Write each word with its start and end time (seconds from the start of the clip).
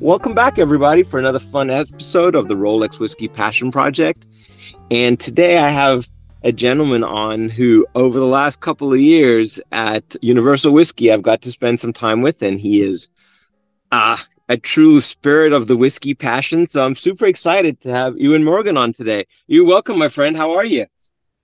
Welcome 0.00 0.34
back, 0.34 0.58
everybody, 0.58 1.02
for 1.02 1.18
another 1.18 1.40
fun 1.40 1.70
episode 1.70 2.34
of 2.34 2.46
the 2.48 2.54
Rolex 2.54 2.98
Whiskey 2.98 3.26
Passion 3.28 3.72
Project. 3.72 4.26
And 4.90 5.18
today 5.18 5.58
I 5.58 5.70
have 5.70 6.08
a 6.44 6.52
gentleman 6.52 7.02
on 7.02 7.50
who, 7.50 7.84
over 7.94 8.18
the 8.18 8.24
last 8.24 8.60
couple 8.60 8.92
of 8.92 9.00
years 9.00 9.60
at 9.72 10.16
Universal 10.22 10.72
Whiskey, 10.72 11.12
I've 11.12 11.22
got 11.22 11.42
to 11.42 11.50
spend 11.50 11.80
some 11.80 11.92
time 11.92 12.22
with, 12.22 12.42
and 12.42 12.60
he 12.60 12.80
is 12.80 13.08
uh, 13.90 14.18
a 14.48 14.56
true 14.56 15.00
spirit 15.00 15.52
of 15.52 15.66
the 15.66 15.76
whiskey 15.76 16.14
passion. 16.14 16.68
So 16.68 16.84
I'm 16.84 16.94
super 16.94 17.26
excited 17.26 17.80
to 17.82 17.90
have 17.90 18.16
Ewan 18.16 18.44
Morgan 18.44 18.76
on 18.76 18.92
today. 18.92 19.26
You're 19.46 19.66
welcome, 19.66 19.98
my 19.98 20.08
friend. 20.08 20.36
How 20.36 20.52
are 20.52 20.64
you? 20.64 20.86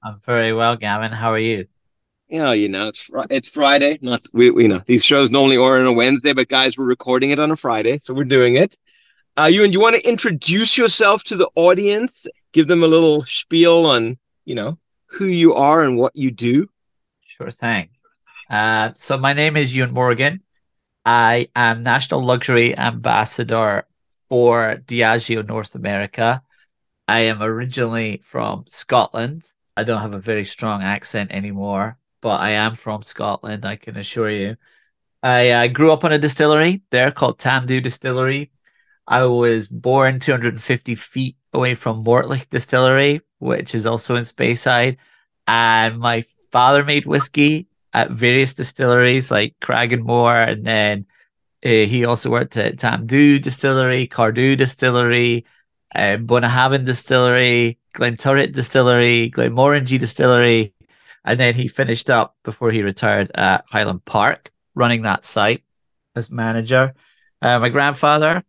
I'm 0.03 0.21
very 0.25 0.53
well, 0.53 0.77
Gavin. 0.77 1.13
How 1.13 1.33
are 1.33 1.39
you? 1.39 1.67
Yeah, 2.35 2.53
you 2.53 2.69
know, 2.69 2.89
it's 2.89 3.09
it's 3.31 3.49
Friday. 3.49 3.97
Not 4.03 4.27
we, 4.33 4.51
we 4.51 4.67
know 4.67 4.83
these 4.87 5.05
shows 5.05 5.31
normally 5.31 5.57
are 5.57 5.79
on 5.79 5.87
a 5.87 5.93
Wednesday, 5.93 6.33
but 6.33 6.49
guys, 6.49 6.77
we're 6.77 6.85
recording 6.85 7.31
it 7.31 7.39
on 7.39 7.53
a 7.53 7.57
Friday, 7.57 7.99
so 7.99 8.13
we're 8.13 8.25
doing 8.25 8.57
it. 8.57 8.77
Uh, 9.39 9.45
Ewan, 9.45 9.71
you 9.71 9.79
want 9.79 9.95
to 9.95 10.03
introduce 10.03 10.77
yourself 10.77 11.23
to 11.25 11.37
the 11.37 11.49
audience? 11.55 12.27
Give 12.53 12.67
them 12.67 12.83
a 12.83 12.89
little 12.89 13.25
spiel 13.27 13.87
on, 13.87 14.19
you 14.45 14.57
know, 14.57 14.81
who 15.07 15.27
you 15.27 15.55
are 15.55 15.85
and 15.85 15.97
what 15.97 16.17
you 16.17 16.33
do. 16.33 16.69
Sure 17.25 17.53
thing. 17.53 17.91
Uh, 18.51 18.91
so 18.97 19.17
my 19.17 19.33
name 19.33 19.57
is 19.57 19.73
Ewan 19.73 19.93
Morgan. 19.93 20.41
I 21.05 21.51
am 21.55 21.85
National 21.85 22.21
Luxury 22.21 22.77
Ambassador 22.77 23.87
for 24.29 24.83
Diageo 24.85 25.47
North 25.47 25.77
America. 25.77 26.43
I 27.07 27.21
am 27.31 27.41
originally 27.41 28.23
from 28.25 28.65
Scotland. 28.67 29.53
I 29.77 29.85
don't 29.85 30.03
have 30.03 30.15
a 30.15 30.19
very 30.19 30.45
strong 30.45 30.83
accent 30.83 31.31
anymore, 31.31 31.97
but 32.25 32.41
I 32.41 32.53
am 32.53 32.75
from 32.75 33.03
Scotland, 33.03 33.67
I 33.67 33.77
can 33.77 33.99
assure 33.99 34.31
you. 34.31 34.57
I 35.23 35.51
uh, 35.51 35.69
grew 35.69 35.93
up 35.93 36.05
on 36.05 36.13
a 36.13 36.19
distillery 36.19 36.81
there 36.91 37.11
called 37.11 37.39
Tamdhu 37.39 37.83
Distillery. 37.83 38.51
I 39.07 39.25
was 39.27 39.69
born 39.69 40.21
250 40.21 40.95
feet 40.95 41.37
away 41.53 41.75
from 41.75 42.03
Mortlach 42.03 42.49
Distillery, 42.49 43.21
which 43.41 43.75
is 43.75 43.85
also 43.85 44.17
in 44.17 44.25
Speyside. 44.25 44.97
And 45.47 45.99
my 45.99 46.25
father 46.51 46.83
made 46.83 47.05
whiskey 47.05 47.67
at 47.93 48.11
various 48.11 48.55
distilleries 48.55 49.31
like 49.31 49.55
Cragganmore, 49.61 50.49
and 50.49 50.65
then 50.65 51.07
uh, 51.63 51.69
he 51.69 52.07
also 52.07 52.31
worked 52.31 52.57
at 52.57 52.77
Tamdhu 52.77 53.43
Distillery, 53.43 54.09
Cardhu 54.09 54.57
Distillery, 54.57 55.45
uh, 55.95 56.17
Bunnahabhain 56.17 56.87
Distillery, 56.87 57.79
Glenturret 57.95 58.55
Distillery, 58.55 59.31
Glenmorangie 59.31 60.01
Distillery, 60.01 60.74
and 61.25 61.41
then 61.41 61.55
he 61.55 61.69
finished 61.69 62.11
up 62.11 62.37
before 62.45 62.71
he 62.71 62.83
retired 62.83 63.31
at 63.35 63.65
Highland 63.69 64.05
Park, 64.05 64.53
running 64.75 65.03
that 65.03 65.25
site 65.25 65.63
as 66.15 66.31
manager. 66.31 66.95
Uh, 67.41 67.59
my 67.59 67.69
grandfather 67.69 68.45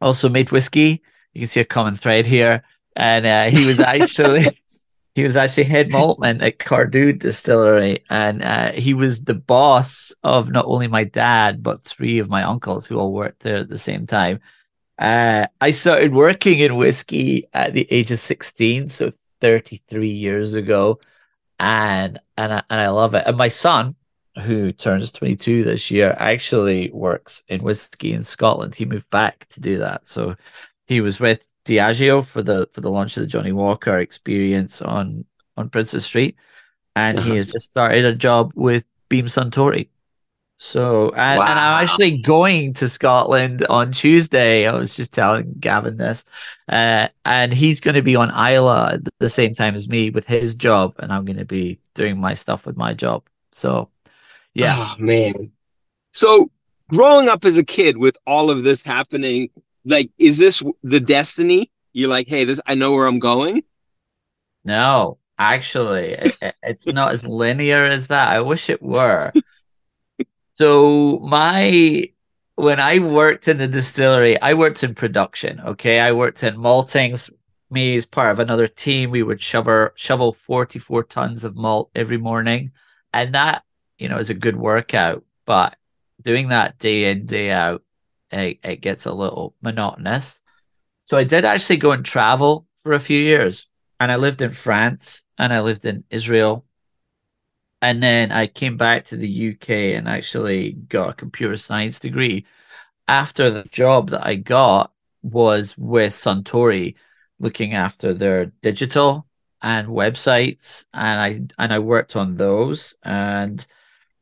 also 0.00 0.28
made 0.28 0.50
whiskey. 0.50 1.02
You 1.32 1.42
can 1.42 1.48
see 1.48 1.60
a 1.60 1.64
common 1.64 1.96
thread 1.96 2.26
here, 2.26 2.62
and 2.96 3.26
uh, 3.26 3.44
he 3.44 3.66
was 3.66 3.80
actually 3.96 4.46
he 5.14 5.24
was 5.24 5.36
actually 5.36 5.64
head 5.64 5.88
maltman 5.88 6.42
at 6.42 6.58
Cardhu 6.58 7.18
Distillery, 7.18 8.04
and 8.08 8.42
uh, 8.42 8.72
he 8.72 8.94
was 8.94 9.24
the 9.24 9.34
boss 9.34 10.12
of 10.22 10.50
not 10.50 10.66
only 10.66 10.86
my 10.86 11.04
dad 11.04 11.62
but 11.62 11.84
three 11.84 12.18
of 12.20 12.28
my 12.28 12.44
uncles 12.44 12.86
who 12.86 12.98
all 12.98 13.12
worked 13.12 13.40
there 13.40 13.58
at 13.58 13.68
the 13.68 13.78
same 13.78 14.06
time. 14.06 14.40
Uh, 14.98 15.46
I 15.60 15.70
started 15.70 16.12
working 16.12 16.58
in 16.58 16.76
whiskey 16.76 17.48
at 17.52 17.72
the 17.72 17.86
age 17.90 18.10
of 18.10 18.18
sixteen, 18.18 18.88
so 18.88 19.12
thirty 19.40 19.82
three 19.88 20.10
years 20.10 20.54
ago, 20.54 21.00
and 21.58 22.18
and 22.36 22.52
I, 22.52 22.62
and 22.70 22.80
I 22.80 22.88
love 22.88 23.14
it. 23.14 23.24
And 23.26 23.36
my 23.36 23.48
son, 23.48 23.96
who 24.42 24.72
turns 24.72 25.12
twenty 25.12 25.36
two 25.36 25.64
this 25.64 25.90
year, 25.90 26.16
actually 26.18 26.90
works 26.90 27.42
in 27.48 27.62
whiskey 27.62 28.12
in 28.12 28.22
Scotland. 28.22 28.74
He 28.74 28.84
moved 28.84 29.10
back 29.10 29.48
to 29.50 29.60
do 29.60 29.78
that, 29.78 30.06
so 30.06 30.36
he 30.86 31.00
was 31.00 31.20
with 31.20 31.44
Diageo 31.64 32.24
for 32.24 32.42
the 32.42 32.68
for 32.72 32.80
the 32.80 32.90
launch 32.90 33.16
of 33.16 33.22
the 33.22 33.26
Johnnie 33.26 33.52
Walker 33.52 33.98
experience 33.98 34.80
on 34.82 35.24
on 35.56 35.68
Princes 35.68 36.06
Street, 36.06 36.36
and 36.96 37.18
uh-huh. 37.18 37.30
he 37.30 37.36
has 37.36 37.52
just 37.52 37.66
started 37.66 38.04
a 38.04 38.14
job 38.14 38.52
with 38.54 38.84
Beam 39.08 39.26
Suntory. 39.26 39.88
So 40.58 41.10
and, 41.10 41.38
wow. 41.38 41.46
and, 41.46 41.58
I'm 41.58 41.84
actually 41.84 42.18
going 42.18 42.74
to 42.74 42.88
Scotland 42.88 43.64
on 43.66 43.92
Tuesday. 43.92 44.66
I 44.66 44.74
was 44.74 44.96
just 44.96 45.12
telling 45.12 45.54
Gavin 45.60 45.96
this, 45.96 46.24
uh, 46.68 47.08
and 47.24 47.52
he's 47.52 47.80
going 47.80 47.94
to 47.94 48.02
be 48.02 48.16
on 48.16 48.30
Islay 48.30 48.94
at 48.94 49.00
the 49.20 49.28
same 49.28 49.54
time 49.54 49.76
as 49.76 49.88
me 49.88 50.10
with 50.10 50.26
his 50.26 50.54
job, 50.56 50.94
and 50.98 51.12
I'm 51.12 51.24
going 51.24 51.38
to 51.38 51.44
be 51.44 51.78
doing 51.94 52.18
my 52.18 52.34
stuff 52.34 52.66
with 52.66 52.76
my 52.76 52.92
job. 52.92 53.22
So, 53.52 53.88
yeah, 54.52 54.94
oh, 54.96 55.02
man. 55.02 55.52
So 56.12 56.50
growing 56.90 57.28
up 57.28 57.44
as 57.44 57.58
a 57.58 57.64
kid 57.64 57.96
with 57.96 58.16
all 58.26 58.50
of 58.50 58.64
this 58.64 58.82
happening 58.82 59.50
like 59.84 60.10
is 60.18 60.38
this 60.38 60.62
the 60.82 61.00
destiny 61.00 61.70
you're 61.92 62.08
like 62.08 62.28
hey 62.28 62.44
this 62.44 62.60
i 62.66 62.74
know 62.74 62.92
where 62.92 63.06
i'm 63.06 63.18
going 63.18 63.62
no 64.64 65.18
actually 65.38 66.12
it, 66.12 66.54
it's 66.62 66.86
not 66.86 67.12
as 67.12 67.26
linear 67.26 67.84
as 67.84 68.08
that 68.08 68.28
i 68.28 68.40
wish 68.40 68.70
it 68.70 68.82
were 68.82 69.32
so 70.58 71.18
my 71.20 72.10
when 72.56 72.80
i 72.80 72.98
worked 72.98 73.48
in 73.48 73.58
the 73.58 73.68
distillery 73.68 74.40
i 74.40 74.52
worked 74.54 74.82
in 74.82 74.94
production 74.94 75.60
okay 75.60 76.00
i 76.00 76.10
worked 76.12 76.42
in 76.42 76.56
maltings 76.56 77.30
me 77.70 77.96
as 77.96 78.06
part 78.06 78.30
of 78.30 78.38
another 78.38 78.68
team 78.68 79.10
we 79.10 79.22
would 79.22 79.40
shovel 79.40 79.88
shovel 79.94 80.32
44 80.32 81.04
tons 81.04 81.44
of 81.44 81.56
malt 81.56 81.90
every 81.94 82.18
morning 82.18 82.72
and 83.12 83.34
that 83.34 83.62
you 83.98 84.08
know 84.08 84.18
is 84.18 84.30
a 84.30 84.34
good 84.34 84.56
workout 84.56 85.24
but 85.44 85.76
doing 86.22 86.48
that 86.48 86.78
day 86.78 87.10
in 87.10 87.26
day 87.26 87.50
out 87.50 87.82
it, 88.30 88.58
it 88.62 88.80
gets 88.80 89.06
a 89.06 89.12
little 89.12 89.54
monotonous. 89.62 90.40
So 91.02 91.16
I 91.16 91.24
did 91.24 91.44
actually 91.44 91.78
go 91.78 91.92
and 91.92 92.04
travel 92.04 92.66
for 92.82 92.92
a 92.92 93.00
few 93.00 93.18
years. 93.18 93.66
And 94.00 94.12
I 94.12 94.16
lived 94.16 94.42
in 94.42 94.50
France 94.50 95.24
and 95.38 95.52
I 95.52 95.60
lived 95.60 95.84
in 95.84 96.04
Israel. 96.10 96.64
And 97.80 98.02
then 98.02 98.32
I 98.32 98.46
came 98.48 98.76
back 98.76 99.04
to 99.06 99.16
the 99.16 99.50
UK 99.50 99.70
and 99.96 100.08
actually 100.08 100.72
got 100.72 101.10
a 101.10 101.14
computer 101.14 101.56
science 101.56 102.00
degree. 102.00 102.46
After 103.06 103.50
the 103.50 103.64
job 103.64 104.10
that 104.10 104.26
I 104.26 104.34
got 104.34 104.92
was 105.22 105.76
with 105.78 106.12
Suntory, 106.12 106.96
looking 107.38 107.74
after 107.74 108.12
their 108.14 108.46
digital 108.62 109.26
and 109.62 109.88
websites, 109.88 110.86
and 110.92 111.20
I 111.20 111.62
and 111.62 111.72
I 111.72 111.78
worked 111.78 112.16
on 112.16 112.36
those. 112.36 112.94
And 113.02 113.64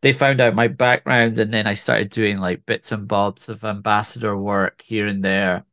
they 0.03 0.12
found 0.12 0.41
out 0.41 0.55
my 0.55 0.69
background 0.69 1.39
and 1.39 1.53
then 1.53 1.66
I 1.66 1.75
started 1.75 2.11
doing 2.11 2.39
like 2.39 2.66
bits 2.66 2.93
and 2.93 3.09
bobs 3.09 3.49
of 3.49 3.65
ambassador 3.65 4.37
work 4.37 4.83
here 4.83 5.06
and 5.06 5.25
there. 5.25 5.65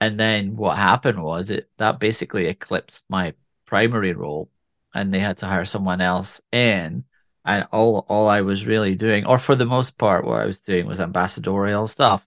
And 0.00 0.20
then 0.20 0.56
what 0.56 0.76
happened 0.76 1.22
was 1.22 1.50
it 1.50 1.70
that 1.78 1.98
basically 2.00 2.46
eclipsed 2.46 3.02
my 3.08 3.34
primary 3.66 4.12
role 4.12 4.50
and 4.96 5.12
they 5.12 5.20
had 5.20 5.38
to 5.38 5.46
hire 5.46 5.64
someone 5.64 6.00
else 6.00 6.40
in. 6.52 7.04
And 7.44 7.66
all 7.70 8.06
all 8.08 8.28
I 8.28 8.40
was 8.40 8.66
really 8.66 8.96
doing, 8.96 9.24
or 9.26 9.38
for 9.38 9.54
the 9.54 9.66
most 9.66 9.98
part, 9.98 10.24
what 10.24 10.40
I 10.40 10.46
was 10.46 10.60
doing 10.60 10.86
was 10.86 11.00
ambassadorial 11.00 11.86
stuff. 11.86 12.26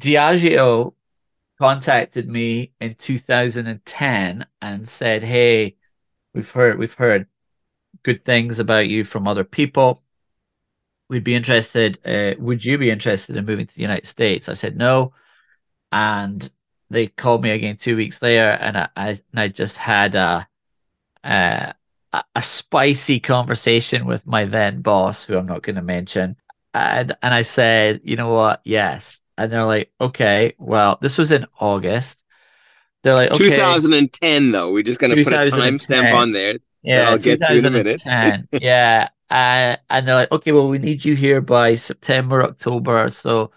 Diageo 0.00 0.94
contacted 1.58 2.28
me 2.28 2.72
in 2.80 2.94
2010 2.94 4.46
and 4.62 4.88
said, 4.88 5.22
Hey, 5.24 5.76
we've 6.34 6.50
heard 6.50 6.78
we've 6.78 6.94
heard 6.94 7.26
good 8.02 8.24
things 8.24 8.60
about 8.60 8.88
you 8.88 9.04
from 9.04 9.26
other 9.26 9.44
people. 9.44 10.02
We'd 11.08 11.24
be 11.24 11.34
interested. 11.34 11.98
Uh, 12.04 12.34
would 12.38 12.64
you 12.64 12.78
be 12.78 12.90
interested 12.90 13.36
in 13.36 13.44
moving 13.44 13.66
to 13.66 13.74
the 13.74 13.82
United 13.82 14.06
States? 14.06 14.48
I 14.48 14.54
said 14.54 14.76
no, 14.76 15.12
and 15.92 16.48
they 16.90 17.08
called 17.08 17.42
me 17.42 17.50
again 17.50 17.76
two 17.76 17.96
weeks 17.96 18.22
later, 18.22 18.50
and 18.50 18.78
I, 18.78 18.88
I, 18.96 19.08
and 19.08 19.40
I 19.40 19.48
just 19.48 19.76
had 19.76 20.14
a, 20.14 20.46
a 21.24 21.74
a 22.34 22.42
spicy 22.42 23.20
conversation 23.20 24.04
with 24.04 24.26
my 24.26 24.44
then 24.44 24.82
boss, 24.82 25.24
who 25.24 25.36
I'm 25.36 25.46
not 25.46 25.62
going 25.62 25.76
to 25.76 25.82
mention, 25.82 26.36
and 26.74 27.16
and 27.22 27.34
I 27.34 27.42
said, 27.42 28.00
you 28.04 28.16
know 28.16 28.30
what, 28.30 28.60
yes, 28.64 29.20
and 29.38 29.50
they're 29.50 29.64
like, 29.64 29.90
okay, 30.00 30.54
well, 30.58 30.98
this 31.00 31.18
was 31.18 31.32
in 31.32 31.46
August. 31.58 32.22
They're 33.02 33.14
like, 33.14 33.30
okay, 33.30 33.50
2010 33.50 34.52
though. 34.52 34.72
We're 34.72 34.82
just 34.82 34.98
going 34.98 35.16
to 35.16 35.24
put 35.24 35.32
a 35.32 35.36
timestamp 35.46 36.12
on 36.14 36.32
there. 36.32 36.58
Yeah, 36.82 37.10
I'll 37.10 37.18
get 37.18 37.40
to 37.40 37.54
in 37.54 37.64
a 37.64 37.70
minute. 37.70 38.02
yeah. 38.52 39.08
Uh, 39.30 39.76
and 39.88 40.08
they're 40.08 40.16
like, 40.16 40.32
okay, 40.32 40.50
well, 40.50 40.68
we 40.68 40.78
need 40.78 41.04
you 41.04 41.14
here 41.14 41.40
by 41.40 41.76
September, 41.76 42.42
October. 42.42 43.08
So 43.10 43.52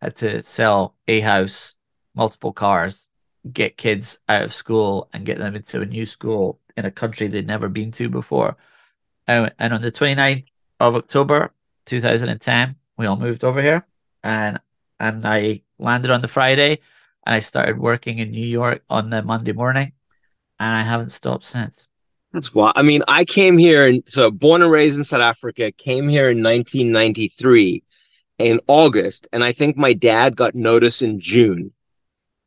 I 0.00 0.06
had 0.06 0.16
to 0.18 0.44
sell 0.44 0.94
a 1.08 1.18
house, 1.18 1.74
multiple 2.14 2.52
cars, 2.52 3.08
get 3.52 3.76
kids 3.76 4.20
out 4.28 4.42
of 4.42 4.54
school 4.54 5.08
and 5.12 5.26
get 5.26 5.38
them 5.38 5.56
into 5.56 5.80
a 5.80 5.86
new 5.86 6.06
school 6.06 6.60
in 6.78 6.84
a 6.86 6.90
country 7.02 7.26
they'd 7.28 7.46
never 7.54 7.68
been 7.68 7.92
to 7.92 8.08
before. 8.08 8.56
And, 9.26 9.52
on 9.60 9.82
the 9.82 9.92
29th 9.92 10.46
of 10.80 10.94
October 10.96 11.52
2010, 11.86 12.76
we 12.96 13.06
all 13.06 13.16
moved 13.16 13.44
over 13.44 13.60
here 13.62 13.82
and 14.22 14.60
and 15.00 15.26
I 15.26 15.62
landed 15.78 16.10
on 16.10 16.22
the 16.22 16.28
Friday 16.36 16.72
and 17.24 17.34
I 17.38 17.40
started 17.40 17.78
working 17.78 18.18
in 18.20 18.30
New 18.30 18.46
York 18.46 18.82
on 18.88 19.10
the 19.10 19.22
Monday 19.22 19.52
morning 19.52 19.92
and 20.60 20.72
I 20.80 20.82
haven't 20.82 21.12
stopped 21.12 21.44
since. 21.44 21.88
That's 22.32 22.54
why. 22.54 22.72
I 22.76 22.82
mean, 22.82 23.02
I 23.08 23.24
came 23.24 23.56
here 23.58 23.86
and 23.88 24.02
so 24.06 24.30
born 24.30 24.62
and 24.62 24.70
raised 24.70 24.98
in 24.98 25.04
South 25.04 25.20
Africa, 25.32 25.72
came 25.72 26.08
here 26.08 26.30
in 26.30 26.42
1993. 26.42 27.82
in 28.38 28.60
August, 28.68 29.28
and 29.32 29.42
I 29.44 29.52
think 29.52 29.76
my 29.76 29.92
dad 29.92 30.36
got 30.36 30.54
notice 30.54 31.02
in 31.02 31.20
June. 31.20 31.72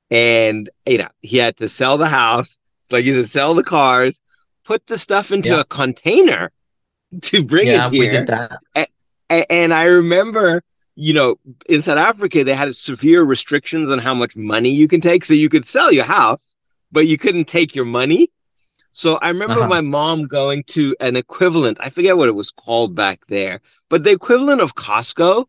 And 0.09 0.69
you 0.85 0.97
know, 0.99 1.09
he 1.21 1.37
had 1.37 1.57
to 1.57 1.69
sell 1.69 1.97
the 1.97 2.07
house, 2.07 2.57
like 2.91 3.03
he 3.03 3.11
had 3.11 3.23
to 3.23 3.27
sell 3.27 3.53
the 3.55 3.63
cars, 3.63 4.20
put 4.63 4.85
the 4.87 4.97
stuff 4.97 5.31
into 5.31 5.49
Yeah. 5.49 5.61
a 5.61 5.63
container 5.65 6.51
to 7.23 7.43
bring 7.43 7.67
yeah, 7.67 7.87
it 7.87 7.93
here. 7.93 8.03
we 8.03 8.09
did 8.09 8.27
that. 8.27 8.59
A- 9.29 9.51
and 9.51 9.73
I 9.73 9.83
remember, 9.83 10.61
you 10.95 11.13
know, 11.13 11.37
in 11.67 11.81
South 11.81 11.97
Africa, 11.97 12.43
they 12.43 12.53
had 12.53 12.75
severe 12.75 13.23
restrictions 13.23 13.89
on 13.89 13.99
how 13.99 14.13
much 14.13 14.35
money 14.35 14.69
you 14.69 14.87
can 14.87 15.01
take. 15.01 15.23
So 15.23 15.33
you 15.33 15.47
could 15.49 15.65
sell 15.67 15.91
your 15.91 16.03
house, 16.05 16.55
but 16.91 17.07
you 17.07 17.17
couldn't 17.17 17.45
take 17.45 17.73
your 17.75 17.85
money. 17.85 18.29
So 18.91 19.15
I 19.17 19.29
remember 19.29 19.59
Uh-huh. 19.61 19.69
my 19.69 19.81
mom 19.81 20.27
going 20.27 20.63
to 20.75 20.95
an 20.99 21.15
equivalent, 21.15 21.77
I 21.79 21.89
forget 21.89 22.17
what 22.17 22.27
it 22.27 22.35
was 22.35 22.51
called 22.51 22.93
back 22.93 23.21
there, 23.27 23.61
but 23.89 24.03
the 24.03 24.11
equivalent 24.11 24.59
of 24.59 24.75
Costco 24.75 25.45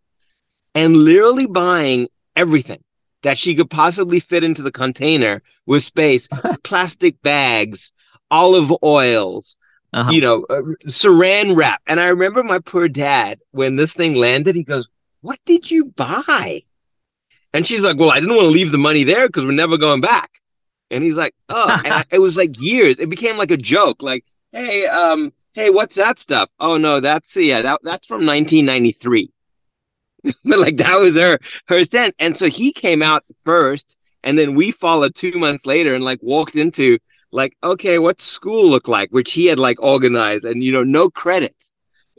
and 0.76 0.96
literally 0.96 1.46
buying 1.46 2.08
everything 2.36 2.82
that 3.24 3.38
she 3.38 3.54
could 3.56 3.68
possibly 3.68 4.20
fit 4.20 4.44
into 4.44 4.62
the 4.62 4.70
container 4.70 5.42
with 5.66 5.82
space, 5.82 6.28
plastic 6.62 7.20
bags, 7.22 7.92
olive 8.32 8.72
oils, 8.82 9.56
Uh-huh. 9.94 10.10
you 10.10 10.20
know, 10.22 10.44
uh, 10.50 10.62
saran 10.88 11.56
wrap. 11.56 11.82
And 11.86 12.00
I 12.00 12.08
remember 12.08 12.42
my 12.42 12.58
poor 12.58 12.88
dad 12.88 13.40
when 13.52 13.76
this 13.76 13.94
thing 13.94 14.14
landed, 14.16 14.56
he 14.56 14.64
goes, 14.64 14.88
What 15.20 15.38
did 15.46 15.70
you 15.70 15.86
buy? 15.86 16.64
And 17.52 17.66
she's 17.66 17.82
like, 17.82 17.98
Well, 17.98 18.10
I 18.10 18.20
didn't 18.20 18.34
want 18.34 18.46
to 18.46 18.58
leave 18.58 18.72
the 18.72 18.78
money 18.78 19.04
there 19.04 19.28
because 19.28 19.44
we're 19.44 19.52
never 19.52 19.78
going 19.78 20.00
back. 20.00 20.30
And 20.90 21.04
he's 21.04 21.16
like, 21.16 21.34
Oh, 21.48 21.80
and 21.84 21.94
I, 21.94 22.04
it 22.10 22.18
was 22.20 22.36
like 22.36 22.60
years. 22.60 22.98
It 22.98 23.10
became 23.10 23.36
like 23.36 23.52
a 23.52 23.56
joke, 23.58 24.02
like, 24.02 24.24
Hey, 24.52 24.86
um, 24.86 25.32
hey, 25.54 25.70
what's 25.70 25.96
that 25.96 26.18
stuff? 26.18 26.50
Oh 26.60 26.78
no, 26.78 27.00
that's 27.00 27.36
yeah, 27.36 27.62
that, 27.62 27.80
that's 27.84 28.06
from 28.06 28.26
1993. 28.26 29.30
but 30.44 30.58
like 30.58 30.76
that 30.78 30.98
was 31.00 31.16
her 31.16 31.38
her 31.68 31.84
stand. 31.84 32.14
And 32.18 32.36
so 32.36 32.48
he 32.48 32.72
came 32.72 33.02
out 33.02 33.24
first, 33.44 33.98
and 34.24 34.38
then 34.38 34.54
we 34.54 34.70
followed 34.70 35.14
two 35.14 35.38
months 35.38 35.66
later 35.66 35.94
and 35.94 36.04
like 36.04 36.20
walked 36.22 36.56
into 36.56 36.98
like, 37.32 37.56
okay, 37.62 37.98
what's 37.98 38.24
school 38.24 38.68
look 38.70 38.88
like? 38.88 39.10
Which 39.10 39.32
he 39.32 39.46
had 39.46 39.58
like 39.58 39.80
organized 39.82 40.44
and 40.44 40.62
you 40.62 40.72
know, 40.72 40.84
no 40.84 41.10
credit 41.10 41.56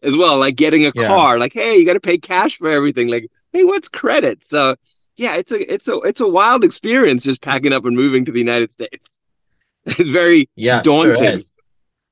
as 0.03 0.15
well, 0.15 0.37
like 0.37 0.55
getting 0.55 0.85
a 0.85 0.91
Yeah. 0.95 1.07
car, 1.07 1.39
like, 1.39 1.53
hey, 1.53 1.77
you 1.77 1.85
gotta 1.85 1.99
pay 1.99 2.17
cash 2.17 2.57
for 2.57 2.67
everything. 2.69 3.07
Like, 3.07 3.29
hey, 3.53 3.63
what's 3.63 3.87
credit? 3.89 4.41
So 4.47 4.75
yeah, 5.15 5.35
it's 5.35 5.51
a 5.51 5.73
it's 5.73 5.87
a 5.87 5.97
it's 6.01 6.21
a 6.21 6.27
wild 6.27 6.63
experience 6.63 7.23
just 7.23 7.41
packing 7.41 7.73
up 7.73 7.85
and 7.85 7.95
moving 7.95 8.25
to 8.25 8.31
the 8.31 8.39
United 8.39 8.73
States. 8.73 9.19
It's 9.85 10.09
very 10.09 10.49
Yeah, 10.55 10.79
it 10.79 10.85
sure 10.85 11.05
daunting. 11.05 11.43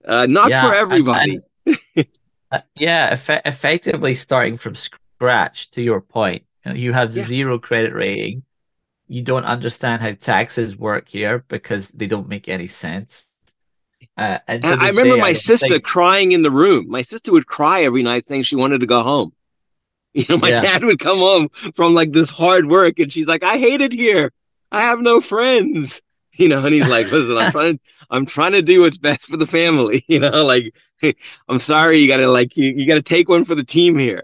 uh 0.05 0.25
not 0.27 0.49
Yeah, 0.49 0.69
for 0.69 0.75
everybody. 0.75 1.39
and, 1.65 2.07
uh, 2.51 2.59
yeah, 2.75 3.13
effe- 3.13 3.41
effectively 3.45 4.13
starting 4.13 4.57
from 4.57 4.75
scratch. 4.75 5.69
To 5.71 5.81
your 5.81 6.01
point, 6.01 6.43
you, 6.65 6.73
you 6.73 6.93
have 6.93 7.15
Yeah. 7.15 7.23
zero 7.23 7.59
credit 7.59 7.93
rating. 7.93 8.43
You 9.11 9.21
don't 9.21 9.43
understand 9.43 10.01
how 10.01 10.13
taxes 10.13 10.77
work 10.77 11.09
here 11.09 11.43
because 11.49 11.89
they 11.89 12.07
don't 12.07 12.29
make 12.29 12.47
any 12.47 12.67
sense. 12.67 13.25
Uh, 14.17 14.39
and 14.47 14.63
And 14.65 14.81
I 14.81 14.87
remember 14.87 15.15
day, 15.15 15.21
my 15.21 15.33
don't 15.33 15.41
sister 15.41 15.67
think- 15.67 15.83
crying 15.83 16.31
in 16.31 16.43
the 16.43 16.49
room. 16.51 16.89
My 16.89 17.01
sister 17.01 17.31
would 17.33 17.45
cry 17.45 17.83
every 17.83 18.03
night 18.03 18.25
saying 18.27 18.43
she 18.43 18.55
wanted 18.55 18.79
to 18.79 18.87
go 18.87 19.03
home. 19.03 19.33
You 20.13 20.25
know, 20.29 20.37
my 20.37 20.49
Yeah. 20.49 20.61
dad 20.61 20.83
would 20.85 20.99
come 20.99 21.19
home 21.19 21.49
from 21.75 21.93
like 21.93 22.11
this 22.13 22.29
hard 22.29 22.67
work 22.69 22.99
and 22.99 23.11
she's 23.11 23.27
like, 23.27 23.43
I 23.43 23.57
hate 23.57 23.81
it 23.81 23.93
here. 23.93 24.31
I 24.71 24.81
have 24.81 24.99
no 25.01 25.19
friends. 25.21 26.01
You 26.33 26.47
know, 26.47 26.65
and 26.65 26.73
he's 26.73 26.87
like, 26.87 27.11
listen, 27.11 27.37
I'm 27.37 27.51
trying 27.51 27.77
to 27.77 27.83
I'm 28.09 28.25
trying 28.25 28.53
to 28.53 28.61
do 28.61 28.81
what's 28.81 28.97
best 28.97 29.27
for 29.27 29.35
the 29.35 29.45
family. 29.45 30.05
You 30.13 30.19
know, 30.19 30.45
like 30.45 30.73
I'm 31.49 31.59
sorry, 31.59 31.99
you 31.99 32.07
gotta 32.07 32.31
like 32.31 32.55
you, 32.55 32.71
you 32.77 32.85
gotta 32.87 33.01
take 33.01 33.27
one 33.27 33.43
for 33.43 33.55
the 33.55 33.65
team 33.65 33.97
here. 33.97 34.23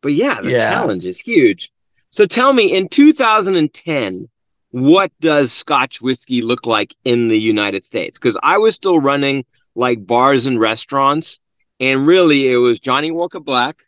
But 0.00 0.14
yeah, 0.14 0.40
the 0.40 0.52
Yeah. 0.52 0.70
challenge 0.70 1.04
is 1.04 1.18
huge. 1.20 1.70
So 2.16 2.24
tell 2.24 2.54
me, 2.54 2.74
in 2.74 2.88
2010, 2.88 4.28
what 4.70 5.12
does 5.20 5.52
Scotch 5.52 6.00
whiskey 6.00 6.40
look 6.40 6.64
like 6.64 6.96
in 7.04 7.28
the 7.28 7.38
United 7.38 7.84
States? 7.84 8.18
Because 8.18 8.38
I 8.42 8.56
was 8.56 8.74
still 8.74 8.98
running 8.98 9.44
like 9.74 10.06
bars 10.06 10.46
and 10.46 10.58
restaurants, 10.58 11.38
and 11.78 12.06
really 12.06 12.50
it 12.50 12.56
was 12.56 12.80
Johnnie 12.80 13.10
Walker 13.10 13.38
Black, 13.38 13.82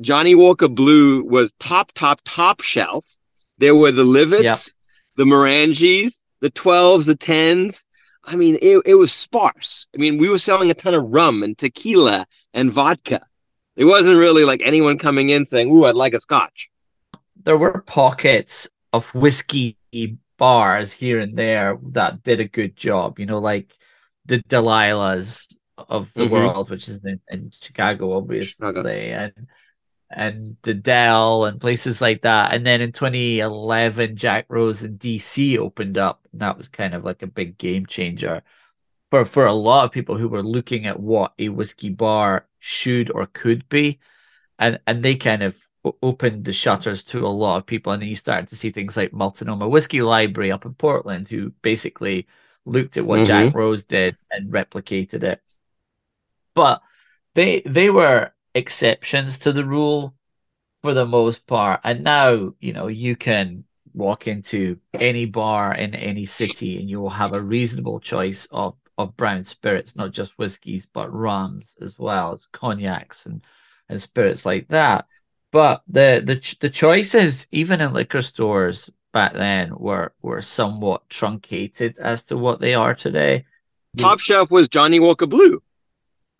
Johnnie 0.00 0.34
Walker 0.34 0.66
Blue 0.66 1.24
was 1.24 1.52
top, 1.60 1.92
top, 1.92 2.22
top 2.24 2.62
shelf. 2.62 3.04
There 3.58 3.76
were 3.76 3.92
the 3.92 4.06
Livets, 4.06 4.72
the 5.16 5.24
Morangis, 5.24 6.14
the 6.40 6.50
12s, 6.50 7.04
the 7.04 7.16
10s. 7.16 7.82
I 8.24 8.34
mean, 8.34 8.56
it, 8.62 8.80
it 8.86 8.94
was 8.94 9.12
sparse. 9.12 9.88
I 9.94 9.98
mean, 9.98 10.16
we 10.16 10.30
were 10.30 10.38
selling 10.38 10.70
a 10.70 10.74
ton 10.74 10.94
of 10.94 11.04
rum 11.04 11.42
and 11.42 11.58
tequila 11.58 12.26
and 12.54 12.72
vodka. 12.72 13.26
It 13.76 13.84
wasn't 13.84 14.16
really 14.16 14.46
like 14.46 14.62
anyone 14.64 14.96
coming 14.96 15.28
in 15.28 15.44
saying, 15.44 15.70
Ooh, 15.70 15.84
I'd 15.84 15.96
like 15.96 16.14
a 16.14 16.20
scotch. 16.22 16.70
There 17.44 17.58
were 17.58 17.82
pockets 17.82 18.68
of 18.92 19.14
whiskey 19.14 19.78
bars 20.38 20.92
here 20.92 21.20
and 21.20 21.36
there 21.38 21.78
that 21.92 22.22
did 22.22 22.40
a 22.40 22.48
good 22.48 22.76
job, 22.76 23.18
you 23.18 23.26
know, 23.26 23.38
like 23.38 23.76
the 24.26 24.38
Delilahs 24.48 25.54
of 25.78 26.12
the 26.14 26.24
Mhm. 26.24 26.26
world, 26.26 26.70
which 26.70 26.88
is 26.88 27.04
in, 27.04 27.20
in 27.30 27.50
Chicago, 27.52 28.14
obviously, 28.16 28.56
Chicago. 28.56 28.82
and 28.82 29.32
and 30.10 30.56
the 30.62 30.74
Dell 30.74 31.44
and 31.46 31.60
places 31.60 32.00
like 32.00 32.22
that. 32.22 32.54
And 32.54 32.64
then 32.66 32.80
in 32.80 32.92
2011, 32.92 34.16
Jack 34.16 34.46
Rose 34.48 34.82
in 34.82 34.96
DC 34.96 35.58
opened 35.58 35.98
up, 35.98 36.26
and 36.32 36.40
that 36.42 36.56
was 36.56 36.68
kind 36.68 36.94
of 36.94 37.04
like 37.04 37.22
a 37.22 37.26
big 37.26 37.58
game 37.58 37.86
changer 37.86 38.42
for 39.10 39.24
for 39.24 39.46
a 39.46 39.54
lot 39.54 39.84
of 39.84 39.92
people 39.92 40.16
who 40.18 40.28
were 40.28 40.42
looking 40.42 40.86
at 40.86 41.00
what 41.00 41.34
a 41.38 41.48
whiskey 41.50 41.90
bar 41.90 42.46
should 42.60 43.10
or 43.10 43.26
could 43.26 43.68
be, 43.68 43.98
and 44.58 44.80
and 44.86 45.02
they 45.02 45.16
kind 45.16 45.42
of 45.42 45.56
opened 46.02 46.44
the 46.44 46.52
shutters 46.52 47.02
to 47.04 47.26
a 47.26 47.28
lot 47.28 47.58
of 47.58 47.66
people, 47.66 47.92
and 47.92 48.02
then 48.02 48.08
you 48.08 48.16
started 48.16 48.48
to 48.48 48.56
see 48.56 48.70
things 48.70 48.96
like 48.96 49.12
Multnomah 49.12 49.68
Whiskey 49.68 50.02
Library 50.02 50.50
up 50.50 50.64
in 50.64 50.74
Portland, 50.74 51.28
who 51.28 51.50
basically 51.62 52.26
looked 52.64 52.96
at 52.96 53.06
what 53.06 53.26
Jack 53.26 53.48
mm-hmm. 53.48 53.58
Rose 53.58 53.84
did 53.84 54.16
and 54.30 54.52
replicated 54.52 55.22
it. 55.22 55.42
But 56.54 56.82
they 57.34 57.62
they 57.66 57.90
were 57.90 58.32
exceptions 58.54 59.38
to 59.38 59.52
the 59.52 59.64
rule 59.64 60.14
for 60.82 60.94
the 60.94 61.06
most 61.06 61.46
part, 61.46 61.80
and 61.84 62.04
now 62.04 62.54
you 62.60 62.72
know 62.72 62.86
you 62.86 63.16
can 63.16 63.64
walk 63.92 64.26
into 64.26 64.78
any 64.92 65.24
bar 65.24 65.72
in 65.74 65.94
any 65.94 66.26
city 66.26 66.78
and 66.78 66.90
you 66.90 67.00
will 67.00 67.10
have 67.10 67.32
a 67.32 67.40
reasonable 67.40 68.00
choice 68.00 68.46
of 68.50 68.74
of 68.96 69.16
brown 69.16 69.44
spirits, 69.44 69.96
not 69.96 70.12
just 70.12 70.38
whiskies, 70.38 70.86
but 70.86 71.12
rums 71.12 71.76
as 71.80 71.98
well 71.98 72.32
as 72.32 72.46
cognacs 72.52 73.26
and 73.26 73.44
and 73.88 74.00
spirits 74.00 74.46
like 74.46 74.68
that. 74.68 75.06
But 75.54 75.82
the 75.86 76.20
the 76.26 76.56
the 76.60 76.68
choices, 76.68 77.46
even 77.52 77.80
in 77.80 77.92
liquor 77.92 78.22
stores 78.22 78.90
back 79.12 79.34
then, 79.34 79.72
were 79.78 80.12
were 80.20 80.42
somewhat 80.42 81.08
truncated 81.08 81.96
as 81.98 82.24
to 82.24 82.36
what 82.36 82.58
they 82.58 82.74
are 82.74 82.92
today. 82.92 83.44
Top 83.96 84.18
shelf 84.18 84.50
was 84.50 84.66
Johnnie 84.68 84.98
Walker 84.98 85.26
Blue. 85.26 85.62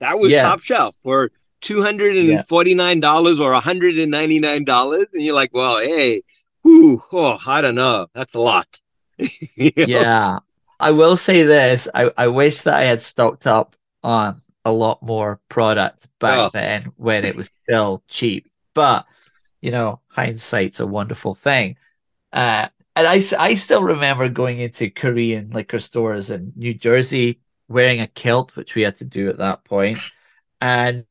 That 0.00 0.18
was 0.18 0.32
Yeah. 0.32 0.42
top 0.42 0.62
shelf 0.62 0.96
for 1.04 1.30
$249 1.62 3.40
or 3.40 3.52
$199. 3.54 5.06
And 5.12 5.22
you're 5.22 5.34
like, 5.34 5.54
well, 5.54 5.78
hey, 5.78 6.22
whew, 6.62 7.00
oh, 7.12 7.38
I 7.46 7.60
don't 7.60 7.76
know. 7.76 8.08
That's 8.14 8.34
a 8.34 8.40
lot. 8.40 8.80
Yeah. 9.56 10.40
I 10.80 10.90
will 10.90 11.16
say 11.16 11.44
this. 11.44 11.86
I, 11.94 12.10
I 12.16 12.26
wish 12.26 12.62
that 12.62 12.74
I 12.74 12.84
had 12.84 13.00
stocked 13.00 13.46
up 13.46 13.76
on 14.02 14.42
a 14.64 14.72
lot 14.72 15.00
more 15.02 15.38
product 15.48 16.08
back 16.18 16.38
Oh. 16.38 16.50
then 16.52 16.92
when 16.96 17.24
it 17.24 17.36
was 17.36 17.52
still 17.62 18.02
cheap. 18.08 18.50
But, 18.74 19.06
you 19.60 19.70
know, 19.70 20.00
hindsight's 20.08 20.80
a 20.80 20.86
wonderful 20.86 21.34
thing. 21.34 21.76
Uh, 22.32 22.68
and 22.96 23.06
I 23.06 23.54
still 23.54 23.82
remember 23.82 24.28
going 24.28 24.60
into 24.60 24.90
Korean 24.90 25.50
liquor 25.50 25.80
stores 25.80 26.30
in 26.30 26.52
New 26.54 26.74
Jersey 26.74 27.40
wearing 27.68 28.00
a 28.00 28.06
kilt, 28.06 28.54
which 28.56 28.74
we 28.74 28.82
had 28.82 28.98
to 28.98 29.04
do 29.04 29.28
at 29.30 29.38
that. 29.38 29.60
And 30.60 31.04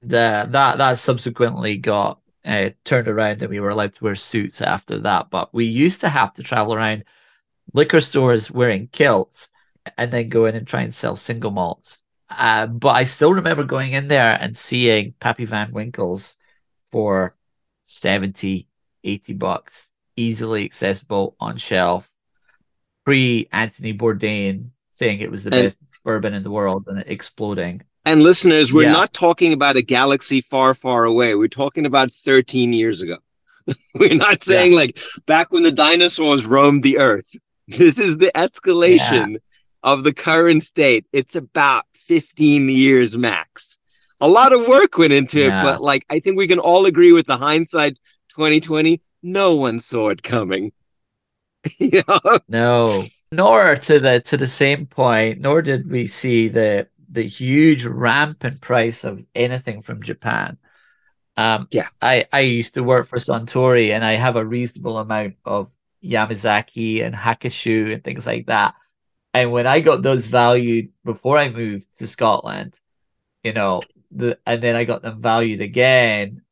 the, 0.00 0.48
that, 0.50 0.78
that 0.78 0.98
subsequently 0.98 1.76
got 1.76 2.20
uh, 2.44 2.70
turned 2.84 3.08
around 3.08 3.42
and 3.42 3.50
we 3.50 3.60
were 3.60 3.68
allowed 3.68 3.94
to 3.94 4.04
wear 4.04 4.14
suits 4.14 4.62
after 4.62 5.00
that. 5.00 5.28
But 5.28 5.52
we 5.52 5.66
used 5.66 6.00
to 6.00 6.08
have 6.08 6.32
to 6.34 6.42
travel 6.42 6.72
around 6.72 7.04
liquor 7.74 8.00
stores 8.00 8.50
wearing 8.50 8.88
kilts 8.90 9.50
and 9.98 10.10
then 10.10 10.30
go 10.30 10.46
in 10.46 10.54
and 10.54 10.66
try 10.66 10.80
and 10.80 10.94
sell 10.94 11.16
single 11.16 11.50
malts. 11.50 12.02
Uh, 12.30 12.66
but 12.66 12.90
I 12.90 13.04
still 13.04 13.34
remember 13.34 13.64
going 13.64 13.92
in 13.92 14.08
there 14.08 14.32
and 14.40 14.56
seeing 14.56 15.14
Pappy 15.20 15.44
Van 15.44 15.72
Winkles 15.72 16.36
for 16.90 17.34
70, 17.82 18.66
80 19.04 19.32
bucks, 19.34 19.90
easily 20.16 20.64
accessible 20.64 21.36
on 21.40 21.56
shelf, 21.56 22.10
pre 23.04 23.48
Anthony 23.52 23.92
Bourdain 23.94 24.70
saying 24.90 25.20
it 25.20 25.30
was 25.30 25.44
the 25.44 25.54
And- 25.54 25.64
best 25.66 25.76
bourbon 26.04 26.34
in 26.34 26.42
the 26.42 26.50
world 26.50 26.84
and 26.88 26.98
it 27.00 27.06
exploding. 27.08 27.82
And 28.04 28.22
listeners, 28.22 28.72
we're 28.72 28.84
Yeah. 28.84 28.92
not 28.92 29.12
talking 29.12 29.52
about 29.52 29.76
a 29.76 29.82
galaxy 29.82 30.40
far, 30.40 30.72
far 30.74 31.04
away. 31.04 31.34
We're 31.34 31.48
talking 31.48 31.84
about 31.86 32.10
13 32.24 32.72
years 32.72 33.02
ago. 33.02 33.18
we're 33.94 34.14
not 34.14 34.42
saying 34.44 34.72
like 34.72 34.98
back 35.26 35.52
when 35.52 35.62
the 35.62 35.72
dinosaurs 35.72 36.44
roamed 36.46 36.82
the 36.82 36.98
earth. 36.98 37.28
This 37.68 37.98
is 37.98 38.16
the 38.16 38.32
escalation 38.34 39.36
of 39.82 40.02
the 40.02 40.14
current 40.14 40.62
state. 40.64 41.04
It's 41.12 41.36
about 41.36 41.84
15 42.06 42.70
years 42.70 43.14
max. 43.14 43.77
A 44.20 44.28
lot 44.28 44.52
of 44.52 44.66
work 44.68 44.96
went 44.98 45.12
into 45.12 45.40
Yeah. 45.40 45.48
it, 45.48 45.58
but 45.60 45.80
like 45.82 46.04
I 46.10 46.20
think 46.20 46.36
we 46.36 46.48
can 46.48 46.58
all 46.60 46.86
agree 46.86 47.12
with 47.12 47.26
the 47.26 47.36
hindsight 47.36 47.98
2020, 48.34 49.00
no 49.22 49.56
one 49.56 49.80
saw 49.80 50.10
it 50.10 50.22
coming. 50.22 50.72
you 51.78 52.02
know? 52.08 52.38
No, 52.48 53.10
nor 53.30 53.76
to 53.76 54.00
the 54.00 54.20
to 54.22 54.36
the 54.36 54.46
same 54.46 54.86
point, 54.86 55.40
nor 55.40 55.62
did 55.62 55.90
we 55.90 56.06
see 56.06 56.48
the 56.48 56.88
the 57.10 57.22
huge 57.26 57.84
ramp 57.84 58.44
in 58.44 58.58
price 58.58 59.04
of 59.04 59.24
anything 59.34 59.82
from 59.82 60.02
Japan. 60.02 60.58
Um, 61.36 61.68
yeah, 61.70 61.88
I 62.02 62.26
I 62.32 62.40
used 62.40 62.74
to 62.74 62.82
work 62.84 63.08
for 63.08 63.18
Suntory, 63.18 63.90
and 63.90 64.04
I 64.04 64.14
have 64.14 64.36
a 64.36 64.44
reasonable 64.46 64.98
amount 64.98 65.36
of 65.44 65.70
Yamazaki 66.04 67.04
and 67.04 67.14
Hakushu 67.14 67.94
and 67.94 68.04
things 68.04 68.26
like 68.26 68.46
that. 68.46 68.74
And 69.34 69.52
when 69.52 69.66
I 69.66 69.80
got 69.80 70.02
those 70.02 70.26
valued 70.26 70.90
before 71.04 71.38
I 71.38 71.50
moved 71.50 71.86
to 71.98 72.06
Scotland, 72.08 72.78
you 73.44 73.52
know, 73.52 73.88
the 74.10 74.38
and 74.46 74.62
then 74.62 74.76
I 74.76 74.84
got 74.84 75.02
them 75.02 75.20
valued 75.20 75.60
again 75.60 76.42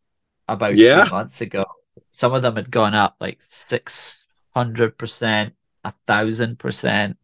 about 0.48 0.76
yeah. 0.76 1.04
three 1.04 1.10
months 1.10 1.40
ago. 1.40 1.64
Some 2.10 2.34
of 2.34 2.42
them 2.42 2.56
had 2.56 2.70
gone 2.70 2.94
up 2.94 3.16
like 3.20 3.38
six 3.46 4.26
hundred 4.54 4.98
percent, 4.98 5.54
a 5.84 5.92
thousand 6.06 6.58
percent 6.58 7.16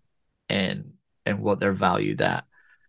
in 0.48 0.92
in 1.26 1.40
what 1.40 1.60
they're 1.60 1.72
valued 1.72 2.20
at. 2.22 2.44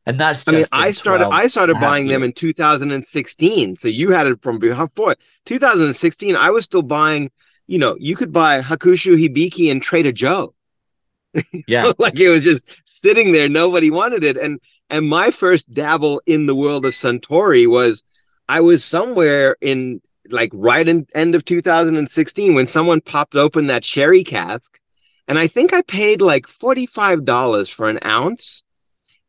And 0.05 0.19
that's 0.19 0.45
I 0.47 0.51
mean, 0.51 0.65
I 0.71 0.91
started 0.91 1.27
I 1.27 1.47
started 1.47 1.79
buying 1.79 2.07
them 2.07 2.23
in 2.23 2.33
2016. 2.33 3.77
So 3.77 3.87
you 3.87 4.11
had 4.11 4.27
it 4.27 4.41
from 4.41 4.59
before 4.59 5.15
2016. 5.45 6.35
I 6.35 6.49
was 6.49 6.65
still 6.65 6.81
buying, 6.81 7.31
you 7.67 7.77
know, 7.77 7.95
you 7.97 8.15
could 8.15 8.33
buy 8.33 8.61
Hakushu 8.61 9.15
Hibiki 9.15 9.71
and 9.71 9.81
Trader 9.81 10.11
Joe. 10.11 10.53
Yeah. 11.67 11.93
like 11.97 12.19
it 12.19 12.29
was 12.29 12.43
just 12.43 12.65
sitting 12.85 13.31
there. 13.31 13.47
Nobody 13.47 13.89
wanted 13.89 14.23
it. 14.23 14.37
And 14.37 14.59
and 14.93 15.09
my 15.09 15.31
first 15.31 15.73
dabble 15.73 16.21
in 16.27 16.45
the 16.45 16.53
world 16.53 16.85
of 16.85 16.93
Suntory 16.93 17.67
was 17.67 18.03
I 18.47 18.61
was 18.61 18.85
somewhere 18.85 19.57
in 19.59 20.01
like 20.29 20.51
right 20.53 20.87
in 20.87 21.07
end 21.15 21.33
of 21.33 21.43
2016 21.45 22.53
when 22.53 22.67
someone 22.67 23.01
popped 23.01 23.33
open 23.33 23.65
that 23.67 23.83
sherry 23.83 24.23
cask. 24.23 24.79
And 25.27 25.39
I 25.39 25.47
think 25.47 25.73
I 25.73 25.81
paid 25.81 26.21
like 26.21 26.45
$45 26.45 27.71
for 27.71 27.89
an 27.89 27.97
ounce. 28.05 28.61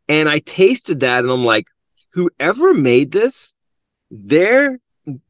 And 0.06 0.28
I 0.28 0.40
tasted 0.40 1.00
that 1.00 1.25
and 1.25 1.33
I'm 1.33 1.47
like, 1.47 1.64
whoever 2.11 2.75
made 2.75 3.11
this, 3.11 3.54
their 4.11 4.78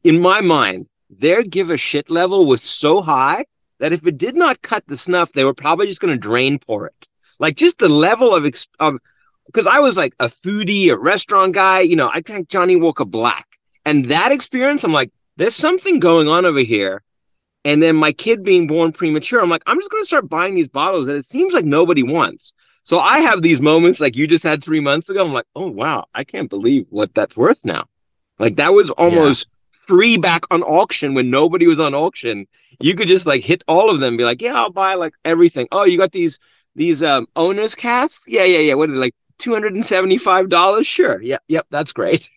in 0.03 0.19
my 0.19 0.41
mind, 0.41 0.87
their 1.09 1.43
give 1.43 1.69
a 1.69 1.77
shit 1.77 2.09
level 2.09 2.45
was 2.45 2.61
so 2.61 3.01
high 3.01 3.45
that 3.79 3.93
if 3.93 4.05
it 4.05 4.17
did 4.17 4.35
not 4.35 4.61
cut 4.61 4.83
the 4.85 4.97
snuff, 4.97 5.31
they 5.31 5.45
were 5.45 5.53
probably 5.53 5.87
just 5.87 6.01
going 6.01 6.13
to 6.13 6.19
drain 6.19 6.59
pour 6.59 6.87
it. 6.87 7.07
Like 7.39 7.55
just 7.55 7.77
the 7.77 7.87
level 7.87 8.35
of 8.35 8.45
of 8.81 8.99
because 9.45 9.67
I 9.67 9.79
was 9.79 9.97
like 9.97 10.13
a 10.19 10.29
foodie, 10.29 10.91
a 10.91 10.97
restaurant 10.97 11.53
guy, 11.53 11.81
you 11.81 11.95
know, 11.95 12.09
I 12.13 12.21
drank 12.21 12.49
Johnnie 12.49 12.75
Walker 12.75 13.05
Black, 13.05 13.47
and 13.85 14.05
that 14.09 14.31
experience, 14.31 14.83
I'm 14.83 14.93
like, 14.93 15.11
there's 15.37 15.55
something 15.55 15.99
going 15.99 16.27
on 16.27 16.45
over 16.45 16.59
here. 16.59 17.03
And 17.63 17.81
then 17.81 17.95
my 17.95 18.11
kid 18.11 18.43
being 18.43 18.67
born 18.67 18.91
premature, 18.91 19.41
I'm 19.41 19.49
like, 19.49 19.63
I'm 19.65 19.79
just 19.79 19.91
going 19.91 20.03
to 20.03 20.07
start 20.07 20.29
buying 20.29 20.53
these 20.53 20.67
bottles 20.67 21.07
that 21.07 21.15
it 21.15 21.25
seems 21.25 21.53
like 21.53 21.65
nobody 21.65 22.03
wants. 22.03 22.53
So 22.83 22.99
I 22.99 23.17
have 23.19 23.41
these 23.41 23.59
moments 23.59 23.99
like 23.99 24.15
you 24.15 24.27
just 24.27 24.43
had 24.43 24.63
three 24.63 24.79
months 24.79 25.09
ago. 25.09 25.25
I'm 25.25 25.33
like, 25.33 25.47
oh 25.55 25.67
wow, 25.67 26.05
I 26.13 26.23
can't 26.23 26.51
believe 26.51 26.85
what 26.91 27.15
that's 27.15 27.35
worth 27.35 27.57
now. 27.65 27.85
Like 28.37 28.57
that 28.57 28.73
was 28.73 28.91
almost 28.91 29.47
free 29.87 30.17
back 30.17 30.43
on 30.51 30.61
auction 30.61 31.15
when 31.15 31.31
nobody 31.31 31.65
was 31.65 31.79
on 31.79 31.95
auction. 31.95 32.45
You 32.79 32.93
could 32.93 33.07
just 33.07 33.25
like 33.25 33.43
hit 33.43 33.63
all 33.67 33.89
of 33.89 33.99
them 33.99 34.09
and 34.09 34.17
be 34.19 34.23
like, 34.23 34.39
yeah, 34.39 34.53
I'll 34.53 34.71
buy 34.71 34.93
like 34.93 35.13
everything. 35.25 35.67
Oh, 35.71 35.85
you 35.85 35.97
got 35.97 36.11
these 36.11 36.37
these 36.75 37.01
um 37.01 37.25
owners 37.35 37.73
casks? 37.73 38.23
Yeah, 38.27 38.43
yeah, 38.43 38.59
yeah. 38.59 38.75
What 38.75 38.89
are 38.89 38.93
they 38.93 38.99
like 38.99 39.15
two 39.37 39.53
hundred 39.53 39.73
and 39.73 39.85
seventy 39.85 40.17
five 40.17 40.49
dollars? 40.49 40.87
Sure. 40.87 41.21
Yep, 41.21 41.43
yep, 41.47 41.67
that's 41.69 41.93
great. 41.93 42.29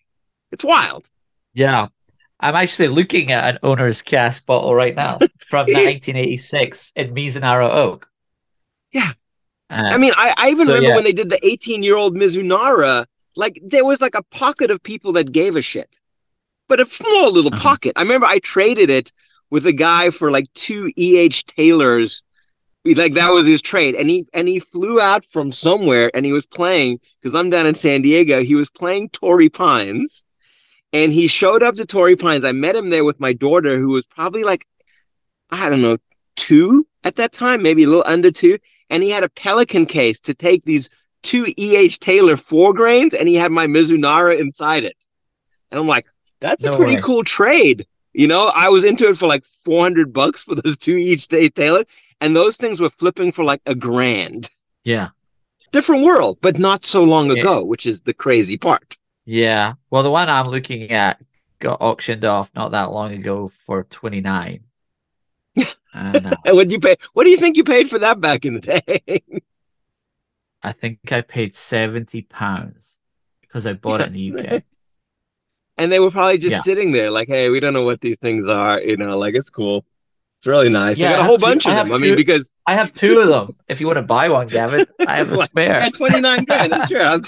It's 0.51 0.63
wild. 0.63 1.09
Yeah. 1.53 1.87
I'm 2.41 2.55
actually 2.55 2.87
looking 2.87 3.33
at 3.33 3.55
an 3.55 3.59
owner's 3.63 4.01
cask 4.01 4.45
bottle 4.45 4.73
right 4.73 4.95
now 4.95 5.17
from 5.45 5.65
1986 5.67 6.93
in 6.95 7.13
Mizunara 7.13 7.69
Oak. 7.69 8.07
Yeah. 8.93 9.11
Uh, 9.69 9.89
I 9.91 9.97
mean, 9.97 10.13
I, 10.15 10.33
I 10.37 10.49
even 10.49 10.65
so, 10.65 10.73
remember 10.73 10.89
yeah. 10.89 10.95
when 10.95 11.03
they 11.03 11.11
did 11.11 11.29
the 11.29 11.45
18 11.45 11.83
year 11.83 11.97
old 11.97 12.15
Mizunara, 12.15 13.05
like 13.35 13.59
there 13.61 13.83
was 13.83 13.99
like 13.99 14.15
a 14.15 14.23
pocket 14.23 14.71
of 14.71 14.81
people 14.81 15.11
that 15.13 15.33
gave 15.33 15.57
a 15.57 15.61
shit 15.61 15.99
but 16.69 16.79
a 16.79 16.89
small 16.89 17.33
little 17.33 17.53
uh-huh. 17.53 17.61
pocket. 17.61 17.93
I 17.97 18.03
remember 18.03 18.27
I 18.27 18.39
traded 18.39 18.89
it 18.89 19.11
with 19.49 19.65
a 19.65 19.73
guy 19.73 20.11
for 20.11 20.31
like 20.31 20.45
two 20.53 20.93
EH 20.95 21.43
Taylors. 21.47 22.21
Like 22.85 23.13
that 23.15 23.29
was 23.29 23.45
his 23.45 23.61
trade. 23.61 23.95
And 23.95 24.09
he 24.09 24.27
and 24.33 24.47
he 24.47 24.59
flew 24.59 24.99
out 24.99 25.25
from 25.25 25.51
somewhere 25.51 26.11
and 26.13 26.25
he 26.25 26.31
was 26.31 26.45
playing 26.45 26.99
because 27.21 27.35
I'm 27.35 27.49
down 27.49 27.65
in 27.65 27.75
San 27.75 28.01
Diego. 28.01 28.43
He 28.43 28.55
was 28.55 28.69
playing 28.69 29.09
Torrey 29.09 29.49
Pines. 29.49 30.23
And 30.91 31.13
he 31.13 31.27
showed 31.27 31.61
up 31.61 31.75
to 31.75 31.85
Torrey 31.85 32.15
Pines. 32.15 32.43
I 32.43 32.51
met 32.51 32.75
him 32.75 32.89
there 32.89 33.05
with 33.05 33.19
my 33.19 33.31
daughter, 33.33 33.77
who 33.77 33.89
was 33.89 34.07
probably 34.07 34.43
like, 34.43 34.65
I 35.51 35.69
don't 35.69 35.83
know, 35.83 35.97
two 36.35 36.87
at 37.03 37.15
that 37.17 37.31
time, 37.31 37.61
maybe 37.61 37.83
a 37.83 37.87
little 37.87 38.03
under 38.07 38.31
two. 38.31 38.57
And 38.89 39.03
he 39.03 39.11
had 39.11 39.23
a 39.23 39.29
Pelican 39.29 39.85
case 39.85 40.19
to 40.21 40.33
take 40.33 40.65
these 40.65 40.89
two 41.21 41.53
EH 41.57 41.97
Taylor 41.99 42.37
four 42.37 42.73
grains, 42.73 43.13
and 43.13 43.27
he 43.27 43.35
had 43.35 43.51
my 43.51 43.67
Mizunara 43.67 44.39
inside 44.39 44.83
it. 44.83 44.97
And 45.69 45.79
I'm 45.79 45.87
like, 45.87 46.07
that's 46.41 46.63
no 46.63 46.73
a 46.73 46.77
pretty 46.77 46.95
way. 46.95 47.01
cool 47.01 47.23
trade. 47.23 47.85
You 48.13 48.27
know, 48.27 48.47
I 48.47 48.69
was 48.69 48.83
into 48.83 49.07
it 49.07 49.17
for 49.17 49.27
like 49.27 49.43
400 49.65 50.11
bucks 50.11 50.43
for 50.43 50.55
those 50.55 50.77
two 50.77 50.97
each 50.97 51.27
day 51.27 51.49
Taylor, 51.49 51.85
and 52.21 52.35
those 52.35 52.57
things 52.57 52.79
were 52.79 52.89
flipping 52.89 53.31
for 53.31 53.43
like 53.43 53.61
a 53.65 53.75
grand. 53.75 54.49
Yeah. 54.83 55.09
Different 55.71 56.03
world, 56.03 56.39
but 56.41 56.57
not 56.57 56.85
so 56.85 57.03
long 57.03 57.31
ago, 57.31 57.63
which 57.63 57.85
is 57.85 58.01
the 58.01 58.13
crazy 58.13 58.57
part. 58.57 58.97
Yeah. 59.25 59.73
Well, 59.91 60.03
the 60.03 60.11
one 60.11 60.29
I'm 60.29 60.47
looking 60.47 60.91
at 60.91 61.21
got 61.59 61.81
auctioned 61.81 62.25
off 62.25 62.51
not 62.55 62.71
that 62.71 62.91
long 62.91 63.13
ago 63.13 63.47
for 63.47 63.83
29. 63.83 64.61
and, 65.93 66.25
uh, 66.25 66.35
what 66.45 66.71
you 66.71 66.79
pay? 66.79 66.95
What 67.13 67.25
do 67.25 67.29
you 67.29 67.37
think 67.37 67.57
you 67.57 67.63
paid 67.63 67.89
for 67.89 67.99
that 67.99 68.19
back 68.19 68.45
in 68.45 68.53
the 68.53 68.61
day? 68.61 69.23
I 70.63 70.71
think 70.71 70.99
I 71.11 71.21
paid 71.21 71.55
70 71.55 72.23
pounds 72.23 72.97
because 73.41 73.65
I 73.65 73.73
bought 73.73 74.01
it 74.01 74.07
in 74.07 74.13
the 74.13 74.39
UK 74.39 74.63
and 75.79 75.91
they 75.91 75.99
were 75.99 76.11
probably 76.11 76.37
just 76.37 76.51
yeah. 76.51 76.61
sitting 76.61 76.91
there 76.91 77.09
like, 77.09 77.29
hey, 77.29 77.49
we 77.49 77.61
don't 77.61 77.73
know 77.73 77.83
what 77.83 78.01
these 78.01 78.19
things 78.19 78.47
are, 78.49 78.81
you 78.81 78.97
know, 78.97 79.17
like 79.17 79.33
it's 79.35 79.49
cool. 79.49 79.85
It's 80.39 80.47
really 80.47 80.69
nice. 80.69 80.97
Yeah, 80.97 81.09
I 81.09 81.11
got 81.11 81.19
a 81.19 81.23
whole 81.25 81.37
two, 81.37 81.41
bunch 81.41 81.67
of 81.67 81.75
them. 81.75 81.87
Two, 81.89 81.93
I 81.95 81.97
mean, 81.97 82.15
because 82.15 82.53
I 82.65 82.73
have 82.73 82.93
two 82.93 83.19
of 83.19 83.27
them. 83.27 83.57
If 83.67 83.81
you 83.81 83.87
want 83.87 83.97
to 83.97 84.03
buy 84.03 84.29
one, 84.29 84.47
Gavin, 84.47 84.87
I 85.05 85.17
have 85.17 85.33
a 85.33 85.37
spare. 85.43 85.75
At 85.75 85.95
twenty 85.95 86.21
nine 86.21 86.45
grand, 86.45 86.71
that's 86.71 86.87
sure. 86.87 87.21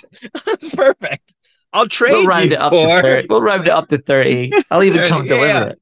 perfect. 0.74 1.34
I'll 1.74 1.90
trade 1.90 2.14
we'll 2.14 2.26
round 2.26 2.52
you 2.52 2.56
it 2.56 2.62
up 2.62 2.72
for... 2.72 2.88
to 2.88 3.02
30. 3.02 3.28
We'll 3.30 3.42
round 3.42 3.68
it 3.68 3.72
up 3.72 3.90
to 3.90 3.98
thirty. 3.98 4.54
I'll 4.72 4.84
even 4.84 5.00
30, 5.00 5.10
come 5.10 5.28
deliver 5.28 5.46
yeah. 5.46 5.66
it. 5.66 5.82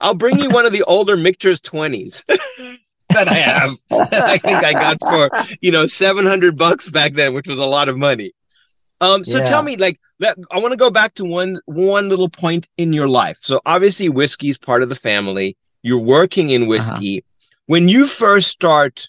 I'll 0.00 0.14
bring 0.14 0.40
you 0.40 0.50
one 0.50 0.66
of 0.66 0.72
the 0.72 0.82
older 0.82 1.16
Michter's 1.16 1.60
twenties 1.60 2.24
that 2.28 3.28
I 3.28 3.34
have. 3.34 3.76
I 3.92 4.38
think 4.38 4.64
I 4.64 4.72
got 4.72 4.98
for 4.98 5.30
you 5.60 5.70
know 5.70 5.86
seven 5.86 6.26
hundred 6.26 6.58
bucks 6.58 6.88
back 6.88 7.14
then, 7.14 7.32
which 7.32 7.46
was 7.46 7.60
a 7.60 7.64
lot 7.64 7.88
of 7.88 7.96
money. 7.96 8.32
Um, 9.00 9.24
so 9.24 9.38
yeah. 9.38 9.48
tell 9.48 9.62
me, 9.62 9.76
like, 9.76 9.98
that, 10.18 10.36
I 10.50 10.58
want 10.58 10.72
to 10.72 10.76
go 10.76 10.90
back 10.90 11.14
to 11.14 11.24
one 11.24 11.60
one 11.66 12.08
little 12.08 12.28
point 12.28 12.68
in 12.76 12.92
your 12.92 13.08
life. 13.08 13.38
So 13.40 13.60
obviously, 13.64 14.08
whiskey 14.08 14.50
is 14.50 14.58
part 14.58 14.82
of 14.82 14.88
the 14.88 14.96
family. 14.96 15.56
You're 15.82 15.98
working 15.98 16.50
in 16.50 16.62
uh-huh. 16.62 16.68
whiskey. 16.68 17.18
Uh-huh. 17.18 17.56
When 17.66 17.88
you 17.88 18.06
first 18.06 18.48
start 18.48 19.08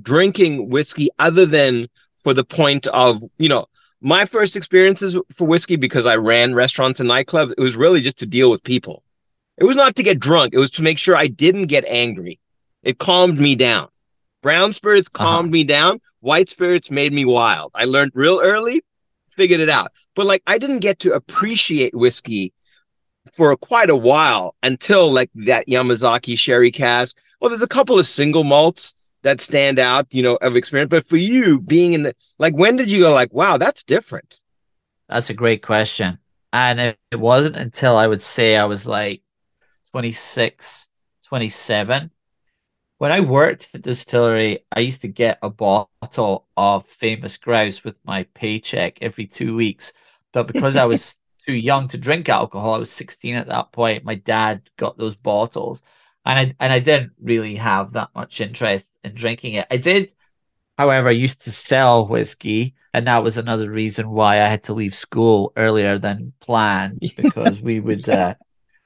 drinking 0.00 0.68
whiskey, 0.70 1.08
other 1.18 1.46
than 1.46 1.88
for 2.22 2.34
the 2.34 2.44
point 2.44 2.86
of, 2.88 3.22
you 3.38 3.48
know, 3.48 3.66
my 4.00 4.24
first 4.24 4.54
experiences 4.54 5.16
for 5.34 5.46
whiskey 5.46 5.76
because 5.76 6.06
I 6.06 6.16
ran 6.16 6.54
restaurants 6.54 7.00
and 7.00 7.08
nightclubs, 7.08 7.54
it 7.58 7.60
was 7.60 7.74
really 7.76 8.00
just 8.00 8.18
to 8.18 8.26
deal 8.26 8.50
with 8.50 8.62
people. 8.62 9.02
It 9.56 9.64
was 9.64 9.76
not 9.76 9.96
to 9.96 10.04
get 10.04 10.20
drunk. 10.20 10.54
It 10.54 10.58
was 10.58 10.70
to 10.72 10.82
make 10.82 10.98
sure 10.98 11.16
I 11.16 11.26
didn't 11.26 11.66
get 11.66 11.84
angry. 11.84 12.38
It 12.84 12.98
calmed 12.98 13.40
me 13.40 13.56
down. 13.56 13.88
Brown 14.40 14.72
spirits 14.72 15.08
uh-huh. 15.14 15.24
calmed 15.24 15.46
uh-huh. 15.48 15.52
me 15.52 15.64
down. 15.64 16.00
White 16.20 16.50
spirits 16.50 16.90
made 16.90 17.12
me 17.12 17.24
wild. 17.24 17.72
I 17.74 17.84
learned 17.84 18.12
real 18.14 18.40
early 18.40 18.82
figured 19.38 19.60
it 19.60 19.70
out. 19.70 19.92
But 20.14 20.26
like 20.26 20.42
I 20.46 20.58
didn't 20.58 20.80
get 20.80 20.98
to 21.00 21.14
appreciate 21.14 21.94
whiskey 21.94 22.52
for 23.38 23.56
quite 23.56 23.88
a 23.88 23.96
while 23.96 24.56
until 24.64 25.12
like 25.12 25.30
that 25.46 25.68
Yamazaki 25.68 26.36
sherry 26.36 26.72
cask. 26.72 27.16
Well, 27.40 27.50
there's 27.50 27.62
a 27.62 27.68
couple 27.68 27.96
of 27.96 28.06
single 28.06 28.42
malts 28.42 28.94
that 29.22 29.40
stand 29.40 29.78
out, 29.78 30.12
you 30.12 30.24
know, 30.24 30.34
of 30.42 30.56
experience. 30.56 30.90
But 30.90 31.08
for 31.08 31.16
you 31.16 31.60
being 31.60 31.94
in 31.94 32.02
the 32.02 32.16
like, 32.38 32.54
when 32.54 32.74
did 32.74 32.90
you 32.90 32.98
go 32.98 33.14
like, 33.14 33.32
wow, 33.32 33.56
that's 33.56 33.84
different? 33.84 34.40
That's 35.08 35.30
a 35.30 35.34
great 35.34 35.62
question. 35.62 36.18
And 36.52 36.80
it, 36.80 36.98
it 37.12 37.20
wasn't 37.20 37.54
until 37.54 37.96
I 37.96 38.08
would 38.08 38.22
say 38.22 38.56
I 38.56 38.64
was 38.64 38.86
like 38.86 39.22
26, 39.92 40.88
27 41.26 42.10
when 42.98 43.12
I 43.12 43.20
worked 43.20 43.66
at 43.66 43.72
the 43.72 43.78
distillery, 43.78 44.64
I 44.72 44.80
used 44.80 45.02
to 45.02 45.08
get 45.08 45.38
a 45.40 45.48
bottle 45.48 46.48
of 46.56 46.84
famous 46.84 47.36
grouse 47.36 47.84
with 47.84 47.94
my 48.04 48.24
paycheck 48.34 48.98
every 49.00 49.26
two 49.26 49.54
weeks. 49.54 49.92
But 50.32 50.48
because 50.48 50.74
I 50.74 50.84
was 50.84 51.14
too 51.48 51.56
young 51.56 51.88
to 51.88 51.98
drink 51.98 52.28
alcohol, 52.28 52.74
I 52.74 52.78
was 52.78 52.92
16 52.92 53.34
at 53.34 53.46
that 53.46 53.72
point. 53.72 54.04
My 54.04 54.16
dad 54.16 54.68
got 54.76 54.98
those 54.98 55.16
bottles, 55.16 55.82
and 56.26 56.38
I 56.38 56.54
and 56.60 56.72
I 56.72 56.78
didn't 56.78 57.12
really 57.22 57.56
have 57.56 57.94
that 57.94 58.10
much 58.14 58.40
interest 58.42 58.86
in 59.02 59.14
drinking 59.14 59.54
it. 59.54 59.66
I 59.70 59.78
did, 59.78 60.12
however, 60.76 61.08
I 61.08 61.12
used 61.12 61.42
to 61.44 61.50
sell 61.50 62.06
whiskey, 62.06 62.74
and 62.92 63.06
that 63.06 63.22
was 63.22 63.38
another 63.38 63.70
reason 63.70 64.10
why 64.10 64.42
I 64.42 64.48
had 64.48 64.64
to 64.64 64.74
leave 64.74 64.94
school 64.94 65.52
earlier 65.56 65.98
than 65.98 66.34
planned 66.40 67.00
because 67.16 67.62
we 67.62 67.80
would 67.80 68.06
uh, 68.10 68.34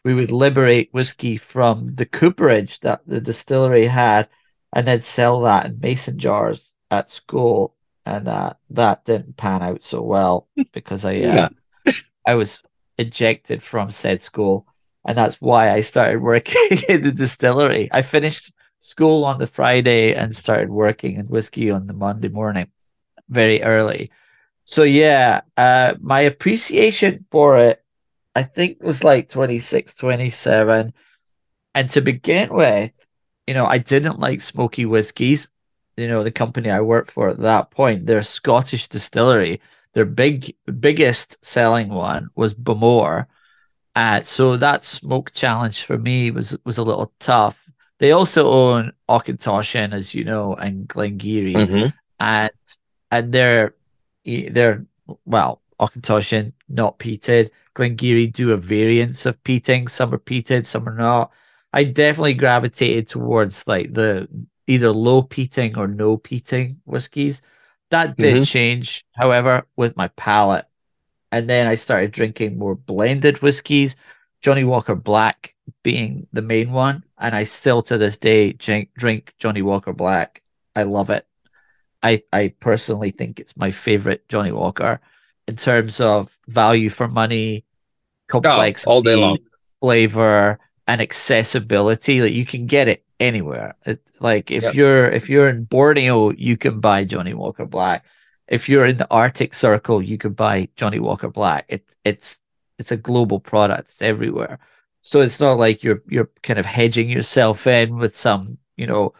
we 0.04 0.14
would 0.14 0.30
liberate 0.30 0.90
whiskey 0.92 1.36
from 1.36 1.94
the 1.96 2.06
cooperage 2.06 2.78
that 2.80 3.00
the 3.06 3.20
distillery 3.20 3.86
had 3.86 4.28
and 4.72 4.86
then 4.86 5.02
sell 5.02 5.40
that 5.42 5.66
in 5.66 5.80
mason 5.80 6.18
jars 6.18 6.72
at 6.92 7.10
school. 7.10 7.74
And 8.04 8.26
uh, 8.26 8.54
that 8.70 9.04
didn't 9.04 9.36
pan 9.36 9.62
out 9.62 9.84
so 9.84 10.02
well 10.02 10.48
because 10.72 11.04
I 11.04 11.10
uh, 11.10 11.34
yeah. 11.34 11.48
I 12.26 12.34
was 12.34 12.62
ejected 12.98 13.62
from 13.62 13.90
said 13.90 14.22
school. 14.22 14.66
And 15.04 15.18
that's 15.18 15.40
why 15.40 15.70
I 15.70 15.80
started 15.80 16.22
working 16.22 16.78
in 16.88 17.02
the 17.02 17.12
distillery. 17.12 17.88
I 17.92 18.02
finished 18.02 18.52
school 18.78 19.24
on 19.24 19.38
the 19.38 19.46
Friday 19.46 20.14
and 20.14 20.34
started 20.34 20.70
working 20.70 21.16
in 21.16 21.26
whiskey 21.26 21.70
on 21.70 21.86
the 21.86 21.92
Monday 21.92 22.28
morning 22.28 22.68
very 23.28 23.62
early. 23.62 24.10
So 24.64 24.84
yeah, 24.84 25.42
uh, 25.56 25.94
my 26.00 26.20
appreciation 26.20 27.26
for 27.30 27.58
it, 27.58 27.82
I 28.34 28.44
think 28.44 28.82
was 28.82 29.04
like 29.04 29.28
26, 29.28 29.94
27. 29.94 30.92
And 31.74 31.90
to 31.90 32.00
begin 32.00 32.52
with, 32.52 32.92
you 33.46 33.54
know, 33.54 33.66
I 33.66 33.78
didn't 33.78 34.20
like 34.20 34.40
smoky 34.40 34.86
whiskies. 34.86 35.48
You 35.96 36.08
know, 36.08 36.22
the 36.22 36.30
company 36.30 36.70
I 36.70 36.80
worked 36.80 37.10
for 37.10 37.28
at 37.28 37.38
that 37.38 37.70
point, 37.70 38.06
they're 38.06 38.22
Scottish 38.22 38.88
distillery. 38.88 39.60
Their 39.94 40.04
big 40.04 40.54
biggest 40.80 41.36
selling 41.44 41.88
one 41.88 42.30
was 42.34 42.54
Bowmore. 42.54 43.26
Uh, 43.94 44.22
so 44.22 44.56
that 44.56 44.84
smoke 44.84 45.32
challenge 45.32 45.82
for 45.84 45.98
me 45.98 46.30
was 46.30 46.56
was 46.64 46.78
a 46.78 46.82
little 46.82 47.12
tough. 47.18 47.58
They 47.98 48.12
also 48.12 48.50
own 48.50 48.92
Auchentoshan, 49.08 49.92
as 49.92 50.14
you 50.14 50.24
know, 50.24 50.54
and 50.54 50.88
Glen 50.88 51.18
Garioch, 51.18 51.68
mm-hmm. 51.68 51.88
and 52.18 52.50
and 53.10 53.32
they're 53.32 53.74
they're 54.24 54.86
well 55.24 55.60
Auchentoshan 55.78 56.52
not 56.68 56.98
peated. 56.98 57.50
Glen 57.74 57.96
Garioch 57.96 58.32
do 58.32 58.52
a 58.52 58.56
variance 58.56 59.26
of 59.26 59.42
peating. 59.44 59.88
Some 59.88 60.14
are 60.14 60.18
peated, 60.18 60.66
some 60.66 60.88
are 60.88 60.94
not. 60.94 61.32
I 61.72 61.84
definitely 61.84 62.34
gravitated 62.34 63.08
towards 63.08 63.66
like 63.66 63.92
the 63.94 64.28
either 64.66 64.90
low 64.90 65.22
peating 65.22 65.76
or 65.76 65.88
no 65.88 66.16
peating 66.16 66.80
whiskies. 66.84 67.42
That 67.92 68.16
did 68.16 68.34
mm-hmm. 68.34 68.42
change, 68.44 69.04
however, 69.12 69.66
with 69.76 69.98
my 69.98 70.08
palate. 70.08 70.64
And 71.30 71.48
then 71.48 71.66
I 71.66 71.74
started 71.74 72.10
drinking 72.10 72.58
more 72.58 72.74
blended 72.74 73.42
whiskies, 73.42 73.96
Johnnie 74.40 74.64
Walker 74.64 74.94
Black 74.94 75.54
being 75.82 76.26
the 76.32 76.40
main 76.40 76.72
one. 76.72 77.04
And 77.18 77.34
I 77.34 77.44
still 77.44 77.82
to 77.82 77.98
this 77.98 78.16
day 78.16 78.52
drink, 78.52 78.90
drink 78.96 79.34
Johnnie 79.38 79.60
Walker 79.60 79.92
Black. 79.92 80.42
I 80.74 80.84
love 80.84 81.10
it. 81.10 81.26
I, 82.02 82.22
I 82.32 82.54
personally 82.60 83.10
think 83.10 83.38
it's 83.38 83.56
my 83.58 83.70
favorite 83.70 84.26
Johnnie 84.26 84.52
Walker 84.52 84.98
in 85.46 85.56
terms 85.56 86.00
of 86.00 86.36
value 86.48 86.88
for 86.88 87.08
money, 87.08 87.66
complexity, 88.26 88.90
oh, 88.90 88.92
all 88.94 89.02
day 89.02 89.16
long. 89.16 89.38
flavor, 89.80 90.58
and 90.86 91.02
accessibility. 91.02 92.22
Like 92.22 92.32
you 92.32 92.46
can 92.46 92.66
get 92.66 92.88
it 92.88 93.04
anywhere. 93.22 93.76
It, 93.86 94.02
like 94.20 94.50
if 94.50 94.62
yep. 94.62 94.74
you're 94.74 95.08
if 95.08 95.30
you're 95.30 95.48
in 95.48 95.64
Borneo, 95.64 96.30
you 96.32 96.56
can 96.56 96.80
buy 96.80 97.04
Johnnie 97.04 97.34
Walker 97.34 97.64
Black. 97.64 98.04
If 98.48 98.68
you're 98.68 98.86
in 98.86 98.96
the 98.96 99.10
Arctic 99.10 99.54
Circle, 99.54 100.02
you 100.02 100.18
can 100.18 100.32
buy 100.32 100.68
Johnnie 100.76 100.98
Walker 100.98 101.28
Black. 101.28 101.64
It 101.68 101.84
it's 102.04 102.38
it's 102.78 102.90
a 102.92 102.96
global 102.96 103.40
product. 103.40 103.90
It's 103.90 104.02
everywhere. 104.02 104.58
So 105.00 105.20
it's 105.20 105.40
not 105.40 105.58
like 105.58 105.82
you're 105.82 106.02
you're 106.08 106.30
kind 106.42 106.58
of 106.58 106.66
hedging 106.66 107.08
yourself 107.08 107.66
in 107.66 107.96
with 107.96 108.16
some, 108.16 108.58
you 108.76 108.86
know, 108.86 109.14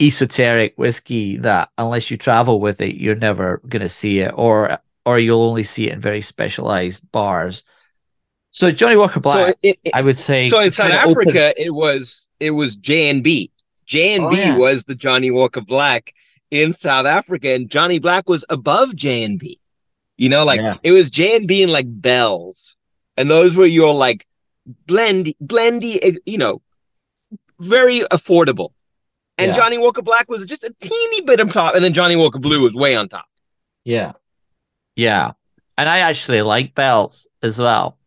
esoteric 0.00 0.74
whiskey 0.76 1.38
that 1.38 1.70
unless 1.78 2.10
you 2.10 2.16
travel 2.16 2.60
with 2.60 2.80
it, 2.80 2.96
you're 2.96 3.14
never 3.14 3.62
gonna 3.68 3.88
see 3.88 4.18
it, 4.18 4.32
or 4.34 4.78
or 5.06 5.18
you'll 5.18 5.42
only 5.42 5.62
see 5.62 5.88
it 5.88 5.92
in 5.92 6.00
very 6.00 6.20
specialized 6.20 7.00
bars. 7.12 7.62
So 8.50 8.70
Johnnie 8.70 8.96
Walker 8.96 9.20
Black, 9.20 9.54
so 9.54 9.58
it, 9.62 9.78
it, 9.84 9.92
I 9.94 10.02
would 10.02 10.18
say. 10.18 10.48
So 10.48 10.60
in 10.60 10.72
South 10.72 10.90
Africa, 10.90 11.50
open... 11.50 11.54
it 11.56 11.74
was 11.74 12.23
it 12.44 12.50
was 12.50 12.76
J 12.76 13.08
and 13.08 13.22
B. 13.22 13.50
J 13.86 14.14
and 14.14 14.30
B 14.30 14.42
oh, 14.42 14.58
was 14.58 14.84
the 14.84 14.94
Johnnie 14.94 15.30
Walker 15.30 15.60
Black 15.60 16.14
in 16.50 16.74
South 16.74 17.06
Africa, 17.06 17.50
and 17.50 17.70
Johnny 17.70 17.98
Black 17.98 18.28
was 18.28 18.44
above 18.48 18.94
J 18.94 19.24
and 19.24 19.38
B. 19.38 19.58
You 20.16 20.28
know, 20.28 20.44
like 20.44 20.60
yeah. 20.60 20.76
it 20.82 20.92
was 20.92 21.10
J 21.10 21.36
and 21.36 21.48
B 21.48 21.62
and 21.62 21.72
like 21.72 21.86
Bell's, 21.88 22.76
and 23.16 23.30
those 23.30 23.56
were 23.56 23.66
your 23.66 23.94
like 23.94 24.26
blendy, 24.86 25.36
blendy, 25.42 26.18
you 26.24 26.38
know, 26.38 26.62
very 27.58 28.00
affordable. 28.10 28.72
And 29.36 29.48
yeah. 29.48 29.56
Johnnie 29.56 29.78
Walker 29.78 30.02
Black 30.02 30.28
was 30.28 30.44
just 30.46 30.64
a 30.64 30.74
teeny 30.80 31.22
bit 31.22 31.40
on 31.40 31.48
top, 31.48 31.74
and 31.74 31.84
then 31.84 31.92
Johnnie 31.92 32.16
Walker 32.16 32.38
Blue 32.38 32.62
was 32.62 32.74
way 32.74 32.94
on 32.94 33.08
top. 33.08 33.26
Yeah, 33.84 34.12
yeah, 34.96 35.32
and 35.76 35.88
I 35.88 35.98
actually 35.98 36.42
like 36.42 36.74
Bell's 36.74 37.26
as 37.42 37.58
well 37.58 37.98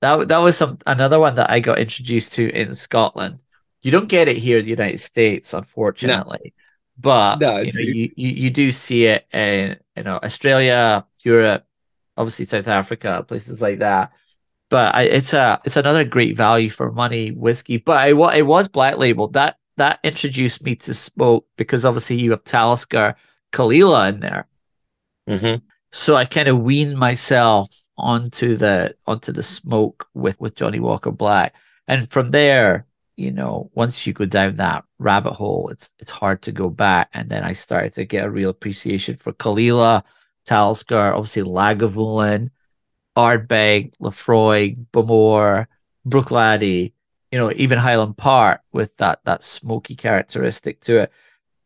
that 0.00 0.28
that 0.28 0.38
was 0.38 0.56
some 0.56 0.78
another 0.86 1.18
one 1.18 1.34
that 1.36 1.50
I 1.50 1.60
got 1.60 1.78
introduced 1.78 2.34
to 2.34 2.48
in 2.50 2.74
Scotland. 2.74 3.40
You 3.86 3.92
don't 3.92 4.08
get 4.08 4.26
it 4.26 4.36
here 4.36 4.58
in 4.58 4.64
the 4.64 4.70
United 4.72 4.98
States, 4.98 5.54
unfortunately. 5.54 6.40
No. 6.42 6.62
But 6.98 7.36
no, 7.36 7.58
you, 7.58 7.72
know, 7.72 7.80
you, 7.80 8.10
you, 8.16 8.28
you 8.30 8.50
do 8.50 8.72
see 8.72 9.04
it 9.04 9.28
in 9.32 9.76
you 9.96 10.02
know 10.02 10.18
Australia, 10.24 11.06
Europe, 11.20 11.64
obviously 12.16 12.46
South 12.46 12.66
Africa, 12.66 13.24
places 13.28 13.60
like 13.60 13.78
that. 13.78 14.10
But 14.70 14.96
I, 14.96 15.02
it's 15.02 15.32
a 15.32 15.60
it's 15.64 15.76
another 15.76 16.02
great 16.02 16.36
value 16.36 16.68
for 16.68 16.90
money 16.90 17.30
whiskey. 17.30 17.76
But 17.76 18.08
it, 18.08 18.16
it 18.34 18.42
was 18.42 18.66
black 18.66 18.98
labeled. 18.98 19.34
That 19.34 19.58
that 19.76 20.00
introduced 20.02 20.64
me 20.64 20.74
to 20.74 20.92
smoke 20.92 21.46
because 21.56 21.84
obviously 21.84 22.16
you 22.16 22.32
have 22.32 22.42
Talisker 22.42 23.14
Caol 23.52 23.72
Ila 23.72 24.08
in 24.08 24.18
there. 24.18 24.48
Mm-hmm. 25.28 25.64
So 25.92 26.16
I 26.16 26.24
kind 26.24 26.48
of 26.48 26.58
weaned 26.58 26.98
myself 26.98 27.84
onto 27.96 28.56
the 28.56 28.96
onto 29.06 29.30
the 29.30 29.44
smoke 29.44 30.08
with 30.12 30.40
with 30.40 30.56
Johnnie 30.56 30.80
Walker 30.80 31.12
Black, 31.12 31.54
and 31.86 32.10
from 32.10 32.32
there, 32.32 32.84
you 33.16 33.32
know, 33.32 33.70
once 33.74 34.06
you 34.06 34.12
go 34.12 34.26
down 34.26 34.56
that 34.56 34.84
rabbit 34.98 35.32
hole, 35.32 35.68
it's 35.70 35.90
it's 35.98 36.10
hard 36.10 36.42
to 36.42 36.52
go 36.52 36.68
back. 36.68 37.08
And 37.14 37.28
then 37.30 37.42
I 37.42 37.54
started 37.54 37.94
to 37.94 38.04
get 38.04 38.26
a 38.26 38.30
real 38.30 38.50
appreciation 38.50 39.16
for 39.16 39.32
Kalila, 39.32 39.58
Ila, 39.58 40.04
Talisker, 40.44 41.14
obviously 41.14 41.42
Lagavulin, 41.42 42.50
Ardbeg, 43.16 43.92
Laphroaig, 44.00 44.86
Bowmore, 44.92 45.66
Bruichladdich, 46.06 46.92
you 47.32 47.38
know, 47.38 47.50
even 47.56 47.78
Highland 47.78 48.16
Park 48.16 48.60
with 48.72 48.96
that 48.98 49.20
that 49.24 49.42
smoky 49.42 49.96
characteristic 49.96 50.80
to 50.82 50.98
it. 50.98 51.12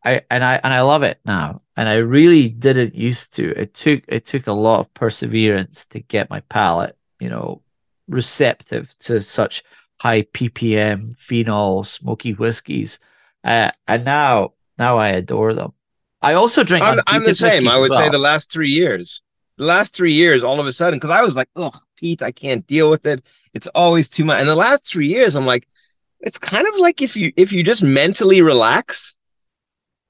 I 0.03 0.21
and 0.31 0.43
I 0.43 0.59
and 0.63 0.73
I 0.73 0.81
love 0.81 1.03
it 1.03 1.19
now. 1.25 1.61
And 1.75 1.89
I 1.89 1.95
really 1.97 2.49
didn't 2.49 2.95
used 2.95 3.35
to. 3.35 3.51
It 3.59 3.73
took 3.73 4.03
it 4.07 4.25
took 4.25 4.47
a 4.47 4.53
lot 4.53 4.79
of 4.79 4.93
perseverance 4.93 5.85
to 5.87 5.99
get 5.99 6.29
my 6.29 6.39
palate, 6.41 6.97
you 7.19 7.29
know, 7.29 7.61
receptive 8.07 8.95
to 8.99 9.21
such 9.21 9.63
high 10.01 10.23
ppm 10.23 11.15
phenol 11.19 11.83
smoky 11.83 12.33
whiskies. 12.33 12.97
Uh, 13.43 13.69
and 13.87 14.03
now 14.03 14.53
now 14.79 14.97
I 14.97 15.09
adore 15.09 15.53
them. 15.53 15.73
I 16.23 16.33
also 16.33 16.63
drink. 16.63 16.83
I'm, 16.83 16.99
I'm 17.05 17.23
the 17.23 17.35
same. 17.35 17.67
I 17.67 17.77
would 17.77 17.91
well. 17.91 17.99
say 17.99 18.09
the 18.09 18.17
last 18.17 18.51
three 18.51 18.69
years. 18.69 19.21
The 19.57 19.65
last 19.65 19.93
three 19.95 20.13
years, 20.13 20.43
all 20.43 20.59
of 20.59 20.65
a 20.65 20.71
sudden, 20.71 20.97
because 20.97 21.11
I 21.11 21.21
was 21.21 21.35
like, 21.35 21.49
oh, 21.55 21.71
peat, 21.97 22.23
I 22.23 22.31
can't 22.31 22.65
deal 22.65 22.89
with 22.89 23.05
it. 23.05 23.23
It's 23.53 23.67
always 23.75 24.09
too 24.09 24.25
much. 24.25 24.39
And 24.39 24.49
the 24.49 24.55
last 24.55 24.85
three 24.85 25.07
years, 25.07 25.35
I'm 25.35 25.45
like, 25.45 25.67
it's 26.19 26.39
kind 26.39 26.67
of 26.67 26.75
like 26.77 27.03
if 27.03 27.15
you 27.15 27.31
if 27.37 27.51
you 27.51 27.63
just 27.63 27.83
mentally 27.83 28.41
relax 28.41 29.15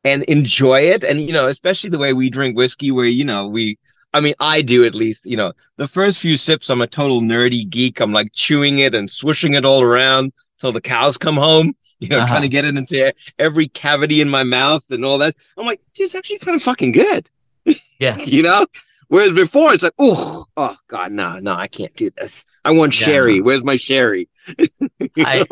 and 0.06 0.24
enjoy 0.24 0.82
it. 0.82 1.04
And, 1.04 1.22
you 1.22 1.34
know, 1.34 1.50
especially 1.50 1.90
the 1.90 2.00
way 2.00 2.14
we 2.14 2.30
drink 2.30 2.56
whiskey, 2.56 2.92
where, 2.92 3.06
you 3.06 3.26
know, 3.26 3.48
we, 3.48 3.78
I 4.14 4.20
mean, 4.20 4.36
I 4.40 4.62
do 4.62 4.84
at 4.86 4.94
least, 4.94 5.26
you 5.26 5.38
know, 5.38 5.54
the 5.78 5.88
first 5.88 6.20
few 6.20 6.38
sips, 6.38 6.70
I'm 6.70 6.82
a 6.82 6.88
total 6.88 7.22
nerdy 7.22 7.68
geek. 7.70 8.00
I'm 8.00 8.12
like 8.12 8.32
chewing 8.34 8.80
it 8.80 8.94
and 8.94 9.10
swishing 9.10 9.54
it 9.54 9.66
all 9.66 9.82
around 9.82 10.34
till 10.60 10.72
the 10.72 10.82
cows 10.82 11.18
come 11.18 11.38
home, 11.38 11.76
you 12.00 12.10
know, 12.10 12.20
uh-huh. 12.20 12.28
trying 12.28 12.42
to 12.42 12.50
get 12.50 12.66
it 12.66 12.76
into 12.76 13.14
every 13.40 13.68
cavity 13.70 14.22
in 14.22 14.30
my 14.30 14.44
mouth 14.44 14.84
and 14.90 15.06
all 15.06 15.18
that. 15.20 15.36
I'm 15.58 15.66
like, 15.66 15.82
dude, 15.94 16.06
it's 16.06 16.16
actually 16.16 16.40
kind 16.40 16.56
of 16.56 16.64
fucking 16.64 16.92
good. 16.92 17.30
Yeah. 18.00 18.18
you 18.18 18.42
know? 18.42 18.66
Whereas 19.10 19.34
before 19.34 19.76
it's 19.76 19.84
like, 19.84 19.94
oh, 20.00 20.46
oh 20.58 20.76
God, 20.88 21.12
no, 21.12 21.38
no, 21.38 21.54
I 21.54 21.68
can't 21.68 21.96
do 21.96 22.10
this. 22.18 22.46
I 22.66 22.72
want 22.72 23.00
yeah, 23.00 23.06
sherry. 23.06 23.38
No. 23.38 23.44
Where's 23.44 23.64
my 23.64 23.76
sherry? 23.76 24.28
I, 25.18 25.46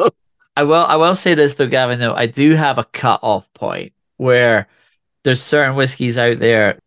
I 0.56 0.64
will 0.64 0.84
I 0.86 0.96
will 0.96 1.14
say 1.14 1.36
this 1.36 1.54
though, 1.54 1.68
Gavin, 1.68 2.00
though, 2.00 2.16
I 2.16 2.26
do 2.26 2.56
have 2.56 2.80
a 2.80 2.86
cut 2.86 3.20
off 3.22 3.54
point 3.54 3.94
where 4.18 4.68
there's 5.24 5.44
certain 5.44 5.76
whiskeys 5.76 6.18
out 6.18 6.40
there 6.40 6.80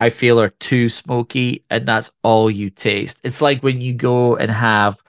I 0.00 0.10
feel 0.10 0.40
are 0.40 0.50
too 0.50 0.88
smoky 0.88 1.64
and 1.70 1.84
that's 1.84 2.10
all 2.22 2.50
you 2.50 2.70
taste. 2.70 3.18
It's 3.22 3.42
like 3.42 3.62
when 3.62 3.80
you 3.80 3.94
go 3.94 4.36
and 4.36 4.50
have 4.50 5.02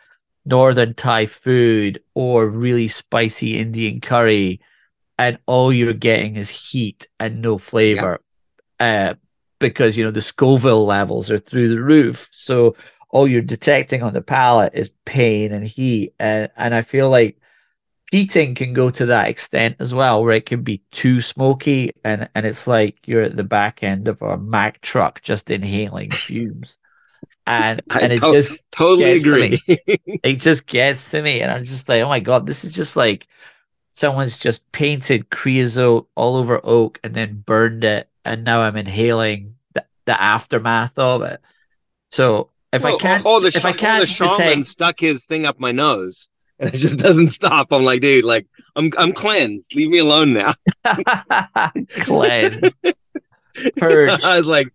northern 0.45 0.95
Thai 0.95 1.27
food 1.27 2.01
or 2.15 2.47
really 2.47 2.87
spicy 2.87 3.59
Indian 3.59 4.01
curry 4.01 4.61
and 5.17 5.37
all 5.45 5.71
you're 5.71 5.93
getting 5.93 6.37
is 6.37 6.49
heat 6.49 7.07
and 7.19 7.41
no 7.41 7.57
flavor. 7.57 8.19
Uh, 8.79 9.13
because 9.59 9.97
you 9.97 10.03
know 10.05 10.11
the 10.11 10.21
Scoville 10.21 10.85
levels 10.85 11.29
are 11.29 11.37
through 11.37 11.69
the 11.69 11.81
roof. 11.81 12.29
So 12.31 12.75
all 13.09 13.27
you're 13.27 13.41
detecting 13.41 14.01
on 14.01 14.13
the 14.13 14.21
palate 14.21 14.73
is 14.73 14.91
pain 15.05 15.51
and 15.51 15.65
heat. 15.65 16.13
And 16.19 16.49
and 16.55 16.73
I 16.73 16.81
feel 16.81 17.09
like 17.09 17.38
peating 18.11 18.55
can 18.55 18.73
go 18.73 18.89
to 18.89 19.05
that 19.07 19.29
extent 19.29 19.75
as 19.79 19.93
well, 19.93 20.23
where 20.23 20.33
it 20.33 20.45
can 20.45 20.63
be 20.63 20.81
too 20.91 21.21
smoky 21.21 21.91
and, 22.03 22.29
and 22.35 22.45
it's 22.45 22.67
like 22.67 22.97
you're 23.07 23.21
at 23.21 23.35
the 23.35 23.43
back 23.43 23.83
end 23.83 24.07
of 24.07 24.21
a 24.21 24.37
Mack 24.37 24.81
truck 24.81 25.21
just 25.21 25.51
inhaling 25.51 26.11
fumes. 26.11 26.77
and 27.45 27.81
and 27.89 28.13
it 28.13 28.21
to- 28.21 28.31
just 28.31 28.53
totally 28.71 29.19
gets 29.19 29.23
to 29.23 29.29
agree. 29.29 29.61
it 30.23 30.35
just 30.35 30.65
gets 30.67 31.11
to 31.11 31.21
me, 31.21 31.41
and 31.41 31.51
I'm 31.51 31.63
just 31.63 31.89
like, 31.89 32.01
oh 32.01 32.09
my 32.09 32.19
god, 32.19 32.45
this 32.45 32.63
is 32.63 32.73
just 32.73 32.95
like 32.95 33.27
someone's 33.91 34.37
just 34.37 34.71
painted 34.71 35.29
creosote 35.29 36.07
all 36.15 36.37
over 36.37 36.61
oak 36.63 36.99
and 37.03 37.13
then 37.13 37.43
burned 37.45 37.83
it, 37.83 38.09
and 38.25 38.43
now 38.43 38.61
I'm 38.61 38.77
inhaling 38.77 39.55
the, 39.73 39.85
the 40.05 40.21
aftermath 40.21 40.97
of 40.97 41.21
it. 41.23 41.41
So 42.09 42.51
if 42.71 42.85
I 42.85 42.97
can't, 42.97 43.23
oh, 43.25 43.39
the, 43.39 43.47
if 43.47 43.65
I 43.65 43.73
can't 43.73 44.01
the 44.01 44.05
shaman 44.07 44.37
detect, 44.37 44.65
stuck 44.67 44.99
his 44.99 45.25
thing 45.25 45.45
up 45.45 45.59
my 45.59 45.71
nose, 45.71 46.27
and 46.59 46.69
it 46.73 46.77
just 46.77 46.97
doesn't 46.97 47.29
stop. 47.29 47.71
I'm 47.71 47.83
like, 47.83 48.01
dude, 48.01 48.25
like 48.25 48.47
I'm 48.75 48.91
I'm 48.97 49.13
cleansed. 49.13 49.73
Leave 49.75 49.89
me 49.89 49.99
alone 49.99 50.33
now. 50.33 50.53
cleansed, 51.99 52.77
purged. 53.77 54.23
I 54.23 54.37
was 54.37 54.45
like, 54.47 54.71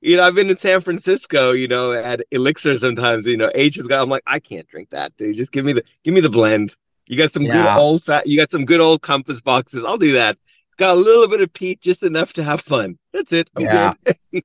you 0.00 0.16
know, 0.16 0.24
I've 0.24 0.34
been 0.34 0.50
in 0.50 0.58
San 0.58 0.80
Francisco, 0.80 1.52
you 1.52 1.68
know, 1.68 1.92
at 1.92 2.22
Elixir 2.30 2.76
sometimes. 2.78 3.26
You 3.26 3.36
know, 3.36 3.50
H 3.54 3.76
has 3.76 3.86
got. 3.86 4.02
I'm 4.02 4.08
like, 4.08 4.22
I 4.26 4.38
can't 4.38 4.66
drink 4.68 4.90
that, 4.90 5.16
dude. 5.16 5.36
Just 5.36 5.52
give 5.52 5.64
me 5.64 5.72
the 5.72 5.84
give 6.04 6.14
me 6.14 6.20
the 6.20 6.30
blend. 6.30 6.74
You 7.06 7.16
got 7.16 7.32
some 7.32 7.44
good 7.44 7.66
old 7.66 8.04
fat. 8.04 8.26
You 8.26 8.38
got 8.38 8.50
some 8.50 8.64
good 8.66 8.80
old 8.80 9.00
compass 9.02 9.40
boxes. 9.40 9.84
I'll 9.84 9.96
do 9.98 10.12
that. 10.12 10.36
Got 10.76 10.90
a 10.96 11.00
little 11.00 11.26
bit 11.26 11.40
of 11.40 11.52
peat, 11.52 11.80
just 11.80 12.02
enough 12.02 12.34
to 12.34 12.44
have 12.44 12.60
fun. 12.60 12.98
That's 13.12 13.32
it. 13.32 13.48
I'm 13.56 13.62
Yeah. 13.64 13.94
good. 14.04 14.44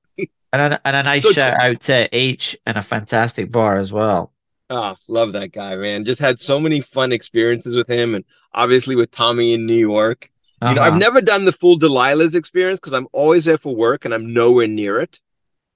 And 0.52 0.72
a, 0.74 0.80
and 0.84 0.96
a 0.96 1.02
nice 1.02 1.22
So- 1.24 1.32
shout 1.32 1.54
out 1.60 1.80
to 1.82 2.08
H 2.16 2.56
and 2.66 2.76
a 2.76 2.82
fantastic 2.82 3.52
bar 3.52 3.76
as 3.78 3.92
well. 3.92 4.32
Oh, 4.70 4.96
love 5.08 5.32
that 5.34 5.52
guy, 5.52 5.76
man. 5.76 6.04
Just 6.04 6.20
had 6.20 6.38
so 6.40 6.58
many 6.58 6.80
fun 6.80 7.12
experiences 7.12 7.76
with 7.76 7.88
him, 7.88 8.14
and 8.14 8.24
obviously 8.52 8.96
with 8.96 9.10
Tommy 9.10 9.52
in 9.54 9.66
New 9.66 9.74
York. 9.76 10.30
You 10.66 10.74
know, 10.76 10.82
I've 10.82 10.92
Uh-huh. 10.92 10.98
never 10.98 11.20
done 11.20 11.44
the 11.44 11.52
full 11.52 11.78
Delilah's 11.78 12.34
experience 12.34 12.80
because 12.80 12.94
I'm 12.94 13.08
always 13.12 13.44
there 13.44 13.58
for 13.58 13.74
work 13.76 14.06
and 14.06 14.14
I'm 14.14 14.32
nowhere 14.32 14.66
near 14.66 15.00
it. 15.00 15.20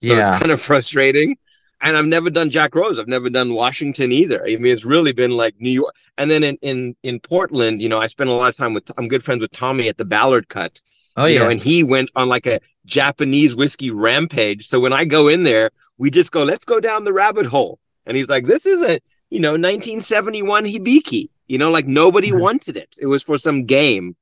So 0.03 0.15
Yeah. 0.15 0.21
it's 0.21 0.39
kind 0.39 0.53
of 0.53 0.63
frustrating. 0.63 1.37
And 1.81 1.97
I've 1.97 2.07
never 2.07 2.31
done 2.31 2.51
Jack 2.51 2.75
Rose. 2.75 2.99
I've 2.99 3.09
never 3.09 3.31
done 3.31 3.55
Washington 3.55 4.13
either. 4.13 4.43
I 4.45 4.57
mean, 4.57 4.73
it's 4.75 4.85
really 4.85 5.13
been 5.13 5.33
like 5.33 5.55
New 5.61 5.71
York. 5.71 5.95
And 6.19 6.31
then 6.31 6.43
in 6.45 6.59
in 6.63 6.97
in 7.05 7.21
Portland, 7.21 7.83
you 7.83 7.89
know, 7.89 7.99
I 7.99 8.07
spent 8.09 8.31
a 8.31 8.33
lot 8.33 8.51
of 8.51 8.57
time 8.57 8.75
with. 8.75 8.91
I'm 8.99 9.09
good 9.09 9.25
friends 9.25 9.43
with 9.43 9.53
Tommy 9.53 9.89
at 9.89 9.99
the 9.99 10.05
Ballard 10.05 10.49
Cut. 10.49 10.81
Oh 11.17 11.27
yeah, 11.27 11.41
know, 11.45 11.51
and 11.51 11.61
he 11.61 11.85
went 11.85 12.11
on 12.17 12.29
like 12.29 12.47
a 12.47 12.61
Japanese 12.87 13.55
whiskey 13.55 13.91
rampage. 13.91 14.69
So 14.69 14.81
when 14.81 14.93
I 14.93 15.05
go 15.05 15.29
in 15.29 15.45
there, 15.45 15.71
we 15.99 16.11
just 16.11 16.33
go, 16.33 16.45
let's 16.45 16.65
go 16.65 16.81
down 16.81 17.05
the 17.05 17.13
rabbit 17.13 17.47
hole. 17.47 17.79
And 18.09 18.17
he's 18.17 18.29
like, 18.29 18.47
this 18.49 18.67
is 18.67 18.83
a 18.83 19.01
you 19.31 19.41
know 19.41 19.53
1971 19.53 20.65
Hibiki. 20.67 21.31
You 21.49 21.59
know, 21.59 21.71
like 21.71 21.87
nobody 21.87 22.33
Mhm. 22.33 22.41
wanted 22.41 22.77
it. 22.79 22.97
It 23.01 23.07
was 23.07 23.23
for 23.23 23.39
some 23.39 23.67
game. 23.67 24.17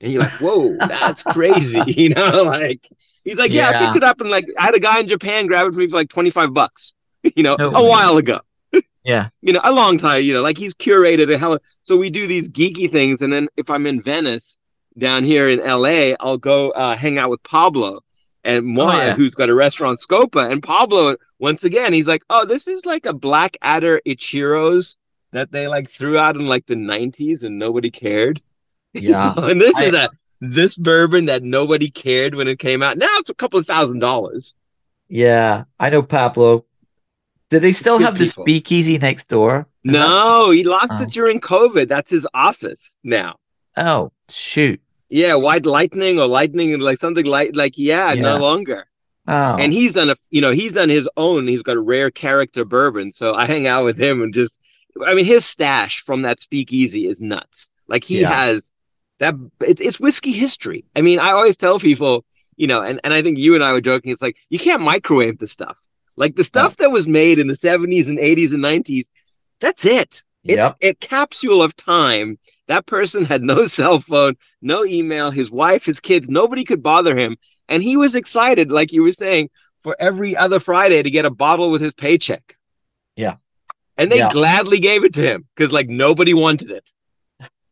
And 0.00 0.12
you're 0.12 0.22
like, 0.22 0.34
whoa, 0.34 0.82
that's 0.86 1.22
crazy. 1.34 1.82
You 1.96 2.10
know, 2.10 2.42
like 2.44 2.88
he's 3.24 3.38
like, 3.38 3.52
yeah, 3.52 3.68
I 3.70 3.74
picked 3.74 3.96
it 3.96 4.04
up 4.04 4.20
and 4.20 4.30
like 4.30 4.46
I 4.58 4.64
had 4.66 4.74
a 4.74 4.80
guy 4.80 5.00
in 5.00 5.08
Japan 5.08 5.46
grab 5.46 5.68
it 5.68 5.74
for 5.74 5.78
me 5.80 5.88
for 5.88 5.96
like 5.96 6.10
25 6.10 6.54
bucks. 6.54 6.94
You 7.36 7.44
know, 7.44 7.56
No 7.58 7.70
a 7.74 7.82
while 7.84 8.16
ago. 8.16 8.40
yeah, 9.04 9.28
You 9.42 9.52
know, 9.52 9.60
a 9.64 9.72
long 9.72 9.98
time. 9.98 10.22
You 10.22 10.34
know, 10.34 10.42
like 10.42 10.58
he's 10.58 10.74
curated 10.74 11.32
a 11.32 11.38
hell. 11.38 11.58
So 11.82 11.96
we 11.96 12.10
do 12.10 12.26
these 12.26 12.50
geeky 12.50 12.90
things, 12.90 13.22
and 13.22 13.32
then 13.32 13.48
if 13.56 13.70
I'm 13.70 13.86
in 13.86 14.00
Venice 14.02 14.58
down 14.98 15.24
here 15.24 15.48
in 15.48 15.60
LA, 15.60 16.14
I'll 16.20 16.38
go 16.38 16.70
uh, 16.70 16.96
hang 16.96 17.18
out 17.18 17.30
with 17.30 17.42
Pablo 17.42 18.00
and 18.44 18.66
Moa, 18.66 18.86
Oh, 18.86 19.02
yeah. 19.06 19.14
who's 19.14 19.34
got 19.34 19.48
a 19.48 19.54
restaurant 19.54 20.00
Scopa. 20.00 20.50
And 20.50 20.62
Pablo, 20.62 21.16
once 21.38 21.64
again, 21.64 21.92
he's 21.92 22.08
like, 22.08 22.22
"Oh, 22.30 22.44
this 22.44 22.66
is 22.66 22.84
like 22.86 23.06
a 23.06 23.12
Black 23.12 23.56
Adder 23.62 24.00
Ichiro's 24.06 24.96
that 25.32 25.52
they 25.52 25.68
like 25.68 25.90
threw 25.90 26.18
out 26.18 26.36
in 26.36 26.46
like 26.46 26.66
the 26.66 26.74
'90s, 26.74 27.42
and 27.42 27.58
nobody 27.58 27.90
cared." 27.90 28.40
yeah. 28.94 29.34
and 29.36 29.60
this 29.60 29.74
I- 29.76 29.84
is 29.84 29.94
a 29.94 30.08
this 30.40 30.76
bourbon 30.76 31.26
that 31.26 31.42
nobody 31.42 31.90
cared 31.90 32.34
when 32.34 32.46
it 32.48 32.58
came 32.58 32.82
out. 32.82 32.96
Now 32.98 33.10
it's 33.18 33.30
a 33.30 33.34
couple 33.34 33.58
of 33.58 33.66
thousand 33.66 33.98
dollars. 33.98 34.54
Yeah, 35.08 35.64
I 35.80 35.90
know 35.90 36.02
Pablo. 36.02 36.64
Did 37.50 37.62
they 37.62 37.72
still 37.72 37.96
Good 37.98 38.04
have 38.04 38.18
the 38.18 38.26
speakeasy 38.26 38.98
next 38.98 39.28
door? 39.28 39.66
No, 39.82 40.50
he 40.50 40.64
lost 40.64 40.92
Oh. 40.96 41.02
it 41.02 41.10
during 41.10 41.40
COVID. 41.40 41.88
That's 41.88 42.10
his 42.10 42.26
office 42.34 42.94
now. 43.02 43.36
Oh, 43.76 44.12
shoot. 44.28 44.80
Yeah, 45.08 45.34
white 45.36 45.64
lightning 45.64 46.20
or 46.20 46.26
lightning 46.26 46.74
and 46.74 46.82
like 46.82 47.00
something 47.00 47.24
like 47.24 47.52
like 47.54 47.72
yeah, 47.78 48.12
Yeah. 48.12 48.20
no 48.22 48.36
longer. 48.36 48.86
Oh, 49.28 49.56
And 49.58 49.72
he's 49.72 49.92
done 49.92 50.10
a 50.10 50.16
you 50.30 50.40
know 50.40 50.52
he's 50.52 50.72
done 50.72 50.88
his 50.88 51.08
own. 51.16 51.46
He's 51.46 51.62
got 51.62 51.76
a 51.76 51.80
rare 51.80 52.10
character 52.10 52.64
bourbon, 52.64 53.12
so 53.14 53.34
I 53.34 53.46
hang 53.46 53.66
out 53.68 53.84
with 53.84 53.98
him 53.98 54.22
and 54.22 54.34
just 54.34 54.58
I 55.06 55.14
mean 55.14 55.26
his 55.26 55.44
stash 55.46 56.02
from 56.04 56.22
that 56.22 56.40
speakeasy 56.40 57.06
is 57.06 57.20
nuts. 57.20 57.70
Like 57.88 58.04
he 58.04 58.20
Yeah. 58.22 58.30
has 58.34 58.72
that 59.20 59.34
it, 59.60 59.80
it's 59.80 60.00
whiskey 60.00 60.32
history. 60.32 60.84
I 60.96 61.02
mean 61.02 61.18
I 61.20 61.30
always 61.32 61.56
tell 61.58 61.78
people 61.78 62.24
you 62.56 62.66
know 62.66 62.82
and 62.82 63.00
and 63.04 63.14
I 63.14 63.22
think 63.22 63.38
you 63.38 63.54
and 63.54 63.62
I 63.64 63.72
were 63.72 63.82
joking. 63.82 64.12
It's 64.12 64.22
like 64.22 64.36
you 64.50 64.58
can't 64.58 64.82
microwave 64.82 65.38
the 65.38 65.46
stuff. 65.48 65.78
Like 66.16 66.36
the 66.36 66.44
stuff 66.44 66.76
that 66.78 66.90
was 66.90 67.06
made 67.06 67.38
in 67.38 67.48
the 67.48 67.56
seventies 67.56 68.08
and 68.08 68.18
eighties 68.18 68.52
and 68.54 68.62
nineties. 68.62 69.10
That's 69.60 69.84
it. 69.84 70.22
It's 70.46 70.56
Yep. 70.56 70.76
a 70.82 70.94
capsule 70.94 71.62
of 71.62 71.76
time. 71.76 72.38
That 72.68 72.86
person 72.86 73.24
had 73.24 73.42
no 73.42 73.66
cell 73.78 74.00
phone, 74.00 74.36
no 74.62 74.84
email, 74.86 75.30
his 75.30 75.50
wife, 75.50 75.84
his 75.84 76.00
kids, 76.00 76.28
nobody 76.28 76.64
could 76.64 76.82
bother 76.82 77.16
him. 77.16 77.36
And 77.68 77.82
he 77.82 77.96
was 77.96 78.14
excited, 78.14 78.70
like 78.72 78.92
you 78.92 79.02
were 79.02 79.12
saying, 79.12 79.50
for 79.82 79.96
every 80.00 80.36
other 80.36 80.60
Friday 80.60 81.02
to 81.02 81.10
get 81.10 81.24
a 81.24 81.30
bottle 81.30 81.70
with 81.70 81.80
his 81.80 81.92
paycheck. 81.94 82.56
Yeah. 83.16 83.36
And 83.96 84.10
they 84.10 84.18
Yeah. 84.18 84.30
gladly 84.30 84.78
gave 84.80 85.04
it 85.04 85.14
to 85.14 85.22
him 85.22 85.46
because, 85.54 85.72
like, 85.72 85.88
nobody 85.88 86.34
wanted 86.34 86.70
it. 86.70 86.90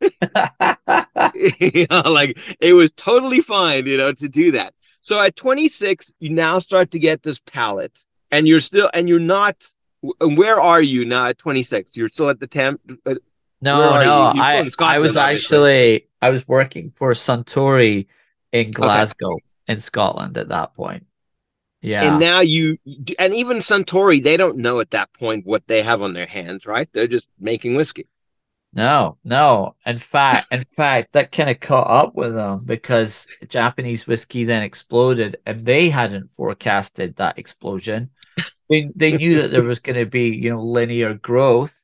you 1.72 1.86
know, 1.90 2.02
like, 2.10 2.38
it 2.60 2.72
was 2.72 2.92
totally 2.92 3.40
fine, 3.40 3.86
you 3.86 3.96
know, 3.96 4.12
to 4.12 4.28
do 4.28 4.52
that. 4.52 4.74
So 5.00 5.20
at 5.20 5.36
26, 5.36 6.12
you 6.18 6.30
now 6.30 6.58
start 6.58 6.90
to 6.90 6.98
get 6.98 7.22
this 7.22 7.38
palate, 7.38 7.96
and 8.30 8.48
you're 8.48 8.60
still, 8.60 8.90
and 8.92 9.08
you're 9.08 9.20
not. 9.20 9.56
And 10.20 10.36
where 10.36 10.60
are 10.60 10.82
you 10.82 11.04
now 11.04 11.28
at 11.28 11.38
26? 11.38 11.96
You're 11.96 12.08
still 12.08 12.28
at 12.28 12.38
the 12.40 12.46
temp. 12.46 12.80
uh, 13.06 13.14
no, 13.60 14.00
no. 14.00 14.32
you? 14.34 14.40
I 14.42 14.56
I 14.58 14.98
was 14.98 15.16
obviously. 15.16 15.20
actually 15.20 16.08
I 16.20 16.30
was 16.30 16.46
working 16.46 16.92
for 16.94 17.12
Suntory 17.12 18.06
in 18.52 18.70
Glasgow 18.72 19.38
in 19.66 19.80
Scotland 19.80 20.36
at 20.36 20.48
that 20.48 20.74
point. 20.74 21.06
Yeah. 21.82 22.02
And 22.02 22.20
now 22.20 22.40
you, 22.40 22.78
and 23.18 23.34
even 23.34 23.58
Suntory, 23.58 24.22
they 24.22 24.36
don't 24.36 24.58
know 24.58 24.80
at 24.80 24.90
that 24.90 25.12
point 25.12 25.46
what 25.46 25.66
they 25.66 25.82
have 25.82 26.02
on 26.02 26.14
their 26.14 26.26
hands, 26.26 26.66
right? 26.66 26.88
They're 26.92 27.06
just 27.06 27.28
making 27.38 27.74
whiskey. 27.74 28.08
No, 28.72 29.16
no. 29.24 29.74
In 29.86 29.96
fact, 29.96 30.52
in 30.52 30.62
fact, 30.64 31.12
that 31.12 31.32
kind 31.32 31.48
of 31.48 31.60
caught 31.60 31.88
up 31.88 32.14
with 32.14 32.34
them 32.34 32.60
because 32.66 33.26
Japanese 33.48 34.06
whiskey 34.06 34.44
then 34.44 34.62
exploded, 34.62 35.38
and 35.46 35.64
they 35.64 35.88
hadn't 35.88 36.30
forecasted 36.32 37.16
that 37.16 37.38
explosion. 37.38 38.10
They 38.68 38.90
they 38.94 39.12
knew 39.12 39.40
that 39.40 39.50
there 39.50 39.62
was 39.62 39.80
going 39.80 39.98
to 39.98 40.04
be, 40.04 40.28
you 40.28 40.50
know, 40.50 40.62
linear 40.62 41.14
growth, 41.14 41.74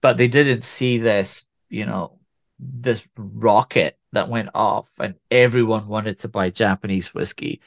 but 0.00 0.16
they 0.16 0.26
didn't 0.26 0.64
see 0.64 0.98
this, 0.98 1.44
you 1.68 1.86
know, 1.86 2.18
this 2.58 3.06
rocket 3.16 3.96
that 4.12 4.28
went 4.28 4.50
off, 4.54 4.90
and 4.98 5.14
everyone 5.30 5.88
wanted 5.88 6.18
to 6.20 6.28
buy 6.28 6.50
Japanese 6.50 7.14
whiskey, 7.14 7.60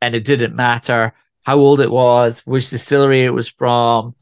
and 0.00 0.14
it 0.14 0.24
didn't 0.24 0.54
matter 0.54 1.14
how 1.42 1.58
old 1.58 1.80
it 1.80 1.90
was, 1.90 2.40
which 2.40 2.70
distillery 2.70 3.22
it 3.22 3.30
was 3.30 3.48
from, 3.48 4.14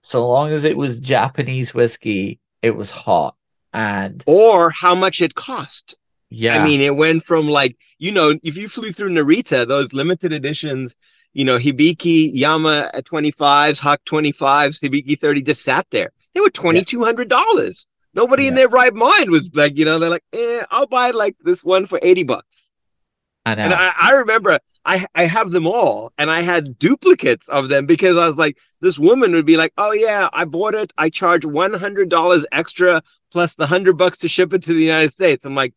so 0.00 0.28
long 0.28 0.50
as 0.52 0.64
it 0.64 0.76
was 0.76 1.00
Japanese 1.00 1.72
whiskey, 1.72 2.38
it 2.62 2.72
was 2.72 2.90
hot. 2.90 3.36
And 3.72 4.22
Or 4.26 4.70
how 4.70 4.94
much 4.94 5.22
it 5.22 5.34
cost. 5.34 5.96
yeah, 6.30 6.60
I 6.60 6.64
mean, 6.64 6.80
it 6.80 6.94
went 6.94 7.24
from 7.24 7.48
like, 7.48 7.76
you 7.98 8.12
know, 8.12 8.38
if 8.42 8.56
you 8.56 8.68
flew 8.68 8.92
through 8.92 9.10
Narita, 9.10 9.66
those 9.66 9.92
limited 9.92 10.32
editions, 10.32 10.96
you 11.32 11.44
know, 11.44 11.58
Hibiki, 11.58 12.30
Yama 12.34 12.90
at 12.92 13.06
25s, 13.06 13.78
Huck 13.78 14.00
25s, 14.04 14.80
Hibiki 14.80 15.18
30 15.18 15.42
just 15.42 15.62
sat 15.62 15.86
there. 15.90 16.10
They 16.34 16.40
were 16.40 16.50
$2,200. 16.50 17.86
Nobody 18.14 18.46
in 18.46 18.54
their 18.54 18.68
right 18.68 18.94
mind 18.94 19.30
was 19.30 19.50
like, 19.54 19.76
you 19.76 19.84
know, 19.84 19.98
they're 19.98 20.10
like, 20.10 20.24
eh, 20.32 20.64
I'll 20.70 20.86
buy 20.86 21.10
like 21.10 21.36
this 21.40 21.64
one 21.64 21.86
for 21.86 21.98
80 22.00 22.22
bucks. 22.22 22.70
I 23.44 23.54
know. 23.54 23.62
And 23.64 23.74
I, 23.74 23.92
I 24.00 24.12
remember 24.12 24.58
I, 24.84 25.06
I 25.14 25.24
have 25.24 25.50
them 25.50 25.66
all 25.66 26.12
and 26.18 26.30
I 26.30 26.42
had 26.42 26.78
duplicates 26.78 27.48
of 27.48 27.68
them 27.68 27.86
because 27.86 28.16
I 28.16 28.26
was 28.26 28.36
like, 28.36 28.58
this 28.80 28.98
woman 28.98 29.32
would 29.32 29.46
be 29.46 29.56
like, 29.56 29.72
oh 29.78 29.92
yeah, 29.92 30.28
I 30.32 30.44
bought 30.44 30.74
it. 30.74 30.92
I 30.98 31.10
charge 31.10 31.42
$100 31.42 32.44
extra 32.52 33.02
plus 33.32 33.54
the 33.54 33.66
hundred 33.66 33.98
bucks 33.98 34.18
to 34.18 34.28
ship 34.28 34.52
it 34.52 34.62
to 34.64 34.74
the 34.74 34.84
United 34.84 35.12
States. 35.12 35.44
I'm 35.44 35.54
like, 35.54 35.74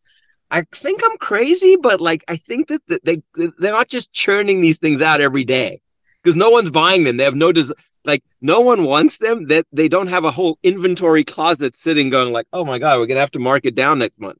I 0.50 0.62
think 0.74 1.02
I'm 1.04 1.16
crazy, 1.18 1.76
but 1.76 2.00
like, 2.00 2.24
I 2.28 2.36
think 2.36 2.68
that, 2.68 2.82
that 2.88 3.04
they, 3.04 3.22
they're 3.34 3.72
not 3.72 3.88
just 3.88 4.12
churning 4.12 4.60
these 4.60 4.78
things 4.78 5.02
out 5.02 5.20
every 5.20 5.44
day 5.44 5.80
because 6.22 6.36
no 6.36 6.50
one's 6.50 6.70
buying 6.70 7.04
them. 7.04 7.16
They 7.16 7.24
have 7.24 7.34
no, 7.34 7.52
des- 7.52 7.74
like 8.08 8.24
no 8.40 8.60
one 8.60 8.82
wants 8.84 9.18
them 9.18 9.46
that 9.48 9.66
they 9.72 9.88
don't 9.88 10.08
have 10.08 10.24
a 10.24 10.32
whole 10.32 10.58
inventory 10.64 11.22
closet 11.24 11.76
sitting 11.76 12.10
going 12.10 12.32
like, 12.32 12.46
oh 12.52 12.64
my 12.64 12.78
God, 12.80 12.98
we're 12.98 13.06
going 13.06 13.16
to 13.16 13.20
have 13.26 13.30
to 13.32 13.38
mark 13.38 13.64
it 13.64 13.76
down 13.76 14.00
next 14.00 14.18
month. 14.18 14.38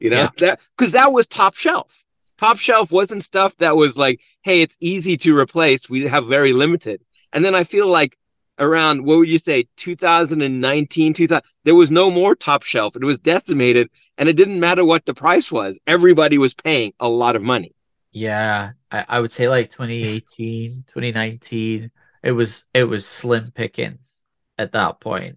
You 0.00 0.10
know, 0.10 0.22
Yeah. 0.22 0.30
that 0.40 0.60
because 0.76 0.92
that 0.92 1.12
was 1.12 1.26
top 1.26 1.54
shelf 1.56 1.90
top 2.36 2.58
shelf 2.58 2.90
wasn't 2.90 3.24
stuff 3.24 3.52
that 3.58 3.76
was 3.76 3.94
like, 3.96 4.20
hey, 4.42 4.60
it's 4.62 4.76
easy 4.80 5.16
to 5.18 5.38
replace. 5.38 5.88
We 5.88 6.06
have 6.08 6.26
very 6.26 6.52
limited. 6.52 7.00
And 7.32 7.44
then 7.44 7.54
I 7.54 7.62
feel 7.64 7.86
like 7.86 8.18
around 8.58 9.04
what 9.04 9.18
would 9.18 9.28
you 9.28 9.38
say, 9.38 9.66
2019, 9.76 11.14
2000, 11.14 11.42
there 11.64 11.74
was 11.76 11.90
no 11.92 12.10
more 12.10 12.34
top 12.34 12.62
shelf. 12.64 12.96
It 12.96 13.04
was 13.04 13.18
decimated, 13.20 13.88
and 14.18 14.28
it 14.28 14.34
didn't 14.34 14.60
matter 14.60 14.84
what 14.84 15.06
the 15.06 15.14
price 15.14 15.50
was. 15.52 15.78
Everybody 15.86 16.36
was 16.38 16.54
paying 16.54 16.92
a 17.00 17.08
lot 17.08 17.36
of 17.36 17.42
money. 17.42 17.72
yeah, 18.12 18.72
I, 18.90 19.04
I 19.08 19.20
would 19.20 19.32
say 19.32 19.48
like 19.48 19.70
2018, 19.70 20.84
2019, 20.88 21.90
it 22.24 22.32
was 22.32 22.64
it 22.72 22.84
was 22.84 23.06
slim 23.06 23.50
pickings 23.52 24.24
at 24.58 24.72
that 24.72 24.98
point. 24.98 25.36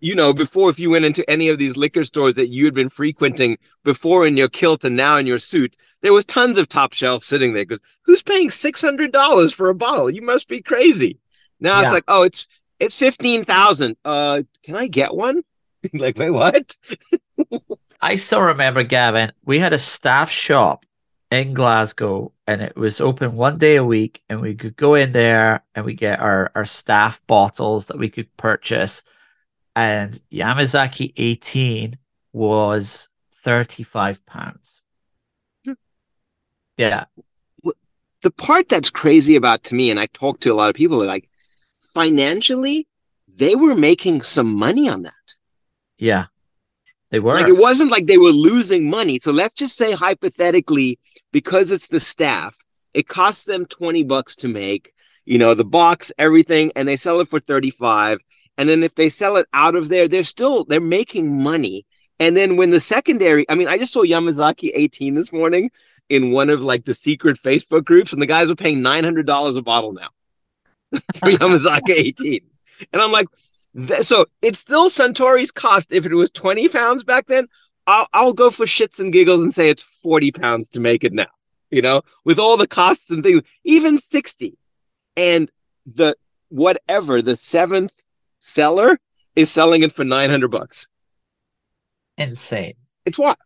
You 0.00 0.14
know, 0.14 0.32
before 0.32 0.70
if 0.70 0.78
you 0.78 0.88
went 0.88 1.04
into 1.04 1.28
any 1.28 1.50
of 1.50 1.58
these 1.58 1.76
liquor 1.76 2.04
stores 2.04 2.34
that 2.36 2.48
you 2.48 2.64
had 2.64 2.72
been 2.72 2.88
frequenting 2.88 3.58
before 3.84 4.26
in 4.26 4.36
your 4.36 4.48
kilt 4.48 4.82
and 4.82 4.96
now 4.96 5.18
in 5.18 5.26
your 5.26 5.38
suit, 5.38 5.76
there 6.00 6.14
was 6.14 6.24
tons 6.24 6.56
of 6.56 6.68
top 6.68 6.94
shelf 6.94 7.22
sitting 7.22 7.52
there 7.52 7.66
because 7.66 7.84
who's 8.02 8.22
paying 8.22 8.50
six 8.50 8.80
hundred 8.80 9.12
dollars 9.12 9.52
for 9.52 9.68
a 9.68 9.74
bottle? 9.74 10.10
You 10.10 10.22
must 10.22 10.48
be 10.48 10.62
crazy. 10.62 11.20
Now 11.60 11.80
yeah. 11.80 11.86
it's 11.86 11.92
like, 11.92 12.04
oh, 12.08 12.22
it's 12.22 12.46
it's 12.78 12.94
fifteen 12.94 13.44
thousand. 13.44 13.96
Uh, 14.02 14.42
can 14.64 14.76
I 14.76 14.86
get 14.86 15.14
one? 15.14 15.42
like, 15.92 16.16
wait, 16.16 16.30
what? 16.30 16.76
I 18.00 18.16
still 18.16 18.40
remember, 18.40 18.82
Gavin. 18.84 19.32
We 19.44 19.58
had 19.58 19.74
a 19.74 19.78
staff 19.78 20.30
shop 20.30 20.86
in 21.30 21.52
Glasgow, 21.52 22.32
and 22.50 22.62
it 22.62 22.76
was 22.76 23.00
open 23.00 23.36
one 23.36 23.58
day 23.58 23.76
a 23.76 23.84
week, 23.84 24.24
and 24.28 24.40
we 24.40 24.56
could 24.56 24.74
go 24.74 24.96
in 24.96 25.12
there 25.12 25.62
and 25.72 25.84
we 25.84 25.94
get 25.94 26.18
our 26.18 26.50
our 26.56 26.64
staff 26.64 27.24
bottles 27.28 27.86
that 27.86 27.96
we 27.96 28.08
could 28.10 28.36
purchase. 28.36 29.04
And 29.76 30.20
Yamazaki 30.32 31.12
eighteen 31.16 31.96
was 32.32 33.08
thirty 33.44 33.84
five 33.84 34.26
pounds. 34.26 34.82
Hmm. 35.64 35.74
Yeah. 36.76 37.04
The 38.22 38.32
part 38.32 38.68
that's 38.68 38.90
crazy 38.90 39.36
about 39.36 39.62
to 39.64 39.76
me, 39.76 39.90
and 39.92 40.00
I 40.00 40.06
talk 40.06 40.40
to 40.40 40.52
a 40.52 40.54
lot 40.54 40.70
of 40.70 40.74
people, 40.74 41.06
like 41.06 41.30
financially, 41.94 42.88
they 43.28 43.54
were 43.54 43.76
making 43.76 44.22
some 44.22 44.52
money 44.52 44.88
on 44.88 45.02
that. 45.02 45.26
Yeah. 45.98 46.26
They 47.10 47.20
were. 47.20 47.34
Like 47.34 47.48
it 47.48 47.56
wasn't 47.56 47.90
like 47.90 48.06
they 48.06 48.18
were 48.18 48.30
losing 48.30 48.88
money. 48.88 49.18
So 49.18 49.32
let's 49.32 49.54
just 49.54 49.76
say 49.76 49.92
hypothetically, 49.92 50.98
because 51.32 51.70
it's 51.70 51.88
the 51.88 52.00
staff, 52.00 52.56
it 52.94 53.08
costs 53.08 53.44
them 53.44 53.66
20 53.66 54.04
bucks 54.04 54.36
to 54.36 54.48
make, 54.48 54.92
you 55.24 55.38
know, 55.38 55.54
the 55.54 55.64
box, 55.64 56.12
everything, 56.18 56.72
and 56.76 56.86
they 56.86 56.96
sell 56.96 57.20
it 57.20 57.28
for 57.28 57.40
35. 57.40 58.18
And 58.58 58.68
then 58.68 58.82
if 58.82 58.94
they 58.94 59.08
sell 59.08 59.36
it 59.36 59.46
out 59.52 59.74
of 59.74 59.88
there, 59.88 60.06
they're 60.06 60.24
still 60.24 60.64
they're 60.64 60.80
making 60.80 61.42
money. 61.42 61.86
And 62.18 62.36
then 62.36 62.56
when 62.56 62.70
the 62.70 62.80
secondary, 62.80 63.46
I 63.48 63.54
mean, 63.54 63.68
I 63.68 63.78
just 63.78 63.92
saw 63.92 64.02
Yamazaki 64.02 64.70
18 64.74 65.14
this 65.14 65.32
morning 65.32 65.70
in 66.10 66.32
one 66.32 66.50
of 66.50 66.60
like 66.60 66.84
the 66.84 66.94
secret 66.94 67.40
Facebook 67.42 67.84
groups, 67.84 68.12
and 68.12 68.20
the 68.20 68.26
guys 68.26 68.50
are 68.50 68.56
paying 68.56 68.80
$900 68.80 69.56
a 69.56 69.62
bottle 69.62 69.92
now 69.92 70.08
for 70.92 71.00
Yamazaki 71.30 71.90
18. 71.90 72.40
And 72.92 73.00
I'm 73.00 73.12
like, 73.12 73.28
so 74.02 74.26
it's 74.42 74.58
still 74.58 74.90
Suntory's 74.90 75.50
cost. 75.50 75.92
If 75.92 76.06
it 76.06 76.14
was 76.14 76.30
20 76.30 76.68
pounds 76.68 77.04
back 77.04 77.26
then, 77.26 77.46
I'll, 77.86 78.08
I'll 78.12 78.32
go 78.32 78.50
for 78.50 78.66
shits 78.66 78.98
and 78.98 79.12
giggles 79.12 79.42
and 79.42 79.54
say 79.54 79.68
it's 79.68 79.84
40 80.02 80.32
pounds 80.32 80.68
to 80.70 80.80
make 80.80 81.04
it 81.04 81.12
now, 81.12 81.26
you 81.70 81.82
know, 81.82 82.02
with 82.24 82.38
all 82.38 82.56
the 82.56 82.66
costs 82.66 83.10
and 83.10 83.22
things, 83.22 83.42
even 83.64 84.00
60. 84.00 84.56
And 85.16 85.50
the 85.86 86.16
whatever, 86.48 87.22
the 87.22 87.36
seventh 87.36 87.92
seller 88.40 88.98
is 89.36 89.50
selling 89.50 89.82
it 89.82 89.92
for 89.92 90.04
900 90.04 90.48
bucks. 90.48 90.86
Insane. 92.16 92.74
It's 93.06 93.18
wild. 93.18 93.36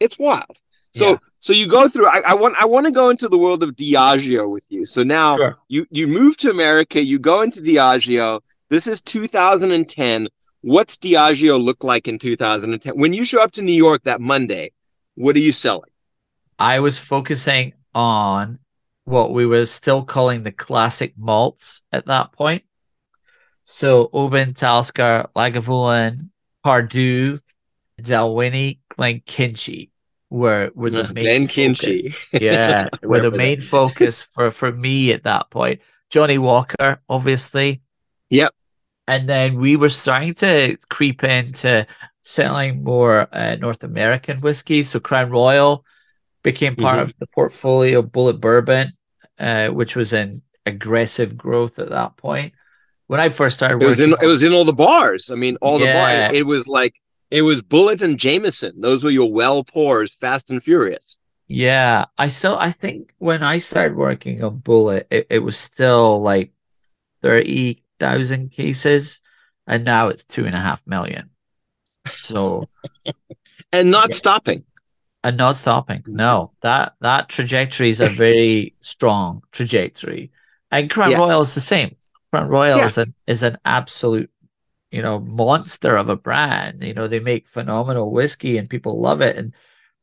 It's 0.00 0.18
wild. 0.18 0.58
So, 0.94 1.10
yeah. 1.10 1.16
so 1.40 1.52
you 1.52 1.66
go 1.66 1.88
through. 1.88 2.06
I, 2.06 2.20
I, 2.26 2.34
want. 2.34 2.56
I 2.58 2.64
want 2.64 2.86
to 2.86 2.92
go 2.92 3.10
into 3.10 3.28
the 3.28 3.38
world 3.38 3.62
of 3.62 3.70
Diageo 3.70 4.50
with 4.50 4.64
you. 4.68 4.84
So 4.84 5.02
now 5.02 5.36
sure. 5.36 5.56
you 5.68 5.86
you 5.90 6.06
move 6.06 6.36
to 6.38 6.50
America. 6.50 7.02
You 7.02 7.18
go 7.18 7.42
into 7.42 7.60
Diageo. 7.60 8.40
This 8.70 8.86
is 8.86 9.00
2010. 9.02 10.28
What's 10.60 10.96
Diageo 10.96 11.62
look 11.62 11.84
like 11.84 12.06
in 12.06 12.18
2010? 12.18 12.98
When 12.98 13.12
you 13.14 13.24
show 13.24 13.40
up 13.40 13.52
to 13.52 13.62
New 13.62 13.72
York 13.72 14.02
that 14.04 14.20
Monday, 14.20 14.72
what 15.14 15.36
are 15.36 15.40
you 15.40 15.52
selling? 15.52 15.90
I 16.58 16.80
was 16.80 16.98
focusing 16.98 17.72
on 17.94 18.58
what 19.04 19.32
we 19.32 19.46
were 19.46 19.64
still 19.64 20.04
calling 20.04 20.42
the 20.42 20.52
classic 20.52 21.14
malts 21.16 21.82
at 21.92 22.06
that 22.06 22.32
point. 22.32 22.64
So 23.62 24.10
Oban, 24.12 24.54
Talisker, 24.54 25.28
Lagavulin, 25.34 26.28
Cardhu, 26.64 27.40
Dalwhinnie, 28.00 28.78
Glenkinchie 28.90 29.90
were 30.30 30.70
were 30.74 30.90
the 30.90 31.12
main 31.12 31.46
Glenkinchie. 31.46 32.14
Yeah, 32.40 32.88
were 33.02 33.20
the 33.20 33.30
main 33.30 33.60
focus 33.60 34.22
for 34.22 34.50
for 34.50 34.72
me 34.72 35.12
at 35.12 35.24
that 35.24 35.50
point. 35.50 35.80
Johnnie 36.10 36.38
Walker, 36.38 37.00
obviously. 37.08 37.80
Yep. 38.30 38.54
And 39.08 39.26
then 39.26 39.58
we 39.58 39.74
were 39.76 39.88
starting 39.88 40.34
to 40.34 40.76
creep 40.90 41.24
into 41.24 41.86
selling 42.24 42.84
more 42.84 43.26
uh, 43.32 43.56
North 43.56 43.82
American 43.82 44.38
whiskey. 44.42 44.84
So 44.84 45.00
Crown 45.00 45.30
Royal 45.30 45.82
became 46.42 46.76
part 46.76 46.98
mm-hmm. 46.98 47.08
of 47.08 47.14
the 47.18 47.26
portfolio. 47.28 48.02
Bulleit 48.02 48.38
Bourbon, 48.38 48.88
uh, 49.38 49.68
which 49.68 49.96
was 49.96 50.12
in 50.12 50.42
aggressive 50.66 51.38
growth 51.38 51.78
at 51.78 51.88
that 51.88 52.18
point. 52.18 52.52
When 53.06 53.18
I 53.18 53.30
first 53.30 53.56
started, 53.56 53.82
it 53.82 53.86
was 53.86 53.98
in 53.98 54.14
it 54.20 54.26
was 54.26 54.44
in 54.44 54.52
all 54.52 54.66
the 54.66 54.74
bars. 54.74 55.30
I 55.30 55.36
mean, 55.36 55.56
all 55.62 55.80
yeah. 55.80 55.86
the 55.86 55.92
bars. 56.28 56.38
It 56.38 56.42
was 56.46 56.66
like 56.66 56.94
it 57.30 57.40
was 57.40 57.62
Bulleit 57.62 58.02
and 58.02 58.18
Jameson. 58.18 58.78
Those 58.78 59.04
were 59.04 59.10
your 59.10 59.32
well 59.32 59.64
pours, 59.64 60.12
fast 60.20 60.50
and 60.50 60.62
furious. 60.62 61.16
Yeah, 61.46 62.04
I 62.18 62.28
still 62.28 62.58
I 62.58 62.72
think 62.72 63.14
when 63.16 63.42
I 63.42 63.56
started 63.56 63.96
working 63.96 64.44
on 64.44 64.58
Bulleit, 64.58 65.06
it, 65.10 65.28
it 65.30 65.38
was 65.38 65.56
still 65.56 66.20
like 66.20 66.52
thirty 67.22 67.82
thousand 67.98 68.52
cases, 68.52 69.20
and 69.66 69.84
now 69.84 70.08
it's 70.08 70.24
two 70.24 70.46
and 70.46 70.54
a 70.54 70.60
half 70.60 70.86
million. 70.86 71.30
So, 72.12 72.68
and 73.72 73.90
not 73.90 74.10
yeah. 74.10 74.16
stopping, 74.16 74.64
and 75.24 75.36
not 75.36 75.56
stopping. 75.56 76.00
Mm-hmm. 76.00 76.16
No, 76.16 76.52
that 76.62 76.94
that 77.00 77.28
trajectory 77.28 77.90
is 77.90 78.00
a 78.00 78.08
very 78.08 78.74
strong 78.80 79.42
trajectory, 79.52 80.30
and 80.70 80.90
Crown 80.90 81.12
yeah. 81.12 81.18
Royal 81.18 81.42
is 81.42 81.54
the 81.54 81.60
same. 81.60 81.96
Crown 82.30 82.48
Royal 82.48 82.78
yeah. 82.78 82.86
is 82.86 82.98
an 82.98 83.14
is 83.26 83.42
an 83.42 83.58
absolute, 83.64 84.30
you 84.90 85.02
know, 85.02 85.18
monster 85.20 85.96
of 85.96 86.08
a 86.08 86.16
brand. 86.16 86.80
You 86.80 86.94
know, 86.94 87.08
they 87.08 87.20
make 87.20 87.48
phenomenal 87.48 88.10
whiskey, 88.10 88.58
and 88.58 88.70
people 88.70 89.00
love 89.00 89.20
it, 89.20 89.36
and 89.36 89.54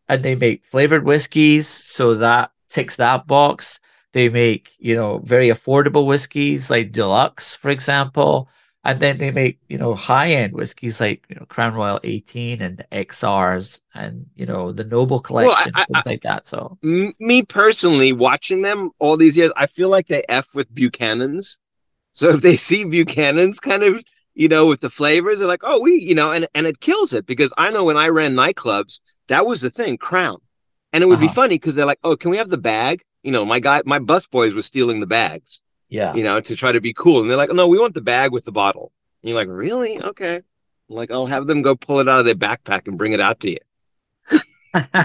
and 0.07 0.21
they 0.21 0.35
make 0.35 0.65
flavored 0.65 1.03
whiskeys, 1.03 1.67
so 1.67 2.15
that 2.15 2.51
ticks 2.69 2.97
that 2.97 3.27
box. 3.27 3.79
They 4.15 4.29
make, 4.29 4.71
you 4.79 4.95
know, 4.95 5.17
very 5.25 5.49
affordable 5.49 6.05
whiskeys 6.05 6.69
like 6.69 6.93
Deluxe, 6.93 7.53
for 7.53 7.69
example. 7.69 8.47
And 8.85 8.97
then 8.97 9.17
they 9.17 9.29
make, 9.29 9.59
you 9.67 9.77
know, 9.77 9.93
high 9.93 10.29
end 10.29 10.53
whiskeys 10.53 11.01
like, 11.01 11.25
you 11.27 11.35
know, 11.35 11.45
Crown 11.47 11.73
Royal 11.73 11.99
18 12.01 12.61
and 12.61 12.85
XRs 12.93 13.81
and, 13.93 14.25
you 14.33 14.45
know, 14.45 14.71
the 14.71 14.85
Noble 14.85 15.19
Collection, 15.19 15.73
well, 15.75 15.83
I, 15.89 15.93
things 15.93 16.07
I, 16.07 16.09
like 16.11 16.21
that. 16.21 16.47
So, 16.47 16.77
me 16.81 17.41
personally, 17.41 18.13
watching 18.13 18.61
them 18.61 18.91
all 18.99 19.17
these 19.17 19.35
years, 19.35 19.51
I 19.57 19.67
feel 19.67 19.89
like 19.89 20.07
they 20.07 20.23
F 20.29 20.47
with 20.53 20.73
Buchanan's. 20.73 21.59
So 22.13 22.29
if 22.29 22.41
they 22.41 22.55
see 22.55 22.85
Buchanan's 22.85 23.59
kind 23.59 23.83
of, 23.83 24.01
you 24.35 24.47
know, 24.47 24.67
with 24.67 24.79
the 24.79 24.89
flavors, 24.89 25.39
they're 25.39 25.49
like, 25.49 25.65
oh, 25.65 25.81
we, 25.81 25.99
you 25.99 26.15
know, 26.15 26.31
and, 26.31 26.47
and 26.55 26.65
it 26.65 26.79
kills 26.79 27.11
it 27.11 27.25
because 27.25 27.51
I 27.57 27.69
know 27.71 27.83
when 27.83 27.97
I 27.97 28.07
ran 28.07 28.35
nightclubs, 28.35 28.99
that 29.27 29.45
was 29.45 29.59
the 29.59 29.69
thing, 29.69 29.97
Crown. 29.97 30.37
And 30.93 31.03
it 31.03 31.07
would 31.07 31.17
uh-huh. 31.17 31.27
be 31.27 31.33
funny 31.33 31.55
because 31.55 31.75
they're 31.75 31.85
like, 31.85 31.99
oh, 32.05 32.15
can 32.15 32.31
we 32.31 32.37
have 32.37 32.47
the 32.47 32.57
bag? 32.57 33.03
You 33.25 33.31
know, 33.31 33.43
my 33.43 33.59
guy, 33.59 33.81
my 33.85 33.97
bus 33.97 34.27
boys 34.27 34.53
were 34.53 34.61
stealing 34.61 34.99
the 34.99 35.07
bags. 35.07 35.59
Yeah. 35.89 36.13
You 36.13 36.23
know, 36.23 36.39
to 36.39 36.55
try 36.55 36.71
to 36.71 36.79
be 36.79 36.93
cool. 36.93 37.21
And 37.21 37.29
they're 37.29 37.37
like, 37.37 37.51
no, 37.51 37.67
we 37.67 37.79
want 37.79 37.95
the 37.95 38.01
bag 38.01 38.31
with 38.31 38.45
the 38.45 38.51
bottle. 38.51 38.91
And 39.21 39.29
you're 39.29 39.37
like, 39.37 39.47
really? 39.49 39.99
Okay. 39.99 40.35
I'm 40.35 40.95
like, 40.95 41.09
I'll 41.09 41.25
have 41.25 41.47
them 41.47 41.63
go 41.63 41.75
pull 41.75 41.99
it 41.99 42.07
out 42.07 42.19
of 42.19 42.25
their 42.25 42.35
backpack 42.35 42.87
and 42.87 42.99
bring 42.99 43.13
it 43.13 43.19
out 43.19 43.39
to 43.39 43.51
you. 43.51 43.59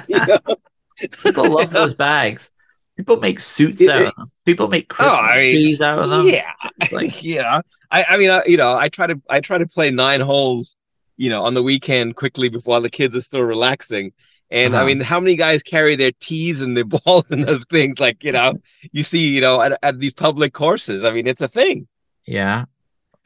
you? 0.08 1.08
People 1.22 1.50
love 1.50 1.70
those 1.70 1.94
bags. 1.94 2.50
People 2.98 3.16
make 3.16 3.40
suits 3.40 3.88
out 3.88 4.02
of 4.02 4.14
them. 4.14 4.26
People 4.44 4.68
make 4.68 4.88
Christmas 4.88 5.18
oh, 5.18 5.22
I 5.22 5.38
mean, 5.38 5.54
trees 5.54 5.80
out 5.80 5.98
of 5.98 6.10
them. 6.10 6.26
Yeah, 6.26 6.52
it's 6.78 6.92
like 6.92 7.22
yeah. 7.22 7.62
I, 7.90 8.04
I 8.04 8.16
mean, 8.18 8.30
I, 8.30 8.44
you 8.44 8.58
know, 8.58 8.76
I 8.76 8.90
try 8.90 9.06
to 9.06 9.18
I 9.30 9.40
try 9.40 9.56
to 9.56 9.66
play 9.66 9.90
nine 9.90 10.20
holes, 10.20 10.74
you 11.16 11.30
know, 11.30 11.44
on 11.44 11.54
the 11.54 11.62
weekend 11.62 12.16
quickly 12.16 12.50
before 12.50 12.78
the 12.80 12.90
kids 12.90 13.16
are 13.16 13.22
still 13.22 13.40
relaxing, 13.40 14.12
and 14.50 14.74
uh-huh. 14.74 14.82
I 14.82 14.86
mean, 14.86 15.00
how 15.00 15.20
many 15.20 15.36
guys 15.36 15.62
carry 15.62 15.96
their 15.96 16.12
tees 16.12 16.60
and 16.60 16.76
their 16.76 16.84
balls 16.84 17.24
and 17.30 17.44
those 17.44 17.64
things? 17.64 18.00
Like, 18.00 18.24
you 18.24 18.32
know, 18.32 18.54
you 18.92 19.04
see, 19.04 19.28
you 19.28 19.40
know, 19.40 19.60
at, 19.60 19.78
at 19.82 19.98
these 20.00 20.12
public 20.12 20.52
courses. 20.52 21.04
I 21.04 21.12
mean, 21.12 21.26
it's 21.26 21.40
a 21.40 21.48
thing. 21.48 21.86
Yeah. 22.26 22.64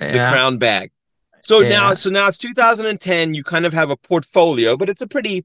yeah. 0.01 0.13
The 0.13 0.33
crown 0.33 0.59
bag. 0.59 0.91
So 1.41 1.61
yeah. 1.61 1.69
now, 1.71 1.95
so 1.95 2.11
now 2.11 2.29
it's 2.29 2.39
2010. 2.39 3.35
You 3.35 3.45
kind 3.45 3.67
of 3.67 3.73
have 3.73 3.91
a 3.91 3.97
portfolio, 3.97 4.77
but 4.77 4.89
it's 4.89 5.03
a 5.03 5.07
pretty 5.07 5.45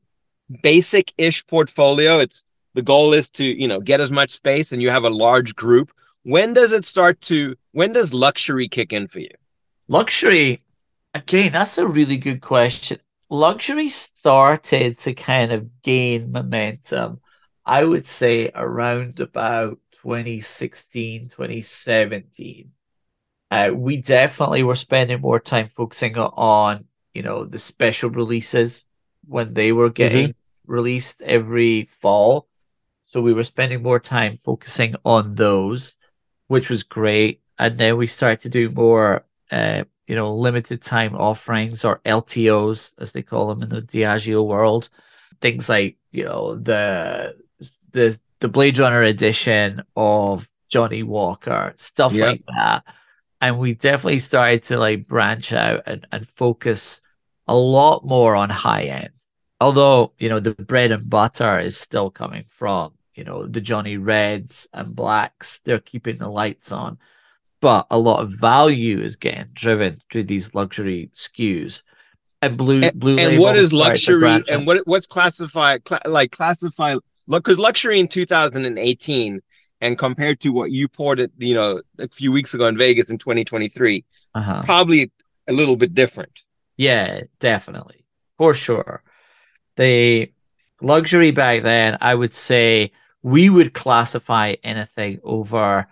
basic-ish 0.62 1.46
portfolio. 1.48 2.20
It's 2.20 2.44
the 2.74 2.82
goal 2.82 3.14
is 3.14 3.30
to, 3.32 3.44
you 3.44 3.68
know, 3.68 3.80
get 3.80 4.00
as 4.00 4.12
much 4.12 4.32
space, 4.32 4.72
and 4.72 4.82
you 4.82 4.90
have 4.90 5.04
a 5.04 5.10
large 5.10 5.56
group. 5.56 5.92
When 6.24 6.54
does 6.54 6.72
it 6.72 6.86
start 6.86 7.20
to? 7.22 7.56
When 7.72 7.94
does 7.94 8.14
luxury 8.14 8.70
kick 8.70 8.94
in 8.94 9.08
for 9.08 9.20
you? 9.20 9.32
Luxury, 9.88 10.62
again, 11.14 11.52
that's 11.52 11.78
a 11.78 11.88
really 11.88 12.18
good 12.18 12.42
question 12.42 13.00
luxury 13.30 13.90
started 13.90 14.98
to 15.00 15.14
kind 15.14 15.52
of 15.52 15.82
gain 15.82 16.32
momentum, 16.32 17.22
I 17.66 17.84
would 17.84 18.06
say 18.06 18.52
around 18.54 19.20
about 19.20 19.80
2016, 20.02 21.30
2017. 21.30 22.72
Uh, 23.52 23.72
we 23.74 23.98
definitely 23.98 24.64
were 24.64 24.76
spending 24.76 25.22
more 25.22 25.40
time 25.40 25.66
focusing 25.66 26.18
on, 26.18 26.86
you 27.14 27.22
know, 27.22 27.46
the 27.46 27.60
special 27.60 28.10
releases 28.10 28.86
when 29.28 29.54
they 29.54 29.72
were 29.72 29.90
getting 29.90 30.30
mm-hmm. 30.30 30.72
released 30.72 31.22
every 31.22 31.86
fall. 31.86 32.48
So 33.04 33.22
we 33.22 33.34
were 33.34 33.44
spending 33.44 33.82
more 33.82 34.00
time 34.00 34.38
focusing 34.38 34.94
on 35.04 35.36
those, 35.36 35.96
which 36.48 36.70
was 36.70 36.84
great. 36.84 37.42
and 37.58 37.74
then 37.76 37.98
we 37.98 38.08
started 38.08 38.40
to 38.42 38.50
do 38.50 38.70
more, 38.70 39.26
uh, 39.52 39.84
you 40.10 40.16
know, 40.16 40.34
limited 40.34 40.82
time 40.82 41.16
offerings 41.16 41.86
or 41.86 42.02
LTOs 42.04 42.94
as 42.98 43.12
they 43.12 43.22
call 43.22 43.48
them 43.48 43.62
in 43.62 43.70
the 43.70 43.84
Diageo 43.84 44.44
world. 44.44 44.90
Things 45.40 45.70
like 45.70 45.98
you 46.12 46.26
know 46.26 46.56
the 46.56 47.36
the 47.92 48.20
the 48.40 48.48
Blade 48.48 48.80
Runner 48.80 49.04
edition 49.04 49.84
of 49.96 50.50
Johnnie 50.68 51.04
Walker, 51.04 51.74
stuff 51.78 52.14
yep. 52.14 52.26
like 52.26 52.44
that. 52.48 52.84
And 53.40 53.60
we 53.60 53.76
definitely 53.76 54.20
started 54.20 54.64
to 54.64 54.80
like 54.80 55.08
branch 55.08 55.54
out 55.54 55.84
and, 55.86 56.08
and 56.12 56.28
focus 56.28 57.02
a 57.48 57.56
lot 57.56 58.04
more 58.04 58.36
on 58.36 58.50
high 58.50 58.86
end. 58.86 59.14
Although, 59.62 60.14
you 60.18 60.30
know, 60.30 60.40
the 60.40 60.54
bread 60.56 60.92
and 60.92 61.08
butter 61.08 61.60
is 61.60 61.78
still 61.78 62.10
coming 62.10 62.46
from, 62.48 62.94
you 63.14 63.24
know, 63.24 63.46
the 63.46 63.62
Johnny 63.62 63.98
Reds 63.98 64.68
and 64.74 64.96
Blacks. 64.96 65.60
They're 65.60 65.80
keeping 65.80 66.18
the 66.18 66.30
lights 66.30 66.72
on. 66.72 66.98
But 67.62 67.88
a 67.90 68.00
lot 68.00 68.22
of 68.22 68.32
value 68.32 69.02
is 69.02 69.16
getting 69.16 69.48
driven 69.54 69.96
through 70.12 70.24
these 70.24 70.56
luxury 70.56 71.12
SKUs. 71.16 71.82
And 72.42 72.58
blue 72.58 72.82
and, 72.82 72.98
blue 72.98 73.18
and 73.18 73.38
what 73.38 73.58
is 73.58 73.74
luxury 73.74 74.42
and 74.50 74.66
what 74.66 74.88
what's 74.88 75.06
classified 75.06 75.82
cl- 75.86 76.00
like 76.06 76.32
classified 76.32 77.00
because 77.28 77.60
luxury 77.60 78.00
in 78.00 78.08
2018 78.08 79.42
and 79.82 79.98
compared 79.98 80.40
to 80.42 80.50
what 80.50 80.72
you 80.72 80.88
poured 80.88 81.20
it, 81.20 81.32
you 81.38 81.54
know, 81.54 81.82
a 81.98 82.08
few 82.08 82.32
weeks 82.32 82.54
ago 82.54 82.68
in 82.68 82.78
Vegas 82.78 83.10
in 83.10 83.18
2023, 83.18 84.04
uh-huh. 84.36 84.64
probably 84.64 85.12
a 85.48 85.54
little 85.54 85.76
bit 85.76 85.94
different. 85.94 86.42
Yeah, 86.78 87.22
definitely. 87.40 88.06
For 88.38 88.54
sure. 88.54 89.04
The 89.76 90.32
luxury 90.82 91.32
back 91.32 91.64
then, 91.64 91.98
I 92.02 92.16
would 92.16 92.34
say 92.34 92.92
we 93.22 93.50
would 93.50 93.74
classify 93.74 94.56
anything 94.64 95.20
over 95.24 95.88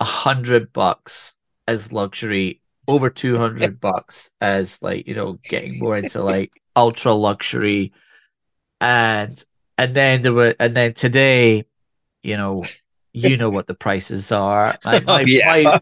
a 0.00 0.04
hundred 0.04 0.72
bucks 0.72 1.34
as 1.66 1.92
luxury, 1.92 2.60
over 2.88 3.10
200 3.10 3.80
bucks 3.80 4.30
as 4.40 4.80
like, 4.82 5.06
you 5.06 5.14
know, 5.14 5.38
getting 5.44 5.78
more 5.78 5.96
into 5.96 6.22
like 6.22 6.52
ultra 6.74 7.12
luxury. 7.12 7.92
And, 8.80 9.44
and 9.78 9.94
then 9.94 10.22
there 10.22 10.32
were, 10.32 10.54
and 10.60 10.74
then 10.74 10.94
today, 10.94 11.64
you 12.22 12.36
know, 12.36 12.64
you 13.16 13.36
know 13.36 13.50
what 13.50 13.66
the 13.66 13.74
prices 13.74 14.30
are. 14.30 14.78
Oh, 14.84 14.90
my 14.92 15.00
my, 15.00 15.20
yeah. 15.22 15.62
my, 15.62 15.80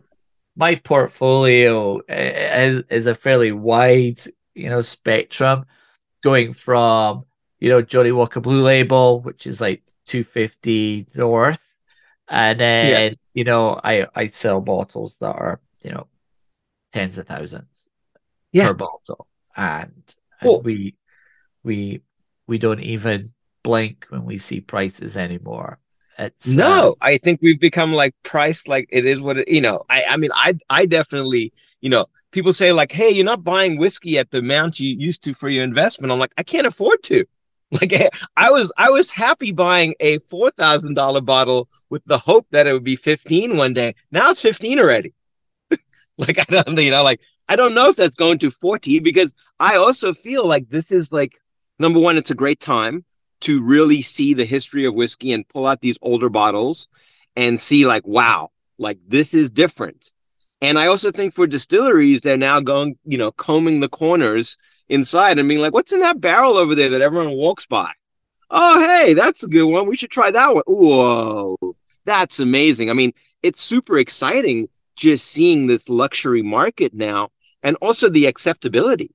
my 0.56 0.74
portfolio 0.76 2.00
is 2.08 2.84
is 2.88 3.06
a 3.06 3.14
fairly 3.14 3.52
wide, 3.52 4.20
you 4.54 4.68
know, 4.68 4.80
spectrum, 4.80 5.66
going 6.22 6.54
from 6.54 7.24
you 7.58 7.70
know 7.70 7.82
Johnnie 7.82 8.12
Walker 8.12 8.40
Blue 8.40 8.62
Label, 8.62 9.20
which 9.20 9.46
is 9.46 9.60
like 9.60 9.82
two 10.06 10.22
fifty 10.22 11.06
north, 11.14 11.60
and 12.28 12.60
then 12.60 13.10
yeah. 13.10 13.14
You 13.34 13.44
know 13.44 13.78
I 13.82 14.06
I 14.14 14.28
sell 14.28 14.60
bottles 14.60 15.16
that 15.20 15.34
are 15.34 15.60
you 15.82 15.90
know 15.90 16.06
tens 16.92 17.18
of 17.18 17.26
thousands 17.26 17.88
yeah. 18.52 18.68
per 18.68 18.74
bottle, 18.74 19.26
and, 19.56 20.14
and 20.40 20.64
we 20.64 20.94
we 21.62 22.02
we 22.46 22.58
don't 22.58 22.80
even 22.80 23.30
blink 23.62 24.06
when 24.08 24.24
we 24.24 24.38
see 24.38 24.60
prices 24.60 25.16
anymore. 25.16 25.78
It's 26.18 26.46
no, 26.46 26.92
uh, 26.92 26.94
I 27.00 27.18
think 27.18 27.40
we've 27.42 27.60
become 27.60 27.92
like 27.92 28.14
priced 28.22 28.68
like 28.68 28.88
it 28.90 29.04
is 29.04 29.20
what 29.20 29.38
it, 29.38 29.48
you 29.48 29.60
know. 29.60 29.84
I 29.90 30.04
I 30.04 30.16
mean, 30.16 30.30
I 30.32 30.54
I 30.70 30.86
definitely 30.86 31.52
you 31.80 31.90
know 31.90 32.06
people 32.30 32.52
say 32.52 32.72
like, 32.72 32.92
hey, 32.92 33.10
you're 33.10 33.24
not 33.24 33.42
buying 33.42 33.78
whiskey 33.78 34.18
at 34.18 34.30
the 34.30 34.38
amount 34.38 34.78
you 34.78 34.94
used 34.96 35.24
to 35.24 35.34
for 35.34 35.48
your 35.48 35.64
investment. 35.64 36.12
I'm 36.12 36.18
like, 36.18 36.34
I 36.36 36.42
can't 36.42 36.66
afford 36.66 37.02
to. 37.04 37.24
Like 37.80 37.92
eh, 37.92 38.10
I 38.36 38.50
was 38.50 38.72
I 38.76 38.90
was 38.90 39.10
happy 39.10 39.50
buying 39.50 39.94
a 39.98 40.18
four 40.30 40.50
thousand 40.52 40.94
dollar 40.94 41.20
bottle 41.20 41.68
with 41.90 42.02
the 42.06 42.18
hope 42.18 42.46
that 42.50 42.66
it 42.66 42.72
would 42.72 42.84
be 42.84 42.96
fifteen 42.96 43.56
one 43.56 43.72
day. 43.74 43.94
Now 44.12 44.30
it's 44.30 44.40
fifteen 44.40 44.78
already. 44.78 45.12
like 46.18 46.38
I 46.38 46.44
don't 46.44 46.78
you 46.78 46.90
know 46.90 47.02
like 47.02 47.20
I 47.48 47.56
don't 47.56 47.74
know 47.74 47.88
if 47.88 47.96
that's 47.96 48.16
going 48.16 48.38
to 48.40 48.50
forty 48.50 49.00
because 49.00 49.34
I 49.58 49.76
also 49.76 50.14
feel 50.14 50.46
like 50.46 50.68
this 50.68 50.92
is 50.92 51.10
like 51.10 51.32
number 51.78 51.98
one, 51.98 52.16
it's 52.16 52.30
a 52.30 52.34
great 52.36 52.60
time 52.60 53.04
to 53.40 53.62
really 53.62 54.02
see 54.02 54.34
the 54.34 54.44
history 54.44 54.86
of 54.86 54.94
whiskey 54.94 55.32
and 55.32 55.48
pull 55.48 55.66
out 55.66 55.80
these 55.80 55.98
older 56.00 56.28
bottles 56.28 56.88
and 57.36 57.60
see 57.60 57.86
like 57.86 58.06
wow 58.06 58.50
like 58.78 58.98
this 59.06 59.34
is 59.34 59.50
different 59.50 60.12
and 60.62 60.78
i 60.78 60.86
also 60.86 61.10
think 61.10 61.34
for 61.34 61.46
distilleries 61.46 62.20
they're 62.20 62.36
now 62.36 62.60
going 62.60 62.96
you 63.04 63.18
know 63.18 63.32
combing 63.32 63.80
the 63.80 63.88
corners 63.88 64.56
inside 64.88 65.38
and 65.38 65.48
being 65.48 65.60
like 65.60 65.72
what's 65.72 65.92
in 65.92 66.00
that 66.00 66.20
barrel 66.20 66.56
over 66.56 66.74
there 66.74 66.90
that 66.90 67.02
everyone 67.02 67.32
walks 67.32 67.66
by? 67.66 67.90
Oh 68.50 68.80
hey 68.80 69.14
that's 69.14 69.42
a 69.42 69.48
good 69.48 69.66
one. 69.66 69.86
We 69.86 69.96
should 69.96 70.10
try 70.10 70.30
that 70.30 70.54
one. 70.54 70.64
Whoa 70.66 71.56
that's 72.04 72.40
amazing. 72.40 72.90
I 72.90 72.92
mean 72.92 73.12
it's 73.42 73.60
super 73.60 73.98
exciting 73.98 74.68
just 74.96 75.26
seeing 75.26 75.66
this 75.66 75.88
luxury 75.88 76.42
market 76.42 76.94
now 76.94 77.30
and 77.62 77.76
also 77.76 78.08
the 78.08 78.26
acceptability. 78.26 79.10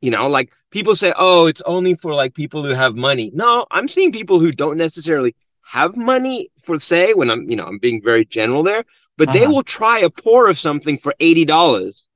You 0.00 0.12
know, 0.12 0.28
like 0.28 0.52
people 0.70 0.94
say, 0.94 1.12
oh, 1.16 1.46
it's 1.46 1.62
only 1.62 1.94
for 1.94 2.14
like 2.14 2.34
people 2.34 2.64
who 2.64 2.70
have 2.70 2.94
money. 2.94 3.32
No, 3.34 3.66
I'm 3.72 3.88
seeing 3.88 4.12
people 4.12 4.38
who 4.38 4.52
don't 4.52 4.76
necessarily 4.76 5.34
have 5.62 5.96
money 5.96 6.50
for 6.62 6.78
say 6.78 7.14
when 7.14 7.30
I'm, 7.30 7.50
you 7.50 7.56
know, 7.56 7.64
I'm 7.64 7.78
being 7.78 8.00
very 8.00 8.24
general 8.24 8.62
there, 8.62 8.84
but 9.16 9.28
uh-huh. 9.28 9.38
they 9.38 9.46
will 9.48 9.64
try 9.64 9.98
a 9.98 10.10
pour 10.10 10.48
of 10.48 10.58
something 10.58 10.98
for 10.98 11.14
$80 11.20 12.06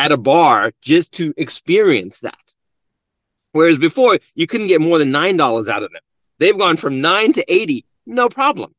at 0.00 0.12
a 0.12 0.16
bar 0.16 0.72
just 0.80 1.12
to 1.12 1.34
experience 1.36 2.18
that. 2.20 2.34
Whereas 3.52 3.78
before 3.78 4.18
you 4.34 4.46
couldn't 4.46 4.68
get 4.68 4.80
more 4.80 4.98
than 4.98 5.10
$9 5.10 5.68
out 5.68 5.82
of 5.82 5.92
them. 5.92 6.02
They've 6.38 6.58
gone 6.58 6.76
from 6.76 7.00
9 7.00 7.34
to 7.34 7.52
80, 7.52 7.84
no 8.06 8.28
problem. 8.28 8.74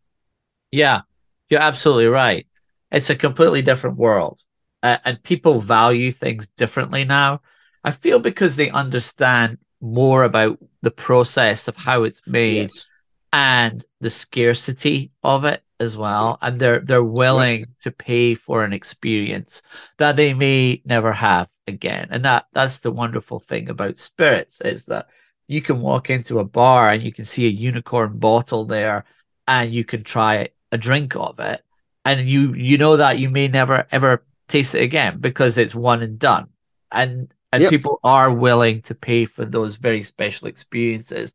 Yeah. 0.72 1.02
You're 1.50 1.62
absolutely 1.62 2.08
right. 2.08 2.48
It's 2.92 3.10
a 3.10 3.16
completely 3.16 3.62
different 3.62 3.98
world. 3.98 4.40
Uh, 4.82 4.98
and 5.06 5.22
people 5.22 5.60
value 5.60 6.12
things 6.12 6.48
differently 6.58 7.06
now 7.06 7.42
I 7.84 7.92
feel 7.92 8.20
because 8.20 8.56
they 8.56 8.70
understand 8.70 9.58
more 9.80 10.24
about 10.24 10.60
the 10.82 10.92
process 10.92 11.68
of 11.68 11.76
how 11.76 12.04
it's 12.04 12.22
made 12.28 12.70
yes. 12.74 12.86
and 13.34 13.84
the 14.00 14.10
scarcity 14.10 15.12
of 15.24 15.46
it 15.46 15.64
as 15.82 15.98
well 15.98 16.38
and 16.42 16.60
they're 16.60 16.80
they're 16.80 17.04
willing 17.04 17.66
to 17.82 17.92
pay 17.92 18.36
for 18.36 18.64
an 18.64 18.72
experience 18.72 19.62
that 19.98 20.16
they 20.16 20.34
may 20.34 20.82
never 20.86 21.12
have 21.12 21.50
again. 21.68 22.08
And 22.12 22.24
that 22.26 22.48
that's 22.54 22.80
the 22.80 22.92
wonderful 22.92 23.40
thing 23.40 23.70
about 23.70 24.00
spirits 24.00 24.62
is 24.62 24.86
that 24.86 25.08
you 25.48 25.62
can 25.62 25.82
walk 25.82 26.10
into 26.10 26.40
a 26.40 26.46
bar 26.46 26.92
and 26.92 27.04
you 27.04 27.12
can 27.12 27.26
see 27.26 27.46
a 27.46 27.50
unicorn 27.50 28.20
bottle 28.20 28.66
there 28.66 29.06
and 29.48 29.74
you 29.74 29.84
can 29.84 30.04
try 30.04 30.50
a 30.72 30.78
drink 30.78 31.16
of 31.16 31.40
it. 31.40 31.64
And 32.06 32.22
you 32.22 32.54
you 32.54 32.78
know 32.78 32.98
that 32.98 33.20
you 33.20 33.30
may 33.30 33.48
never 33.48 33.88
ever 33.92 34.24
taste 34.48 34.76
it 34.76 34.84
again 34.84 35.20
because 35.20 35.58
it's 35.58 35.76
one 35.76 36.02
and 36.02 36.20
done. 36.20 36.50
And 36.92 37.34
and 37.52 37.64
yep. 37.64 37.70
people 37.70 38.00
are 38.04 38.32
willing 38.32 38.82
to 38.84 38.96
pay 38.96 39.26
for 39.26 39.46
those 39.46 39.76
very 39.76 40.04
special 40.04 40.48
experiences, 40.48 41.34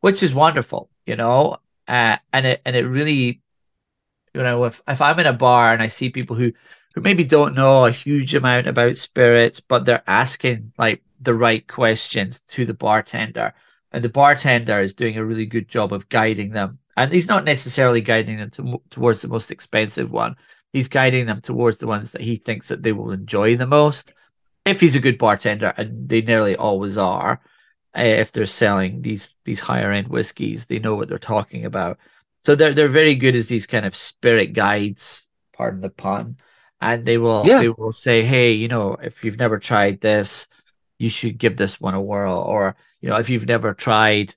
which 0.00 0.22
is 0.22 0.32
wonderful, 0.32 0.90
you 1.06 1.16
know. 1.16 1.58
Uh, 1.86 2.16
and 2.32 2.46
it 2.46 2.60
and 2.64 2.74
it 2.76 2.86
really, 2.86 3.40
you 4.34 4.42
know, 4.42 4.64
if 4.64 4.82
if 4.88 5.00
I'm 5.00 5.18
in 5.18 5.26
a 5.26 5.32
bar 5.32 5.72
and 5.72 5.82
I 5.82 5.88
see 5.88 6.10
people 6.10 6.36
who 6.36 6.52
who 6.94 7.00
maybe 7.00 7.24
don't 7.24 7.54
know 7.54 7.84
a 7.84 7.90
huge 7.90 8.34
amount 8.34 8.66
about 8.66 8.98
spirits, 8.98 9.60
but 9.60 9.84
they're 9.84 10.02
asking 10.06 10.72
like 10.78 11.02
the 11.20 11.34
right 11.34 11.66
questions 11.66 12.40
to 12.48 12.64
the 12.64 12.74
bartender, 12.74 13.54
and 13.92 14.02
the 14.04 14.08
bartender 14.08 14.80
is 14.80 14.94
doing 14.94 15.16
a 15.16 15.24
really 15.24 15.46
good 15.46 15.68
job 15.68 15.92
of 15.92 16.08
guiding 16.08 16.50
them, 16.50 16.78
and 16.96 17.12
he's 17.12 17.28
not 17.28 17.44
necessarily 17.44 18.00
guiding 18.00 18.38
them 18.38 18.50
to, 18.50 18.82
towards 18.90 19.22
the 19.22 19.28
most 19.28 19.50
expensive 19.50 20.12
one. 20.12 20.36
He's 20.72 20.88
guiding 20.88 21.26
them 21.26 21.40
towards 21.40 21.78
the 21.78 21.86
ones 21.86 22.10
that 22.10 22.20
he 22.20 22.36
thinks 22.36 22.68
that 22.68 22.82
they 22.82 22.92
will 22.92 23.10
enjoy 23.10 23.56
the 23.56 23.66
most 23.66 24.12
if 24.68 24.80
he's 24.80 24.94
a 24.94 25.00
good 25.00 25.18
bartender, 25.18 25.72
and 25.76 26.08
they 26.08 26.20
nearly 26.20 26.54
always 26.56 26.98
are, 26.98 27.40
uh, 27.96 28.02
if 28.02 28.32
they're 28.32 28.46
selling 28.46 29.02
these 29.02 29.34
these 29.44 29.60
higher 29.60 29.90
end 29.90 30.08
whiskies, 30.08 30.66
they 30.66 30.78
know 30.78 30.94
what 30.94 31.08
they're 31.08 31.18
talking 31.18 31.64
about. 31.64 31.98
So 32.38 32.54
they're 32.54 32.74
they're 32.74 32.88
very 32.88 33.14
good 33.14 33.36
as 33.36 33.48
these 33.48 33.66
kind 33.66 33.84
of 33.84 33.96
spirit 33.96 34.52
guides, 34.52 35.26
pardon 35.52 35.80
the 35.80 35.90
pun, 35.90 36.36
and 36.80 37.04
they 37.04 37.18
will 37.18 37.44
yeah. 37.46 37.60
they 37.60 37.68
will 37.68 37.92
say, 37.92 38.24
hey, 38.24 38.52
you 38.52 38.68
know, 38.68 38.96
if 39.02 39.24
you've 39.24 39.38
never 39.38 39.58
tried 39.58 40.00
this, 40.00 40.46
you 40.98 41.08
should 41.08 41.38
give 41.38 41.56
this 41.56 41.80
one 41.80 41.94
a 41.94 42.00
whirl, 42.00 42.38
or 42.38 42.76
you 43.00 43.08
know, 43.08 43.16
if 43.16 43.30
you've 43.30 43.46
never 43.46 43.74
tried, 43.74 44.34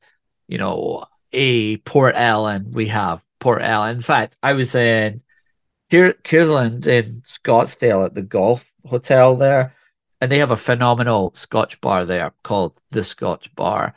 you 0.47 0.57
know, 0.57 1.05
a 1.31 1.77
Port 1.77 2.15
Ellen, 2.15 2.71
we 2.71 2.87
have 2.87 3.23
Port 3.39 3.61
Ellen. 3.61 3.97
In 3.97 4.01
fact, 4.01 4.35
I 4.41 4.53
was 4.53 4.75
in 4.75 5.21
Kierland 5.91 6.87
in 6.87 7.21
Scottsdale 7.25 8.05
at 8.05 8.13
the 8.13 8.21
golf 8.21 8.71
hotel 8.85 9.35
there 9.35 9.73
and 10.21 10.31
they 10.31 10.37
have 10.37 10.51
a 10.51 10.55
phenomenal 10.55 11.33
Scotch 11.35 11.81
bar 11.81 12.05
there 12.05 12.31
called 12.43 12.79
the 12.91 13.03
Scotch 13.03 13.53
Bar. 13.55 13.95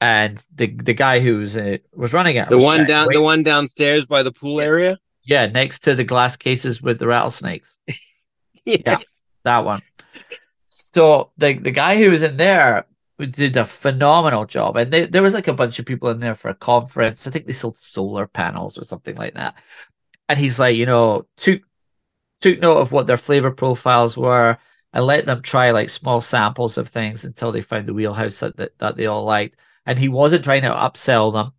And 0.00 0.42
the 0.54 0.68
the 0.68 0.94
guy 0.94 1.20
who's 1.20 1.56
uh, 1.56 1.78
was 1.94 2.12
running 2.12 2.36
it, 2.36 2.48
the 2.48 2.58
one 2.58 2.86
down, 2.86 3.08
the 3.10 3.20
one 3.20 3.42
downstairs 3.42 4.06
by 4.06 4.22
the 4.22 4.30
pool 4.30 4.60
area. 4.60 4.98
Yeah, 5.24 5.46
next 5.46 5.80
to 5.80 5.94
the 5.94 6.04
glass 6.04 6.36
cases 6.36 6.80
with 6.80 6.98
the 6.98 7.06
rattlesnakes. 7.06 7.74
yes. 8.64 8.82
Yeah, 8.86 8.98
that 9.44 9.64
one. 9.64 9.82
So 10.66 11.32
the 11.36 11.54
the 11.54 11.72
guy 11.72 11.96
who 11.96 12.10
was 12.10 12.22
in 12.22 12.36
there 12.36 12.86
did 13.18 13.56
a 13.56 13.64
phenomenal 13.64 14.44
job, 14.44 14.76
and 14.76 14.92
they, 14.92 15.06
there 15.06 15.22
was 15.22 15.34
like 15.34 15.48
a 15.48 15.52
bunch 15.52 15.80
of 15.80 15.86
people 15.86 16.10
in 16.10 16.20
there 16.20 16.36
for 16.36 16.48
a 16.48 16.54
conference. 16.54 17.26
I 17.26 17.30
think 17.30 17.46
they 17.46 17.52
sold 17.52 17.76
solar 17.78 18.28
panels 18.28 18.78
or 18.78 18.84
something 18.84 19.16
like 19.16 19.34
that. 19.34 19.56
And 20.28 20.38
he's 20.38 20.60
like, 20.60 20.76
you 20.76 20.86
know, 20.86 21.26
two 21.36 21.60
took 22.40 22.60
note 22.60 22.78
of 22.78 22.92
what 22.92 23.06
their 23.06 23.16
flavor 23.16 23.50
profiles 23.50 24.16
were 24.16 24.58
and 24.92 25.04
let 25.04 25.26
them 25.26 25.42
try 25.42 25.70
like 25.70 25.90
small 25.90 26.20
samples 26.20 26.78
of 26.78 26.88
things 26.88 27.24
until 27.24 27.52
they 27.52 27.60
found 27.60 27.86
the 27.86 27.94
wheelhouse 27.94 28.40
that, 28.40 28.56
that, 28.56 28.78
that 28.78 28.96
they 28.96 29.06
all 29.06 29.24
liked. 29.24 29.56
And 29.88 29.98
he 29.98 30.08
wasn't 30.08 30.44
trying 30.44 30.62
to 30.62 30.68
upsell 30.68 31.32
them, 31.32 31.52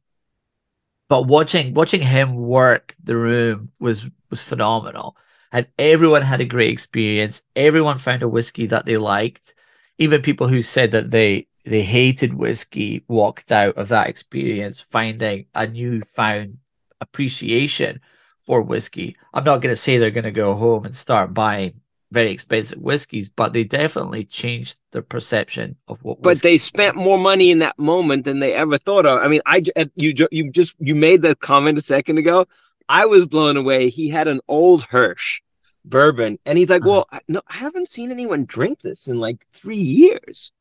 but 1.09 1.23
watching 1.23 1.73
watching 1.73 2.03
him 2.03 2.36
work 2.36 2.95
the 3.03 3.17
room 3.17 3.71
was 3.80 4.07
was 4.30 4.39
phenomenal. 4.39 5.17
And 5.51 5.67
everyone 5.80 6.21
had 6.21 6.39
a 6.39 6.45
great 6.45 6.69
experience. 6.69 7.41
Everyone 7.55 7.97
found 7.97 8.21
a 8.21 8.27
whiskey 8.27 8.67
that 8.67 8.86
they 8.86 8.97
liked. 8.97 9.55
Even 9.97 10.21
people 10.21 10.47
who 10.47 10.61
said 10.61 10.91
that 10.91 11.09
they 11.09 11.47
they 11.65 11.82
hated 11.82 12.36
whiskey 12.36 13.03
walked 13.07 13.51
out 13.51 13.75
of 13.77 13.88
that 13.88 14.09
experience 14.09 14.86
finding 14.91 15.47
a 15.55 15.65
newfound 15.65 16.59
appreciation 17.01 17.99
for 18.41 18.61
whiskey. 18.61 19.17
I'm 19.34 19.43
not 19.43 19.61
going 19.61 19.73
to 19.73 19.75
say 19.75 19.97
they're 19.97 20.11
going 20.11 20.23
to 20.25 20.32
go 20.32 20.53
home 20.53 20.86
and 20.86 20.95
start 20.95 21.34
buying 21.34 21.82
very 22.12 22.32
expensive 22.32 22.80
whiskeys, 22.80 23.30
but 23.30 23.53
they 23.53 23.64
definitely 23.64 24.26
changed 24.26 24.78
their 24.91 25.01
perception 25.01 25.76
of 25.88 26.03
what. 26.03 26.22
But 26.22 26.41
they 26.41 26.57
spent 26.57 26.95
more 26.95 27.18
money 27.18 27.51
in 27.51 27.60
that 27.60 27.78
moment 27.78 28.26
than 28.26 28.39
they 28.39 28.53
ever 28.53 28.78
thought 28.78 29.05
of. 29.05 29.20
I 29.20 29.28
mean, 29.28 29.41
I 29.45 29.64
you 29.95 30.28
you 30.32 30.51
just 30.51 30.74
you 30.80 30.95
made 30.95 31.22
that 31.24 31.39
comment 31.39 31.78
a 31.78 31.82
second 31.82 32.18
ago. 32.18 32.47
I 32.88 33.05
was 33.05 33.28
blown 33.28 33.57
away. 33.57 33.89
He 33.89 34.10
had 34.10 34.28
an 34.28 34.41
old 34.47 34.84
Hirsch 34.84 35.41
bourbon, 35.86 36.39
and 36.45 36.57
he's 36.57 36.70
like, 36.70 36.82
uh-huh. 36.82 37.05
"Well, 37.12 37.22
no, 37.28 37.41
I 37.47 37.57
haven't 37.57 37.89
seen 37.89 38.12
anyone 38.12 38.45
drink 38.45 38.82
this 38.82 39.07
in 39.07 39.20
like 39.20 39.45
three 39.53 39.78
years." 39.78 40.51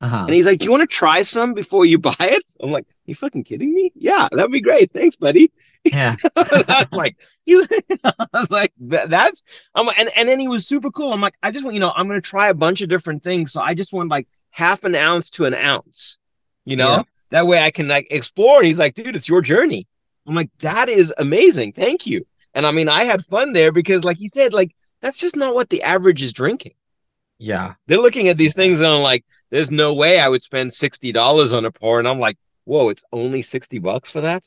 Uh-huh. 0.00 0.24
And 0.26 0.34
he's 0.34 0.46
like, 0.46 0.60
"Do 0.60 0.66
you 0.66 0.70
want 0.70 0.82
to 0.82 0.94
try 0.94 1.22
some 1.22 1.54
before 1.54 1.86
you 1.86 1.98
buy 2.10 2.16
it?" 2.18 2.44
I'm 2.60 2.70
like, 2.70 2.86
"You 3.06 3.14
fucking 3.14 3.44
kidding 3.44 3.72
me? 3.72 3.92
Yeah, 3.94 4.28
that'd 4.30 4.52
be 4.52 4.60
great. 4.60 4.92
Thanks, 4.92 5.16
buddy." 5.16 5.50
Yeah, 5.84 6.16
that's 6.34 6.92
like 6.92 7.16
you, 7.46 7.66
I 8.04 8.26
was 8.32 8.50
like, 8.50 8.72
"That's." 8.78 9.42
I'm 9.74 9.88
and 9.96 10.10
and 10.16 10.28
then 10.28 10.38
he 10.38 10.48
was 10.48 10.66
super 10.66 10.90
cool. 10.90 11.12
I'm 11.12 11.20
like, 11.20 11.36
I 11.42 11.50
just 11.50 11.64
want 11.64 11.74
you 11.74 11.80
know, 11.80 11.92
I'm 11.94 12.08
gonna 12.08 12.20
try 12.20 12.48
a 12.48 12.54
bunch 12.54 12.80
of 12.80 12.88
different 12.88 13.22
things, 13.22 13.52
so 13.52 13.60
I 13.60 13.74
just 13.74 13.92
want 13.92 14.10
like 14.10 14.28
half 14.50 14.84
an 14.84 14.94
ounce 14.94 15.30
to 15.30 15.44
an 15.44 15.54
ounce, 15.54 16.18
you 16.64 16.76
know. 16.76 16.96
Yeah. 16.96 17.02
That 17.30 17.46
way 17.46 17.58
I 17.58 17.70
can 17.70 17.88
like 17.88 18.06
explore. 18.10 18.58
And 18.58 18.66
he's 18.66 18.78
like, 18.78 18.94
dude, 18.94 19.14
it's 19.14 19.28
your 19.28 19.42
journey. 19.42 19.86
I'm 20.26 20.34
like, 20.34 20.50
that 20.60 20.88
is 20.88 21.12
amazing. 21.18 21.72
Thank 21.72 22.06
you. 22.06 22.26
And 22.54 22.66
I 22.66 22.72
mean, 22.72 22.88
I 22.88 23.04
had 23.04 23.24
fun 23.26 23.52
there 23.52 23.70
because, 23.70 24.02
like 24.02 24.16
he 24.16 24.28
said, 24.28 24.52
like 24.52 24.74
that's 25.00 25.18
just 25.18 25.36
not 25.36 25.54
what 25.54 25.70
the 25.70 25.82
average 25.82 26.22
is 26.22 26.32
drinking. 26.32 26.74
Yeah. 27.38 27.74
They're 27.86 27.98
looking 27.98 28.28
at 28.28 28.36
these 28.36 28.54
things 28.54 28.78
and 28.78 28.86
I'm 28.88 29.02
like, 29.02 29.24
there's 29.50 29.70
no 29.70 29.94
way 29.94 30.18
I 30.18 30.28
would 30.28 30.42
spend 30.42 30.72
$60 30.72 31.52
on 31.56 31.64
a 31.64 31.70
pour. 31.70 31.98
And 31.98 32.08
I'm 32.08 32.18
like, 32.18 32.36
whoa, 32.64 32.88
it's 32.88 33.02
only 33.12 33.42
60 33.42 33.78
bucks 33.78 34.10
for 34.10 34.20
that? 34.22 34.44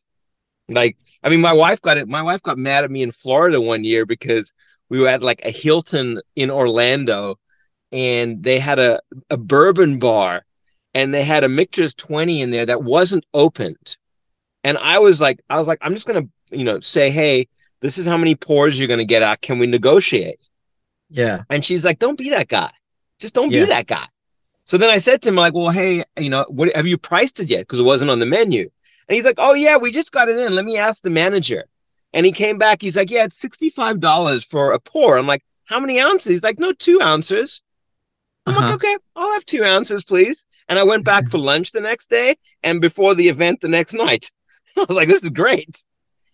Like, 0.67 0.97
I 1.23 1.29
mean, 1.29 1.41
my 1.41 1.53
wife 1.53 1.81
got 1.81 1.97
it. 1.97 2.07
My 2.07 2.21
wife 2.21 2.41
got 2.41 2.57
mad 2.57 2.83
at 2.83 2.91
me 2.91 3.03
in 3.03 3.11
Florida 3.11 3.61
one 3.61 3.83
year 3.83 4.05
because 4.05 4.51
we 4.89 4.99
were 4.99 5.07
at 5.07 5.21
like 5.21 5.41
a 5.43 5.51
Hilton 5.51 6.19
in 6.35 6.49
Orlando 6.49 7.37
and 7.91 8.43
they 8.43 8.59
had 8.59 8.79
a, 8.79 8.99
a 9.29 9.37
bourbon 9.37 9.99
bar 9.99 10.45
and 10.93 11.13
they 11.13 11.23
had 11.23 11.43
a 11.43 11.49
Michter's 11.49 11.93
20 11.93 12.41
in 12.41 12.51
there 12.51 12.65
that 12.65 12.83
wasn't 12.83 13.25
opened. 13.33 13.97
And 14.63 14.77
I 14.77 14.99
was 14.99 15.19
like, 15.21 15.41
I 15.49 15.57
was 15.57 15.67
like, 15.67 15.79
I'm 15.81 15.93
just 15.93 16.07
going 16.07 16.23
to, 16.23 16.57
you 16.57 16.63
know, 16.63 16.79
say, 16.79 17.09
hey, 17.09 17.47
this 17.81 17.97
is 17.97 18.05
how 18.05 18.17
many 18.17 18.35
pours 18.35 18.77
you're 18.77 18.87
going 18.87 18.99
to 18.99 19.05
get 19.05 19.23
out. 19.23 19.41
Can 19.41 19.59
we 19.59 19.67
negotiate? 19.67 20.39
Yeah. 21.09 21.43
And 21.49 21.63
she's 21.65 21.83
like, 21.83 21.99
don't 21.99 22.17
be 22.17 22.29
that 22.29 22.47
guy. 22.47 22.71
Just 23.19 23.33
don't 23.33 23.51
yeah. 23.51 23.65
be 23.65 23.69
that 23.69 23.87
guy. 23.87 24.05
So 24.65 24.77
then 24.77 24.89
I 24.89 24.99
said 24.99 25.21
to 25.21 25.29
him, 25.29 25.35
like, 25.35 25.53
well, 25.53 25.69
hey, 25.69 26.03
you 26.17 26.29
know, 26.29 26.45
what 26.47 26.73
have 26.75 26.87
you 26.87 26.97
priced 26.97 27.39
it 27.39 27.49
yet? 27.49 27.61
Because 27.61 27.79
it 27.79 27.83
wasn't 27.83 28.11
on 28.11 28.19
the 28.19 28.25
menu. 28.25 28.69
And 29.11 29.15
he's 29.17 29.25
like, 29.25 29.39
oh, 29.39 29.53
yeah, 29.53 29.75
we 29.75 29.91
just 29.91 30.13
got 30.13 30.29
it 30.29 30.39
in. 30.39 30.55
Let 30.55 30.63
me 30.63 30.77
ask 30.77 31.03
the 31.03 31.09
manager. 31.09 31.65
And 32.13 32.25
he 32.25 32.31
came 32.31 32.57
back. 32.57 32.81
He's 32.81 32.95
like, 32.95 33.11
yeah, 33.11 33.25
it's 33.25 33.41
$65 33.41 34.45
for 34.49 34.71
a 34.71 34.79
pour. 34.79 35.17
I'm 35.17 35.27
like, 35.27 35.43
how 35.65 35.81
many 35.81 35.99
ounces? 35.99 36.29
He's 36.29 36.43
like, 36.43 36.59
no, 36.59 36.71
two 36.71 37.01
ounces. 37.01 37.61
I'm 38.45 38.55
uh-huh. 38.55 38.65
like, 38.67 38.75
okay, 38.75 38.97
I'll 39.17 39.33
have 39.33 39.45
two 39.45 39.65
ounces, 39.65 40.05
please. 40.05 40.45
And 40.69 40.79
I 40.79 40.83
went 40.83 41.03
back 41.03 41.27
for 41.29 41.39
lunch 41.39 41.73
the 41.73 41.81
next 41.81 42.09
day 42.09 42.37
and 42.63 42.79
before 42.79 43.13
the 43.13 43.27
event 43.27 43.59
the 43.59 43.67
next 43.67 43.91
night. 43.91 44.31
I 44.77 44.85
was 44.87 44.95
like, 44.95 45.09
this 45.09 45.23
is 45.23 45.29
great 45.29 45.83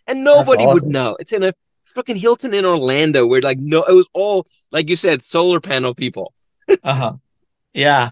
and 0.06 0.24
nobody 0.24 0.64
awesome. 0.64 0.74
would 0.74 0.86
know. 0.86 1.18
It's 1.20 1.34
in 1.34 1.42
a 1.42 1.54
fucking 1.96 2.16
Hilton 2.18 2.54
in 2.54 2.64
Orlando 2.64 3.26
where 3.26 3.42
like 3.42 3.58
no, 3.58 3.82
it 3.82 3.94
was 3.94 4.08
all 4.14 4.46
like 4.72 4.88
you 4.88 4.96
said, 4.96 5.24
solar 5.24 5.60
panel 5.60 5.94
people. 5.94 6.32
uh 6.84 6.94
huh. 6.94 7.14
Yeah. 7.74 8.12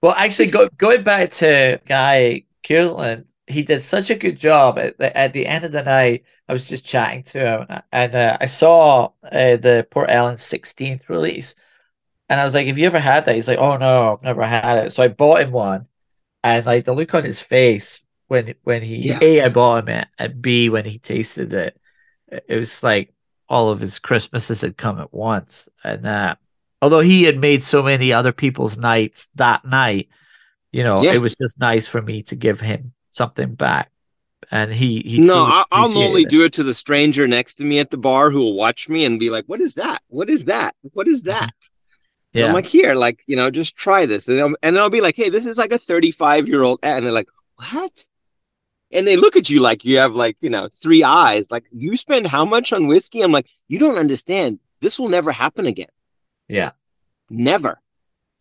Well, 0.00 0.14
actually, 0.16 0.50
go, 0.50 0.68
going 0.76 1.02
back 1.02 1.32
to 1.32 1.80
Guy 1.86 2.44
Kierland, 2.64 3.24
he 3.46 3.62
did 3.62 3.82
such 3.82 4.10
a 4.10 4.14
good 4.14 4.38
job. 4.38 4.78
At 4.78 4.98
the, 4.98 5.16
at 5.16 5.32
the 5.32 5.46
end 5.46 5.64
of 5.64 5.72
the 5.72 5.82
night, 5.82 6.24
I 6.48 6.52
was 6.52 6.68
just 6.68 6.84
chatting 6.84 7.22
to 7.24 7.38
him, 7.38 7.82
and 7.92 8.14
uh, 8.14 8.38
I 8.40 8.46
saw 8.46 9.10
uh, 9.24 9.56
the 9.56 9.86
Port 9.90 10.10
Ellen 10.10 10.36
16th 10.36 11.08
release, 11.08 11.54
and 12.28 12.40
I 12.40 12.44
was 12.44 12.54
like, 12.54 12.66
"Have 12.66 12.78
you 12.78 12.86
ever 12.86 12.98
had 12.98 13.24
that?" 13.24 13.34
He's 13.34 13.48
like, 13.48 13.58
"Oh 13.58 13.76
no, 13.76 14.12
I've 14.12 14.22
never 14.22 14.44
had 14.44 14.86
it." 14.86 14.92
So 14.92 15.02
I 15.02 15.08
bought 15.08 15.42
him 15.42 15.52
one, 15.52 15.86
and 16.42 16.66
like 16.66 16.84
the 16.84 16.94
look 16.94 17.14
on 17.14 17.24
his 17.24 17.40
face 17.40 18.02
when 18.28 18.54
when 18.64 18.82
he 18.82 19.08
yeah. 19.08 19.18
a 19.22 19.42
I 19.42 19.48
bought 19.48 19.84
him 19.84 20.00
it 20.00 20.08
and 20.18 20.42
b 20.42 20.68
when 20.68 20.84
he 20.84 20.98
tasted 20.98 21.52
it, 21.52 21.80
it 22.28 22.56
was 22.56 22.82
like 22.82 23.12
all 23.48 23.70
of 23.70 23.80
his 23.80 23.98
Christmases 23.98 24.60
had 24.60 24.76
come 24.76 25.00
at 25.00 25.14
once, 25.14 25.68
and 25.84 26.04
that 26.04 26.38
although 26.82 27.00
he 27.00 27.24
had 27.24 27.38
made 27.38 27.62
so 27.62 27.82
many 27.82 28.12
other 28.12 28.32
people's 28.32 28.76
nights 28.76 29.28
that 29.36 29.64
night, 29.64 30.08
you 30.72 30.84
know, 30.84 31.02
yeah. 31.02 31.12
it 31.12 31.18
was 31.18 31.36
just 31.36 31.58
nice 31.58 31.86
for 31.86 32.02
me 32.02 32.22
to 32.24 32.36
give 32.36 32.60
him 32.60 32.92
something 33.16 33.54
back. 33.54 33.90
And 34.50 34.72
he, 34.72 35.00
he 35.00 35.18
no, 35.18 35.44
I'll, 35.44 35.64
I'll 35.72 35.88
normally 35.88 36.22
it. 36.22 36.28
do 36.28 36.44
it 36.44 36.52
to 36.54 36.62
the 36.62 36.74
stranger 36.74 37.26
next 37.26 37.54
to 37.54 37.64
me 37.64 37.80
at 37.80 37.90
the 37.90 37.96
bar 37.96 38.30
who 38.30 38.40
will 38.40 38.54
watch 38.54 38.88
me 38.88 39.04
and 39.04 39.18
be 39.18 39.28
like, 39.28 39.44
"What 39.46 39.60
is 39.60 39.74
that? 39.74 40.02
What 40.08 40.30
is 40.30 40.44
that? 40.44 40.76
What 40.92 41.08
is 41.08 41.22
mm-hmm. 41.22 41.30
that?" 41.30 41.54
Yeah. 42.32 42.48
I'm 42.48 42.52
like, 42.52 42.66
here, 42.66 42.94
like, 42.94 43.20
you 43.26 43.34
know, 43.34 43.50
just 43.50 43.76
try 43.76 44.04
this. 44.04 44.28
And, 44.28 44.38
I'll, 44.38 44.54
and 44.62 44.78
I'll 44.78 44.90
be 44.90 45.00
like, 45.00 45.16
hey, 45.16 45.30
this 45.30 45.46
is 45.46 45.56
like 45.56 45.72
a 45.72 45.78
35 45.78 46.48
year 46.48 46.62
old. 46.62 46.78
And 46.82 47.06
they're 47.06 47.12
like, 47.12 47.28
what? 47.56 48.04
and 48.92 49.06
they 49.06 49.16
look 49.16 49.36
at 49.36 49.50
you 49.50 49.60
like 49.60 49.84
you 49.84 49.98
have 49.98 50.14
like 50.14 50.36
you 50.40 50.50
know 50.50 50.68
three 50.80 51.02
eyes 51.02 51.50
like 51.50 51.64
you 51.72 51.96
spend 51.96 52.26
how 52.26 52.44
much 52.44 52.72
on 52.72 52.86
whiskey 52.86 53.22
i'm 53.22 53.32
like 53.32 53.48
you 53.68 53.78
don't 53.78 53.96
understand 53.96 54.58
this 54.80 54.98
will 54.98 55.08
never 55.08 55.32
happen 55.32 55.66
again 55.66 55.88
yeah 56.48 56.70
never 57.30 57.80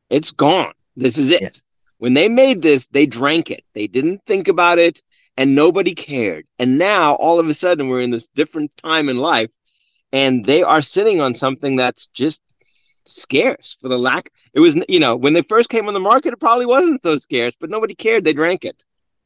it's 0.10 0.32
gone 0.32 0.74
this 0.96 1.18
is 1.18 1.32
it 1.32 1.42
yeah. 1.42 1.50
When 1.98 2.14
they 2.14 2.28
made 2.28 2.62
this 2.62 2.88
they 2.88 3.06
drank 3.06 3.52
it 3.52 3.64
they 3.74 3.88
didn't 3.88 4.22
think 4.26 4.48
about 4.48 4.78
it 4.78 5.02
and 5.38 5.56
nobody 5.56 5.94
cared 5.94 6.46
and 6.60 6.78
now 6.78 7.14
all 7.16 7.40
of 7.40 7.48
a 7.48 7.54
sudden 7.54 7.88
we're 7.88 8.02
in 8.02 8.12
this 8.12 8.28
different 8.36 8.72
time 8.78 9.10
in 9.10 9.18
life 9.18 9.52
and 10.12 10.46
they 10.46 10.64
are 10.64 10.82
sitting 10.82 11.20
on 11.20 11.34
something 11.34 11.76
that's 11.76 12.08
just 12.08 12.40
scarce 13.06 13.78
for 13.82 13.90
the 13.90 13.98
lack 13.98 14.32
it 14.54 14.60
was 14.60 14.76
you 14.90 15.00
know 15.00 15.16
when 15.16 15.34
they 15.34 15.44
first 15.44 15.70
came 15.70 15.88
on 15.88 15.94
the 15.94 16.00
market 16.00 16.34
it 16.34 16.40
probably 16.40 16.66
wasn't 16.66 17.02
so 17.04 17.16
scarce 17.18 17.54
but 17.60 17.70
nobody 17.70 17.94
cared 17.94 18.24
they 18.24 18.34
drank 18.34 18.66
it 18.66 18.84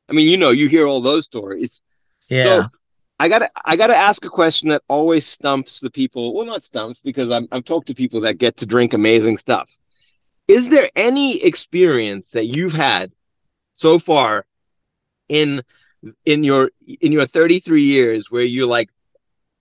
I 0.09 0.13
mean, 0.13 0.27
you 0.27 0.37
know, 0.37 0.49
you 0.49 0.67
hear 0.67 0.87
all 0.87 1.01
those 1.01 1.25
stories. 1.25 1.81
Yeah. 2.29 2.43
So 2.43 2.67
I 3.19 3.29
gotta 3.29 3.49
I 3.63 3.75
gotta 3.75 3.95
ask 3.95 4.25
a 4.25 4.29
question 4.29 4.69
that 4.69 4.81
always 4.87 5.25
stumps 5.25 5.79
the 5.79 5.91
people. 5.91 6.33
Well, 6.33 6.45
not 6.45 6.63
stumps 6.63 6.99
because 7.03 7.29
I'm 7.29 7.47
I've 7.51 7.65
talked 7.65 7.87
to 7.87 7.95
people 7.95 8.21
that 8.21 8.39
get 8.39 8.57
to 8.57 8.65
drink 8.65 8.93
amazing 8.93 9.37
stuff. 9.37 9.69
Is 10.49 10.67
there 10.67 10.89
any 10.95 11.43
experience 11.43 12.31
that 12.31 12.45
you've 12.45 12.73
had 12.73 13.11
so 13.73 13.99
far 13.99 14.47
in 15.29 15.61
in 16.25 16.43
your 16.43 16.71
in 17.01 17.11
your 17.11 17.27
33 17.27 17.83
years 17.83 18.31
where 18.31 18.41
you're 18.41 18.65
like, 18.65 18.89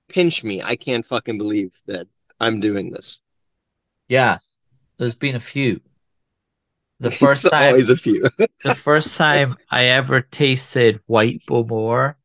pinch 0.09 0.43
me, 0.43 0.63
I 0.63 0.77
can't 0.77 1.05
fucking 1.05 1.37
believe 1.37 1.75
that 1.87 2.07
I'm 2.41 2.61
doing 2.61 2.91
this? 2.91 3.19
Yes, 4.09 4.55
there's 4.97 5.15
been 5.15 5.37
a 5.37 5.41
few. 5.41 5.83
The 7.01 7.11
first 7.27 7.51
time, 7.51 7.75
always 7.75 7.91
a 7.91 7.97
few. 7.97 8.31
the 8.65 8.75
first 8.75 9.15
time 9.15 9.59
I 9.71 9.85
ever 9.85 10.23
tasted 10.23 11.01
White 11.07 11.43
Bowmore. 11.47 12.17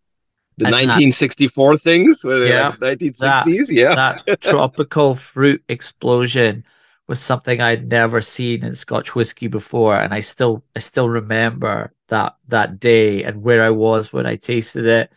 The 0.56 0.66
1964 0.66 1.74
that, 1.74 1.84
things, 1.84 2.22
yeah, 2.24 2.76
like 2.80 3.00
1960s, 3.00 3.18
that, 3.18 3.74
yeah. 3.74 3.96
that 4.26 4.40
tropical 4.42 5.16
fruit 5.16 5.64
explosion 5.68 6.64
was 7.08 7.20
something 7.20 7.60
I'd 7.60 7.90
never 7.90 8.22
seen 8.22 8.64
in 8.64 8.76
Scotch 8.76 9.16
whiskey 9.16 9.48
before, 9.48 9.96
and 9.96 10.14
I 10.14 10.22
still, 10.22 10.64
I 10.76 10.80
still 10.80 11.10
remember 11.10 11.94
that 12.08 12.36
that 12.48 12.80
day 12.80 13.24
and 13.24 13.44
where 13.44 13.64
I 13.64 13.70
was 13.72 14.14
when 14.14 14.26
I 14.26 14.36
tasted 14.36 14.86
it, 14.86 15.12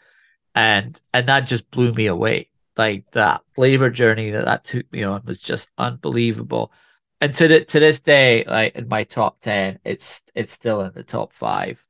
and 0.55 1.01
and 1.12 1.28
that 1.28 1.47
just 1.47 1.70
blew 1.70 1.93
me 1.93 2.07
away. 2.07 2.51
Like 2.76 3.11
that 3.12 3.43
flavor 3.55 3.91
journey 3.91 4.30
that 4.30 4.45
that 4.45 4.64
took 4.64 4.91
me 4.93 5.03
on 5.03 5.22
was 5.24 5.41
just 5.41 5.68
unbelievable 5.78 6.72
and 7.20 7.34
to 7.34 7.49
the, 7.49 7.64
to 7.64 7.80
this 7.80 8.01
day, 8.01 8.45
like 8.47 8.76
in 8.76 8.89
my 8.89 9.05
top 9.05 9.41
ten, 9.41 9.78
it's 9.84 10.22
it's 10.34 10.53
still 10.53 10.82
in 10.82 10.93
the 10.95 11.03
top 11.03 11.32
five 11.32 11.84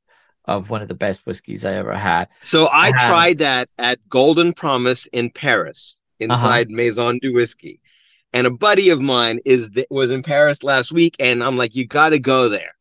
of 0.45 0.69
one 0.69 0.81
of 0.81 0.87
the 0.87 0.93
best 0.93 1.25
whiskeys 1.25 1.65
I 1.65 1.73
ever 1.75 1.95
had. 1.95 2.29
So 2.39 2.67
I 2.67 2.87
um, 2.87 2.93
tried 2.93 3.37
that 3.39 3.69
at 3.77 3.99
Golden 4.07 4.53
Promise 4.53 5.07
in 5.07 5.29
Paris, 5.29 5.99
inside 6.19 6.67
uh-huh. 6.67 6.75
Maison 6.75 7.19
du 7.19 7.33
Whisky, 7.33 7.81
and 8.33 8.47
a 8.47 8.51
buddy 8.51 8.89
of 8.89 9.01
mine 9.01 9.39
is 9.45 9.69
was 9.89 10.11
in 10.11 10.23
Paris 10.23 10.63
last 10.63 10.91
week, 10.91 11.15
and 11.19 11.43
I'm 11.43 11.57
like, 11.57 11.75
you 11.75 11.85
got 11.85 12.09
to 12.09 12.19
go 12.19 12.49
there. 12.49 12.71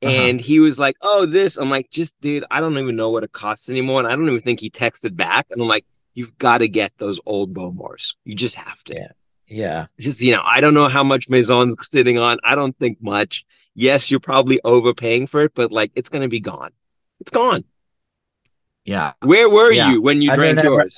Uh-huh. 0.00 0.12
And 0.12 0.40
he 0.40 0.60
was 0.60 0.78
like, 0.78 0.96
"Oh, 1.02 1.26
this." 1.26 1.56
I'm 1.56 1.70
like, 1.70 1.90
"Just, 1.90 2.14
dude, 2.20 2.44
I 2.50 2.60
don't 2.60 2.78
even 2.78 2.94
know 2.94 3.10
what 3.10 3.24
it 3.24 3.32
costs 3.32 3.68
anymore." 3.68 3.98
And 3.98 4.06
I 4.06 4.12
don't 4.12 4.28
even 4.28 4.40
think 4.40 4.60
he 4.60 4.70
texted 4.70 5.16
back. 5.16 5.46
And 5.50 5.60
I'm 5.60 5.66
like, 5.66 5.84
"You've 6.14 6.38
got 6.38 6.58
to 6.58 6.68
get 6.68 6.92
those 6.98 7.18
old 7.26 7.52
Bowmores. 7.52 8.14
You 8.24 8.36
just 8.36 8.54
have 8.54 8.82
to." 8.84 8.94
Yeah. 8.94 9.08
Yeah. 9.48 9.86
Just 9.98 10.20
you 10.20 10.36
know, 10.36 10.42
I 10.44 10.60
don't 10.60 10.74
know 10.74 10.88
how 10.88 11.02
much 11.02 11.28
Maison's 11.28 11.74
sitting 11.80 12.16
on. 12.18 12.38
I 12.44 12.54
don't 12.54 12.78
think 12.78 13.02
much. 13.02 13.44
Yes, 13.74 14.10
you're 14.10 14.20
probably 14.20 14.60
overpaying 14.62 15.26
for 15.26 15.42
it, 15.42 15.52
but 15.54 15.72
like 15.72 15.90
it's 15.96 16.08
gonna 16.08 16.28
be 16.28 16.40
gone. 16.40 16.70
It's 17.20 17.30
gone. 17.30 17.64
Yeah. 18.84 19.14
Where 19.22 19.48
were 19.50 19.72
Yeah. 19.72 19.92
you 19.92 20.02
when 20.02 20.22
you 20.22 20.30
I 20.30 20.36
drank 20.36 20.62
yours? 20.62 20.96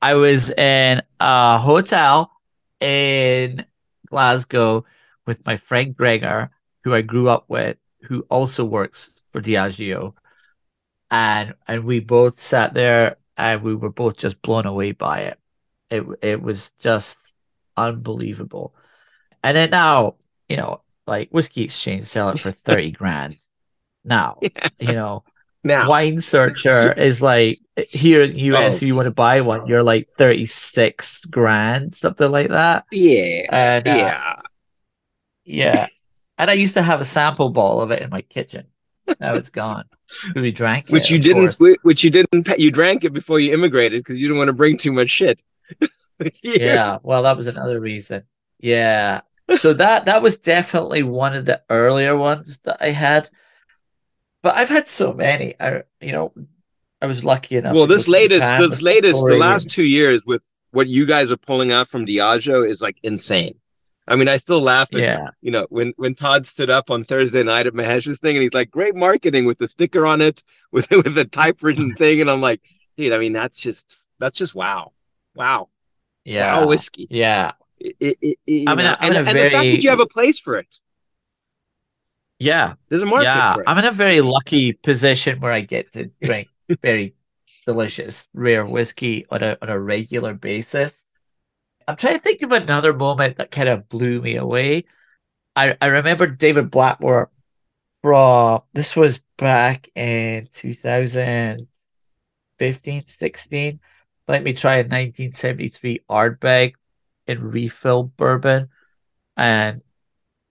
I 0.00 0.14
was 0.14 0.50
in 0.50 1.02
a 1.20 1.58
hotel 1.58 2.30
in 2.80 3.66
Glasgow 4.06 4.84
with 5.26 5.44
my 5.46 5.56
friend 5.56 5.96
Gregor, 5.96 6.50
who 6.84 6.94
I 6.94 7.02
grew 7.02 7.28
up 7.28 7.46
with, 7.48 7.76
who 8.02 8.22
also 8.30 8.64
works 8.64 9.10
for 9.28 9.40
Diageo. 9.40 10.14
And 11.10 11.54
and 11.66 11.84
we 11.84 12.00
both 12.00 12.40
sat 12.40 12.74
there 12.74 13.16
and 13.36 13.62
we 13.62 13.74
were 13.74 13.90
both 13.90 14.16
just 14.16 14.42
blown 14.42 14.66
away 14.66 14.92
by 14.92 15.22
it. 15.22 15.38
It 15.90 16.04
it 16.22 16.42
was 16.42 16.70
just 16.78 17.18
unbelievable. 17.76 18.74
And 19.42 19.56
then 19.56 19.70
now, 19.70 20.16
you 20.48 20.56
know, 20.56 20.82
like 21.06 21.30
Whiskey 21.30 21.62
Exchange 21.64 22.04
sell 22.04 22.30
it 22.30 22.40
for 22.40 22.52
30 22.52 22.90
grand. 22.92 23.36
Now, 24.04 24.44
you 24.78 24.92
know, 24.94 25.24
Now, 25.64 25.88
Wine 25.88 26.20
Searcher 26.20 26.92
is 26.92 27.22
like 27.22 27.60
here 27.88 28.22
in 28.22 28.36
US, 28.38 28.74
Oh. 28.74 28.76
if 28.76 28.82
you 28.82 28.94
want 28.94 29.06
to 29.06 29.10
buy 29.14 29.40
one, 29.40 29.66
you're 29.66 29.82
like 29.82 30.08
36 30.18 31.24
grand, 31.26 31.94
something 31.94 32.30
like 32.30 32.48
that. 32.50 32.84
yeah, 32.92 33.42
And 33.50 33.88
uh, 33.88 33.94
yeah. 33.94 34.34
yeah. 35.44 35.86
And 36.38 36.50
I 36.50 36.54
used 36.54 36.74
to 36.74 36.82
have 36.82 37.00
a 37.00 37.04
sample 37.04 37.48
bottle 37.50 37.80
of 37.80 37.90
it 37.90 38.02
in 38.02 38.10
my 38.10 38.22
kitchen. 38.22 38.66
Now 39.20 39.34
it's 39.34 39.50
gone. 39.50 39.84
We 40.34 40.52
drank 40.52 40.88
Which 40.88 41.10
it, 41.10 41.16
you 41.16 41.22
didn't, 41.22 41.56
course. 41.56 41.76
which 41.82 42.04
you 42.04 42.10
didn't, 42.10 42.48
you 42.58 42.70
drank 42.70 43.04
it 43.04 43.12
before 43.12 43.40
you 43.40 43.52
immigrated 43.54 44.00
because 44.00 44.20
you 44.20 44.28
didn't 44.28 44.38
want 44.38 44.48
to 44.48 44.52
bring 44.54 44.76
too 44.78 44.92
much 44.92 45.10
shit. 45.10 45.42
Yeah, 46.42 46.98
well, 47.04 47.22
that 47.22 47.36
was 47.36 47.46
another 47.46 47.78
reason. 47.80 48.24
Yeah. 48.58 49.20
So 49.56 49.72
that 49.74 50.06
that 50.06 50.20
was 50.20 50.36
definitely 50.36 51.04
one 51.04 51.32
of 51.36 51.44
the 51.44 51.62
earlier 51.70 52.16
ones 52.16 52.58
that 52.64 52.78
I 52.80 52.90
had. 52.90 53.28
But 54.42 54.56
I've 54.56 54.68
had 54.68 54.88
so 54.88 55.12
many. 55.12 55.54
I 55.60 55.84
you 56.00 56.10
know, 56.10 56.32
I 57.00 57.06
was 57.06 57.24
lucky 57.24 57.56
enough. 57.56 57.74
Well, 57.74 57.86
this 57.86 58.08
latest, 58.08 58.40
Japan 58.42 58.70
this 58.70 58.82
latest, 58.82 59.24
the 59.24 59.36
last 59.36 59.70
two 59.70 59.84
years 59.84 60.22
with 60.26 60.42
what 60.72 60.88
you 60.88 61.06
guys 61.06 61.30
are 61.30 61.36
pulling 61.36 61.70
out 61.72 61.88
from 61.88 62.04
Diageo 62.06 62.68
is 62.68 62.80
like 62.80 62.96
insane. 63.02 63.54
I 64.08 64.16
mean, 64.16 64.26
I 64.28 64.38
still 64.38 64.60
laugh 64.62 64.88
at 64.94 65.00
Yeah. 65.00 65.28
you 65.42 65.50
know, 65.50 65.66
when 65.70 65.92
when 65.96 66.14
Todd 66.14 66.46
stood 66.46 66.70
up 66.70 66.90
on 66.90 67.04
Thursday 67.04 67.42
night 67.42 67.66
at 67.66 67.74
Mahesh's 67.74 68.20
thing, 68.20 68.36
and 68.36 68.42
he's 68.42 68.54
like, 68.54 68.70
"Great 68.70 68.94
marketing 68.94 69.44
with 69.44 69.58
the 69.58 69.68
sticker 69.68 70.06
on 70.06 70.20
it, 70.22 70.42
with 70.72 70.90
with 70.90 71.14
the 71.14 71.24
typewritten 71.26 71.94
thing," 71.98 72.20
and 72.20 72.30
I'm 72.30 72.40
like, 72.40 72.60
"Dude, 72.96 73.12
I 73.12 73.18
mean, 73.18 73.32
that's 73.34 73.60
just 73.60 73.96
that's 74.18 74.36
just 74.36 74.54
wow, 74.54 74.92
wow, 75.34 75.68
Yeah. 76.24 76.60
wow, 76.60 76.66
whiskey." 76.66 77.06
Yeah. 77.10 77.52
It, 77.80 78.18
it, 78.20 78.38
it, 78.46 78.68
I 78.68 78.74
mean, 78.74 78.80
in 78.80 78.84
know, 78.86 78.92
a- 78.92 78.96
I'm 78.98 79.16
and, 79.16 79.28
and 79.28 79.38
the 79.38 79.50
fact 79.50 79.52
that 79.52 79.82
you 79.84 79.90
have 79.90 80.00
a 80.00 80.06
place 80.06 80.40
for 80.40 80.56
it, 80.56 80.66
Yeah. 82.40 82.74
there's 82.88 83.02
a 83.02 83.06
market 83.06 83.24
yeah, 83.24 83.54
for 83.54 83.60
it. 83.62 83.68
I'm 83.68 83.78
in 83.78 83.84
a 83.84 83.92
very 83.92 84.20
lucky 84.20 84.72
position 84.72 85.38
where 85.40 85.52
I 85.52 85.60
get 85.60 85.92
to 85.92 86.10
drink 86.22 86.48
very 86.76 87.14
delicious 87.66 88.26
rare 88.34 88.64
whiskey 88.64 89.26
on 89.30 89.42
a 89.42 89.56
on 89.62 89.68
a 89.68 89.78
regular 89.78 90.34
basis. 90.34 91.04
I'm 91.86 91.96
trying 91.96 92.14
to 92.14 92.20
think 92.20 92.42
of 92.42 92.52
another 92.52 92.92
moment 92.92 93.38
that 93.38 93.50
kind 93.50 93.68
of 93.68 93.88
blew 93.88 94.20
me 94.20 94.36
away. 94.36 94.84
I 95.56 95.76
I 95.80 95.86
remember 95.86 96.26
David 96.26 96.70
Blackmore 96.70 97.30
from 98.02 98.62
this 98.72 98.96
was 98.96 99.20
back 99.36 99.88
in 99.94 100.48
2015, 100.52 103.06
16. 103.06 103.80
Let 104.28 104.42
me 104.42 104.52
try 104.52 104.74
a 104.76 104.78
1973 104.78 106.00
Ardbeg 106.10 106.74
in 107.26 107.50
refill 107.50 108.04
bourbon, 108.04 108.68
and 109.36 109.82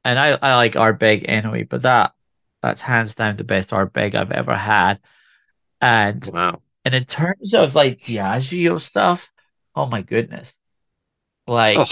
and 0.03 0.19
I 0.19 0.37
I 0.41 0.55
like 0.55 0.73
Ardbeg 0.73 1.25
anyway, 1.27 1.63
but 1.63 1.83
that 1.83 2.13
that's 2.61 2.81
hands 2.81 3.15
down 3.15 3.37
the 3.37 3.43
best 3.43 3.71
Ardbeg 3.71 4.15
I've 4.15 4.31
ever 4.31 4.55
had. 4.55 4.99
And 5.81 6.27
wow, 6.33 6.61
and 6.85 6.95
in 6.95 7.05
terms 7.05 7.53
of 7.53 7.75
like 7.75 8.01
Diageo 8.01 8.79
stuff, 8.81 9.31
oh 9.75 9.85
my 9.85 10.01
goodness. 10.01 10.55
Like 11.47 11.77
Oh. 11.77 11.85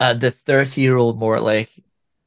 uh, 0.00 0.14
the 0.14 0.30
30 0.30 0.80
year 0.80 0.96
old 0.96 1.18
Mortlach, 1.20 1.68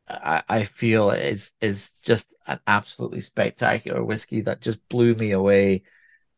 I, 0.07 0.43
I 0.49 0.63
feel 0.65 1.11
is 1.11 1.51
is 1.61 1.91
just 2.03 2.33
an 2.47 2.59
absolutely 2.67 3.21
spectacular 3.21 4.03
whiskey 4.03 4.41
that 4.41 4.61
just 4.61 4.79
blew 4.89 5.15
me 5.15 5.31
away. 5.31 5.83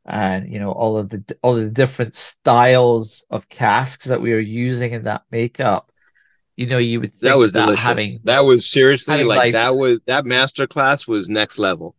And 0.05 0.51
you 0.51 0.59
know, 0.59 0.71
all 0.71 0.97
of 0.97 1.09
the 1.09 1.23
all 1.41 1.57
of 1.57 1.63
the 1.63 1.69
different 1.69 2.15
styles 2.15 3.25
of 3.29 3.49
casks 3.49 4.05
that 4.05 4.21
we 4.21 4.32
were 4.34 4.39
using 4.39 4.93
in 4.93 5.03
that 5.03 5.23
makeup. 5.32 5.91
You 6.57 6.67
know, 6.67 6.77
you 6.79 6.99
would 6.99 7.11
think 7.11 7.21
that 7.21 7.38
was 7.38 7.53
that 7.53 7.65
delicious. 7.65 7.84
having 7.84 8.19
that 8.25 8.41
was 8.41 8.69
seriously 8.69 9.23
like, 9.23 9.38
like- 9.38 9.53
that 9.53 9.75
was 9.75 9.99
that 10.07 10.25
master 10.25 10.67
class 10.67 11.07
was 11.07 11.29
next 11.29 11.57
level. 11.57 11.95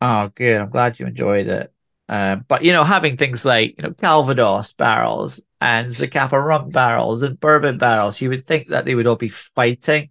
Oh, 0.00 0.30
good. 0.34 0.60
I'm 0.60 0.70
glad 0.70 0.98
you 1.00 1.06
enjoyed 1.06 1.46
it. 1.48 1.72
Um, 2.08 2.44
but 2.48 2.64
you 2.64 2.72
know, 2.72 2.84
having 2.84 3.16
things 3.16 3.44
like 3.44 3.74
you 3.76 3.82
know 3.82 3.92
Calvados 3.92 4.72
barrels 4.72 5.42
and 5.60 5.88
Zacapa 5.90 6.42
rum 6.42 6.70
barrels 6.70 7.22
and 7.22 7.38
bourbon 7.38 7.76
barrels, 7.78 8.20
you 8.20 8.30
would 8.30 8.46
think 8.46 8.68
that 8.68 8.84
they 8.84 8.94
would 8.94 9.06
all 9.06 9.16
be 9.16 9.28
fighting, 9.28 10.08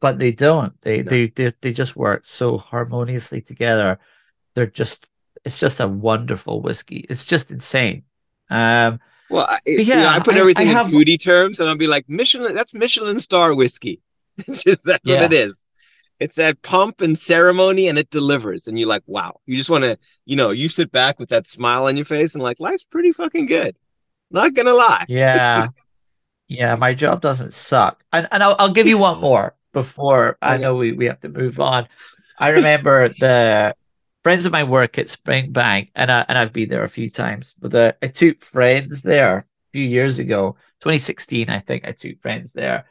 but 0.00 0.18
they 0.18 0.32
don't. 0.32 0.78
They 0.82 1.02
No. 1.02 1.10
they, 1.10 1.26
they 1.28 1.52
they 1.60 1.72
just 1.72 1.96
work 1.96 2.26
so 2.26 2.58
harmoniously 2.58 3.40
together. 3.40 3.98
They're 4.54 4.66
just 4.66 5.08
it's 5.44 5.58
just 5.60 5.80
a 5.80 5.88
wonderful 5.88 6.60
whiskey. 6.60 7.06
It's 7.08 7.24
just 7.24 7.50
insane. 7.50 8.02
Um, 8.50 9.00
Well, 9.30 9.46
I, 9.46 9.60
But 9.64 9.70
you 9.86 9.94
know, 9.94 10.00
yeah, 10.02 10.10
I 10.14 10.20
put 10.20 10.36
everything 10.36 10.66
I 10.68 10.70
in 10.70 10.76
have- 10.76 10.86
foodie 10.88 11.20
terms, 11.22 11.60
and 11.60 11.68
I'll 11.68 11.76
be 11.76 11.86
like 11.86 12.06
Michelin. 12.08 12.54
That's 12.54 12.74
Michelin 12.74 13.20
star 13.20 13.54
whiskey. 13.54 14.00
That's 14.46 14.64
Yeah. 14.66 14.76
what 15.22 15.32
it 15.32 15.32
is. 15.32 15.64
It's 16.20 16.34
that 16.36 16.62
pump 16.62 17.00
and 17.00 17.18
ceremony, 17.18 17.88
and 17.88 17.98
it 17.98 18.10
delivers. 18.10 18.66
And 18.66 18.78
you're 18.78 18.88
like, 18.88 19.04
wow. 19.06 19.40
You 19.46 19.56
just 19.56 19.70
want 19.70 19.84
to, 19.84 19.98
you 20.24 20.36
know, 20.36 20.50
you 20.50 20.68
sit 20.68 20.90
back 20.90 21.18
with 21.18 21.28
that 21.30 21.48
smile 21.48 21.86
on 21.86 21.96
your 21.96 22.04
face, 22.04 22.34
and 22.34 22.42
like, 22.42 22.60
life's 22.60 22.84
pretty 22.84 23.12
fucking 23.12 23.46
good. 23.46 23.76
Not 24.30 24.54
gonna 24.54 24.74
lie. 24.74 25.06
yeah, 25.08 25.68
yeah. 26.48 26.74
My 26.74 26.94
job 26.94 27.20
doesn't 27.20 27.54
suck. 27.54 28.02
And 28.12 28.28
and 28.30 28.42
I'll 28.42 28.56
I'll 28.58 28.72
give 28.72 28.86
you 28.86 28.98
one 28.98 29.20
more 29.20 29.54
before 29.72 30.36
I 30.42 30.56
know 30.58 30.76
we, 30.76 30.92
we 30.92 31.06
have 31.06 31.20
to 31.20 31.28
move 31.28 31.60
on. 31.60 31.88
I 32.38 32.48
remember 32.50 33.08
the 33.08 33.74
friends 34.22 34.44
of 34.46 34.52
mine 34.52 34.68
work 34.68 34.98
at 34.98 35.06
Springbank, 35.06 35.90
and 35.94 36.10
I 36.12 36.24
and 36.28 36.38
I've 36.38 36.52
been 36.52 36.68
there 36.68 36.84
a 36.84 36.88
few 36.88 37.10
times. 37.10 37.54
But 37.58 37.70
the, 37.72 37.96
I 38.02 38.08
took 38.08 38.42
friends 38.42 39.02
there 39.02 39.38
a 39.38 39.44
few 39.72 39.84
years 39.84 40.18
ago, 40.18 40.56
2016, 40.80 41.48
I 41.50 41.58
think. 41.60 41.86
I 41.86 41.92
took 41.92 42.20
friends 42.20 42.52
there, 42.52 42.86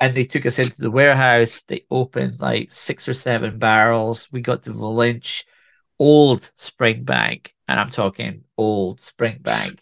and 0.00 0.14
they 0.16 0.24
took 0.24 0.46
us 0.46 0.58
into 0.58 0.80
the 0.80 0.90
warehouse. 0.90 1.62
They 1.66 1.84
opened 1.90 2.40
like 2.40 2.72
six 2.72 3.08
or 3.08 3.14
seven 3.14 3.58
barrels. 3.58 4.28
We 4.32 4.40
got 4.40 4.62
to 4.64 4.72
Valinch, 4.72 5.44
old 5.98 6.50
Springbank, 6.58 7.48
and 7.68 7.80
I'm 7.80 7.90
talking 7.90 8.44
old 8.56 9.00
Springbank, 9.00 9.78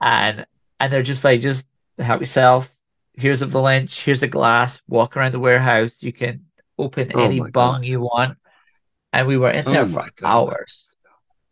and 0.00 0.46
and 0.80 0.92
they're 0.92 1.02
just 1.02 1.24
like, 1.24 1.40
just 1.40 1.66
help 1.98 2.20
yourself. 2.20 2.74
Here's 3.14 3.42
a 3.42 3.46
Valinch. 3.46 4.00
Here's 4.04 4.22
a 4.22 4.28
glass. 4.28 4.80
Walk 4.88 5.16
around 5.16 5.32
the 5.32 5.40
warehouse. 5.40 5.96
You 6.00 6.12
can 6.12 6.46
open 6.78 7.12
Oh 7.14 7.20
any 7.20 7.40
bung 7.40 7.82
God. 7.82 7.84
you 7.84 8.00
want. 8.00 8.38
And 9.12 9.26
we 9.26 9.36
were 9.36 9.50
in 9.50 9.66
Oh 9.66 9.72
there 9.72 9.86
for 9.86 10.08
God. 10.16 10.22
hours. 10.24 10.88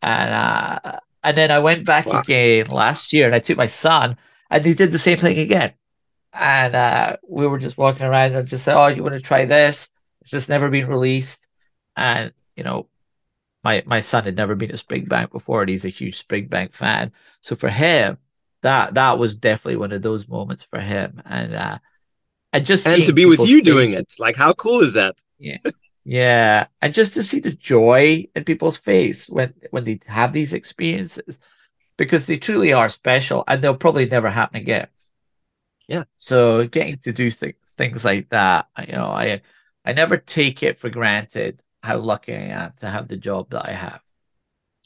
And 0.02 0.34
uh, 0.34 1.00
and 1.22 1.36
then 1.36 1.50
I 1.50 1.58
went 1.58 1.84
back 1.86 2.06
Wow. 2.06 2.22
again 2.22 2.66
last 2.68 3.12
year, 3.12 3.26
and 3.26 3.34
I 3.34 3.40
took 3.40 3.56
my 3.58 3.66
son, 3.66 4.16
and 4.50 4.64
they 4.64 4.74
did 4.74 4.92
the 4.92 4.98
same 4.98 5.18
thing 5.18 5.38
again. 5.38 5.74
And 6.38 6.74
uh, 6.76 7.16
we 7.28 7.46
were 7.46 7.58
just 7.58 7.78
walking 7.78 8.06
around 8.06 8.34
and 8.34 8.48
just 8.48 8.64
said, 8.64 8.76
"Oh, 8.76 8.88
you 8.88 9.02
want 9.02 9.14
to 9.14 9.20
try 9.20 9.46
this? 9.46 9.88
It's 10.20 10.30
just 10.30 10.48
never 10.48 10.70
been 10.70 10.88
released." 10.88 11.46
And 11.96 12.32
you 12.56 12.64
know, 12.64 12.88
my 13.64 13.82
my 13.86 14.00
son 14.00 14.24
had 14.24 14.36
never 14.36 14.54
been 14.54 14.70
to 14.70 14.76
Springbank 14.76 15.32
before, 15.32 15.62
and 15.62 15.70
he's 15.70 15.84
a 15.84 15.90
huge 15.90 16.26
Springbank 16.26 16.74
fan. 16.74 17.12
So 17.40 17.56
for 17.56 17.68
him, 17.70 18.18
that 18.62 18.94
that 18.94 19.18
was 19.18 19.36
definitely 19.36 19.76
one 19.76 19.92
of 19.92 20.02
those 20.02 20.28
moments 20.28 20.64
for 20.64 20.80
him. 20.80 21.22
And 21.24 21.54
uh, 21.54 21.78
and 22.52 22.66
just 22.66 22.86
And 22.86 23.04
to 23.04 23.12
be 23.12 23.26
with 23.26 23.40
you 23.40 23.62
doing 23.62 23.92
it, 23.92 24.06
like, 24.18 24.36
how 24.36 24.52
cool 24.54 24.82
is 24.82 24.92
that? 24.94 25.16
Yeah. 25.38 25.58
Yeah, 26.04 26.68
and 26.80 26.94
just 26.94 27.14
to 27.14 27.22
see 27.22 27.40
the 27.40 27.50
joy 27.52 28.28
in 28.36 28.44
people's 28.44 28.76
face 28.76 29.28
when 29.28 29.54
when 29.70 29.84
they 29.84 29.98
have 30.06 30.32
these 30.32 30.52
experiences, 30.54 31.40
because 31.96 32.26
they 32.26 32.38
truly 32.38 32.72
are 32.72 32.88
special, 32.88 33.44
and 33.48 33.62
they'll 33.62 33.76
probably 33.76 34.06
never 34.06 34.30
happen 34.30 34.56
again. 34.60 34.88
Yeah. 35.88 36.04
So 36.16 36.66
getting 36.66 36.98
to 36.98 37.12
do 37.12 37.30
th- 37.30 37.56
things 37.78 38.04
like 38.04 38.28
that, 38.30 38.68
you 38.86 38.92
know, 38.92 39.06
I 39.06 39.42
I 39.84 39.92
never 39.92 40.16
take 40.16 40.62
it 40.62 40.78
for 40.78 40.90
granted 40.90 41.62
how 41.82 41.98
lucky 41.98 42.34
I 42.34 42.48
am 42.48 42.72
to 42.80 42.88
have 42.88 43.08
the 43.08 43.16
job 43.16 43.50
that 43.50 43.68
I 43.68 43.72
have. 43.72 44.00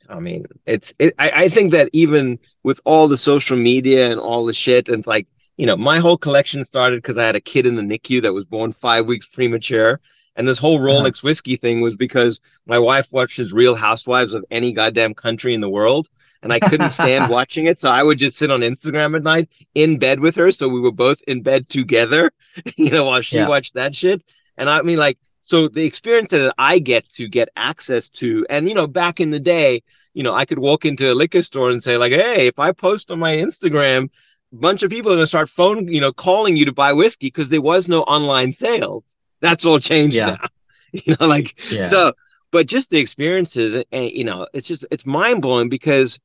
I 0.08 0.20
mean, 0.20 0.46
it's. 0.66 0.92
It, 0.98 1.14
I, 1.18 1.30
I 1.30 1.48
think 1.48 1.72
that 1.72 1.88
even 1.92 2.38
with 2.62 2.80
all 2.84 3.08
the 3.08 3.16
social 3.16 3.56
media 3.56 4.10
and 4.10 4.20
all 4.20 4.44
the 4.44 4.52
shit, 4.52 4.88
and 4.88 5.06
like 5.06 5.26
you 5.56 5.66
know, 5.66 5.76
my 5.76 5.98
whole 5.98 6.16
collection 6.16 6.64
started 6.64 7.02
because 7.02 7.18
I 7.18 7.24
had 7.24 7.36
a 7.36 7.40
kid 7.40 7.66
in 7.66 7.76
the 7.76 7.82
NICU 7.82 8.22
that 8.22 8.32
was 8.32 8.46
born 8.46 8.72
five 8.72 9.06
weeks 9.06 9.26
premature, 9.26 10.00
And 10.36 10.48
this 10.48 10.58
whole 10.58 10.78
uh-huh. 10.78 10.86
Rolex 10.86 11.18
uh-huh. 11.18 11.28
whiskey 11.28 11.56
thing 11.56 11.80
was 11.80 11.96
because 11.96 12.40
my 12.66 12.78
wife 12.78 13.08
watches 13.12 13.52
Real 13.52 13.74
Housewives 13.74 14.32
of 14.32 14.44
any 14.50 14.72
goddamn 14.72 15.14
country 15.14 15.54
in 15.54 15.60
the 15.60 15.68
world. 15.68 16.08
And 16.42 16.52
I 16.52 16.60
couldn't 16.60 16.90
stand 16.90 17.30
watching 17.30 17.66
it. 17.66 17.80
So 17.80 17.90
I 17.90 18.02
would 18.02 18.18
just 18.18 18.38
sit 18.38 18.50
on 18.50 18.60
Instagram 18.60 19.14
at 19.14 19.22
night 19.22 19.48
in 19.74 19.98
bed 19.98 20.20
with 20.20 20.36
her. 20.36 20.50
So 20.50 20.68
we 20.68 20.80
were 20.80 20.92
both 20.92 21.18
in 21.26 21.42
bed 21.42 21.68
together, 21.68 22.32
you 22.76 22.90
know, 22.90 23.04
while 23.04 23.22
she 23.22 23.36
yeah. 23.36 23.48
watched 23.48 23.74
that 23.74 23.94
shit. 23.94 24.24
And 24.56 24.68
I 24.68 24.82
mean, 24.82 24.96
like, 24.96 25.18
so 25.42 25.68
the 25.68 25.84
experience 25.84 26.30
that 26.30 26.54
I 26.58 26.78
get 26.78 27.08
to 27.10 27.28
get 27.28 27.48
access 27.56 28.08
to, 28.10 28.46
and, 28.48 28.68
you 28.68 28.74
know, 28.74 28.86
back 28.86 29.20
in 29.20 29.30
the 29.30 29.40
day, 29.40 29.82
you 30.14 30.22
know, 30.22 30.34
I 30.34 30.44
could 30.44 30.58
walk 30.58 30.84
into 30.84 31.12
a 31.12 31.14
liquor 31.14 31.42
store 31.42 31.70
and 31.70 31.82
say, 31.82 31.96
like, 31.96 32.12
hey, 32.12 32.46
if 32.46 32.58
I 32.58 32.72
post 32.72 33.10
on 33.10 33.18
my 33.18 33.36
Instagram, 33.36 34.10
a 34.52 34.56
bunch 34.56 34.82
of 34.82 34.90
people 34.90 35.12
are 35.12 35.16
going 35.16 35.24
to 35.24 35.28
start 35.28 35.48
phone, 35.48 35.88
you 35.88 36.00
know, 36.00 36.12
calling 36.12 36.56
you 36.56 36.64
to 36.66 36.72
buy 36.72 36.92
whiskey 36.92 37.28
because 37.28 37.48
there 37.48 37.62
was 37.62 37.88
no 37.88 38.02
online 38.02 38.52
sales. 38.52 39.16
That's 39.40 39.64
all 39.64 39.78
changed 39.80 40.16
yeah. 40.16 40.36
now. 40.40 40.48
You 40.92 41.14
know, 41.20 41.26
like, 41.26 41.70
yeah. 41.70 41.88
so, 41.88 42.14
but 42.50 42.66
just 42.66 42.90
the 42.90 42.98
experiences, 42.98 43.74
and, 43.76 43.84
eh, 43.92 44.10
you 44.12 44.24
know, 44.24 44.48
it's 44.52 44.66
just, 44.66 44.84
it's 44.90 45.06
mind 45.06 45.40
blowing 45.40 45.68
because 45.68 46.18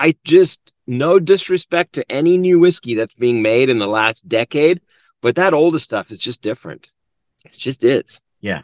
I 0.00 0.16
just, 0.24 0.72
no 0.86 1.18
disrespect 1.18 1.94
to 1.94 2.10
any 2.10 2.36
new 2.36 2.58
whiskey 2.58 2.94
that's 2.94 3.14
being 3.14 3.42
made 3.42 3.70
in 3.70 3.78
the 3.78 3.86
last 3.86 4.28
decade, 4.28 4.80
but 5.22 5.36
that 5.36 5.54
older 5.54 5.78
stuff 5.78 6.10
is 6.10 6.18
just 6.18 6.42
different. 6.42 6.90
It 7.44 7.52
just 7.52 7.84
is. 7.84 8.20
Yeah. 8.40 8.62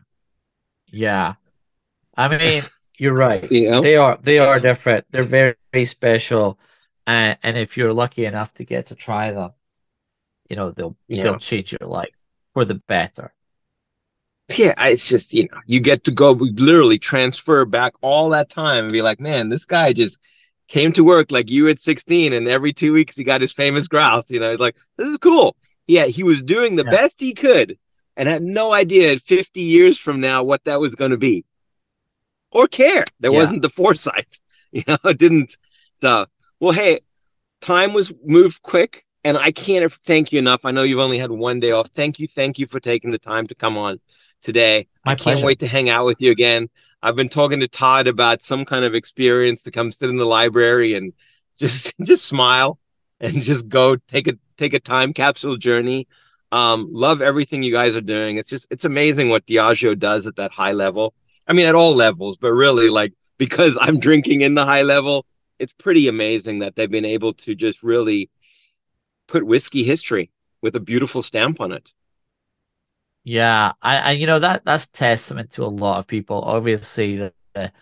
Yeah. 0.87 1.35
I 2.16 2.37
mean, 2.37 2.64
you're 2.99 3.14
right. 3.14 3.51
You 3.51 3.70
know? 3.70 3.81
They 3.81 3.97
are 3.97 4.18
they 4.20 4.39
are 4.39 4.61
different. 4.61 5.07
They're 5.11 5.22
very, 5.22 5.55
very 5.72 5.85
special. 5.85 6.59
And 7.07 7.39
and 7.43 7.57
if 7.57 7.76
you're 7.76 7.93
lucky 7.93 8.26
enough 8.26 8.53
to 8.55 8.64
get 8.64 8.87
to 8.87 8.95
try 8.95 9.33
them, 9.33 9.53
you 10.49 10.57
know, 10.57 10.72
they'll 10.72 10.97
yeah. 11.09 11.22
they'll 11.22 11.39
change 11.39 11.72
your 11.72 11.89
life 11.89 12.14
for 12.53 12.64
the 12.64 12.74
better. 12.74 13.33
Yeah, 14.49 14.74
it's 14.87 15.09
just, 15.09 15.33
you 15.33 15.45
know, 15.45 15.61
you 15.66 15.78
get 15.78 16.05
to 16.05 16.11
go 16.11 16.33
literally 16.33 16.99
transfer 16.99 17.64
back 17.64 17.93
all 18.01 18.31
that 18.31 18.51
time 18.51 18.85
and 18.85 18.93
be 18.93 19.01
like, 19.01 19.20
man, 19.20 19.49
this 19.49 19.64
guy 19.64 19.93
just 19.93 20.18
came 20.71 20.93
to 20.93 21.05
work 21.05 21.31
like 21.31 21.51
you 21.51 21.68
at 21.68 21.81
16 21.81 22.33
and 22.33 22.49
every 22.49 22.73
two 22.73 22.93
weeks 22.93 23.16
he 23.16 23.25
got 23.25 23.41
his 23.41 23.53
famous 23.53 23.89
grouse. 23.89 24.31
You 24.31 24.41
know, 24.41 24.53
it's 24.53 24.61
like, 24.61 24.77
this 24.97 25.09
is 25.09 25.18
cool. 25.18 25.57
Yeah, 25.87 26.07
he 26.07 26.23
was 26.23 26.43
doing 26.43 26.77
the 26.77 26.85
yeah. 26.85 26.93
best 26.93 27.16
he 27.18 27.35
could 27.35 27.77
and 28.16 28.29
had 28.29 28.43
no 28.43 28.73
idea 28.73 29.18
50 29.18 29.61
years 29.61 29.99
from 29.99 30.21
now 30.21 30.45
what 30.45 30.64
that 30.64 30.81
was 30.81 30.95
going 30.95 31.11
to 31.11 31.16
be 31.16 31.45
or 32.53 32.68
care. 32.68 33.05
There 33.18 33.33
yeah. 33.33 33.39
wasn't 33.39 33.62
the 33.62 33.71
foresight, 33.71 34.41
you 34.73 34.85
know, 34.87 34.99
it 35.05 35.18
didn't. 35.18 35.57
So, 35.97 36.27
well, 36.61 36.73
hey, 36.73 37.01
time 37.61 37.93
was 37.93 38.12
moved 38.25 38.62
quick, 38.62 39.05
and 39.25 39.37
I 39.37 39.51
can't 39.51 39.93
thank 40.07 40.33
you 40.33 40.39
enough. 40.39 40.64
I 40.64 40.71
know 40.71 40.85
you've 40.85 41.01
only 41.01 41.18
had 41.18 41.31
one 41.31 41.59
day 41.61 41.73
off. 41.73 41.89
Thank 41.95 42.21
you, 42.21 42.29
thank 42.29 42.59
you 42.59 42.66
for 42.68 42.79
taking 42.79 43.11
the 43.11 43.18
time 43.18 43.49
to 43.49 43.55
come 43.55 43.77
on 43.77 44.01
today. 44.43 44.87
My 45.05 45.12
I 45.12 45.14
can't 45.14 45.23
pleasure. 45.23 45.47
wait 45.47 45.59
to 45.61 45.66
hang 45.66 45.89
out 45.89 46.07
with 46.07 46.21
you 46.21 46.31
again. 46.31 46.68
I've 47.03 47.16
been 47.16 47.28
talking 47.28 47.61
to 47.61 47.68
Todd 47.68 48.07
about 48.07 48.42
some 48.42 48.64
kind 48.64 48.84
of 48.84 48.94
experience 48.94 49.62
to 49.62 49.70
come 49.70 49.90
sit 49.90 50.11
in 50.11 50.16
the 50.16 50.24
library 50.24 50.94
and 50.94 51.12
just 51.59 51.94
just 52.03 52.26
smile 52.26 52.78
and 53.20 53.42
just 53.42 53.68
go 53.68 53.96
take 53.96 54.28
a 54.28 54.34
take 54.57 54.74
a 54.74 54.80
time 54.80 55.12
capsule 55.12 55.57
journey. 55.57 56.09
Um, 56.53 56.88
love 56.90 57.22
everything 57.22 57.62
you 57.62 57.72
guys 57.72 57.94
are 57.94 58.01
doing. 58.01 58.36
It's 58.36 58.48
just 58.48 58.66
it's 58.70 58.84
amazing 58.84 59.28
what 59.28 59.46
Diageo 59.46 59.98
does 59.98 60.26
at 60.26 60.36
that 60.36 60.51
high 60.51 60.72
level. 60.72 61.14
I 61.46 61.53
mean, 61.53 61.66
at 61.66 61.74
all 61.74 61.94
levels, 61.94 62.36
but 62.36 62.53
really, 62.53 62.90
like, 62.90 63.12
because 63.38 63.76
I'm 63.80 63.98
drinking 63.98 64.42
in 64.42 64.55
the 64.55 64.64
high 64.64 64.82
level, 64.82 65.26
it's 65.59 65.72
pretty 65.72 66.09
amazing 66.09 66.61
that 66.61 66.76
they've 66.76 66.90
been 66.90 67.05
able 67.05 67.34
to 67.34 67.55
just 67.55 67.82
really 67.82 68.30
put 69.26 69.44
whiskey 69.44 69.84
history 69.84 70.30
with 70.61 70.76
a 70.76 70.80
beautiful 70.80 71.22
stamp 71.22 71.61
on 71.61 71.72
it. 71.72 71.90
Yeah, 73.31 73.72
I, 73.83 73.97
I 73.99 74.11
you 74.12 74.26
know 74.26 74.39
that 74.41 74.64
that's 74.64 74.87
testament 74.87 75.53
to 75.53 75.64
a 75.64 75.66
lot 75.66 75.99
of 75.99 76.07
people. 76.07 76.43
Obviously, 76.43 77.16
the, 77.16 77.35
the 77.55 77.72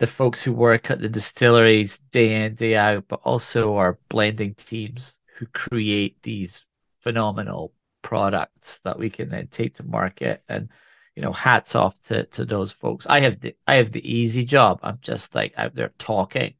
the 0.00 0.06
folks 0.06 0.42
who 0.42 0.52
work 0.52 0.90
at 0.90 1.00
the 1.00 1.08
distilleries 1.08 1.98
day 2.12 2.44
in 2.46 2.54
day 2.56 2.76
out, 2.76 3.08
but 3.08 3.20
also 3.24 3.76
our 3.76 3.98
blending 4.10 4.54
teams 4.56 5.18
who 5.38 5.46
create 5.48 6.22
these 6.22 6.64
phenomenal 6.94 7.72
products 8.02 8.78
that 8.84 8.98
we 8.98 9.10
can 9.10 9.30
then 9.30 9.48
take 9.48 9.74
to 9.76 9.84
market 9.84 10.42
and 10.48 10.70
you 11.16 11.22
know, 11.22 11.32
hats 11.32 11.74
off 11.76 12.02
to, 12.04 12.24
to 12.26 12.44
those 12.44 12.72
folks. 12.72 13.06
I 13.08 13.20
have 13.20 13.40
the 13.40 13.56
I 13.66 13.76
have 13.76 13.92
the 13.92 14.08
easy 14.10 14.44
job. 14.44 14.80
I'm 14.82 14.98
just 15.02 15.34
like 15.34 15.54
out 15.58 15.74
there 15.76 15.92
talking. 15.98 16.54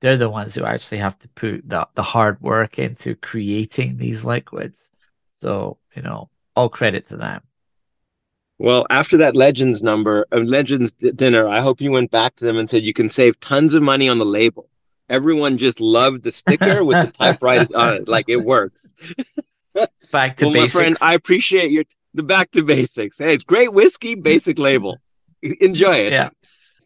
They're 0.00 0.16
the 0.18 0.30
ones 0.30 0.54
who 0.54 0.64
actually 0.64 0.98
have 0.98 1.18
to 1.20 1.28
put 1.30 1.68
the, 1.68 1.88
the 1.94 2.02
hard 2.02 2.40
work 2.42 2.78
into 2.78 3.16
creating 3.16 3.98
these 3.98 4.24
liquids. 4.24 4.90
So, 5.26 5.78
you 5.96 6.02
know, 6.02 6.30
all 6.56 6.68
credit 6.70 7.08
to 7.08 7.16
them. 7.18 7.42
Well, 8.60 8.86
after 8.90 9.16
that 9.16 9.34
Legends 9.34 9.82
number, 9.82 10.26
uh, 10.32 10.40
Legends 10.40 10.92
dinner, 10.92 11.48
I 11.48 11.60
hope 11.60 11.80
you 11.80 11.90
went 11.90 12.10
back 12.10 12.36
to 12.36 12.44
them 12.44 12.58
and 12.58 12.68
said 12.68 12.82
you 12.82 12.92
can 12.92 13.08
save 13.08 13.40
tons 13.40 13.72
of 13.72 13.82
money 13.82 14.06
on 14.06 14.18
the 14.18 14.26
label. 14.26 14.68
Everyone 15.08 15.56
just 15.56 15.80
loved 15.80 16.24
the 16.24 16.30
sticker 16.30 16.84
with 16.84 17.06
the 17.06 17.10
typewriter 17.18 17.74
on 17.74 17.94
it. 17.94 18.08
Like 18.08 18.26
it 18.28 18.36
works. 18.36 18.92
Back 20.12 20.36
to 20.38 20.46
well, 20.46 20.54
basics. 20.54 20.74
my 20.74 20.80
friend, 20.80 20.96
I 21.00 21.14
appreciate 21.14 21.70
your 21.70 21.84
the 22.12 22.22
back 22.22 22.50
to 22.50 22.62
basics. 22.62 23.16
Hey, 23.16 23.32
it's 23.32 23.44
great 23.44 23.72
whiskey, 23.72 24.16
basic 24.16 24.58
label. 24.58 24.98
Enjoy 25.42 25.94
it. 25.94 26.12
Yeah. 26.12 26.30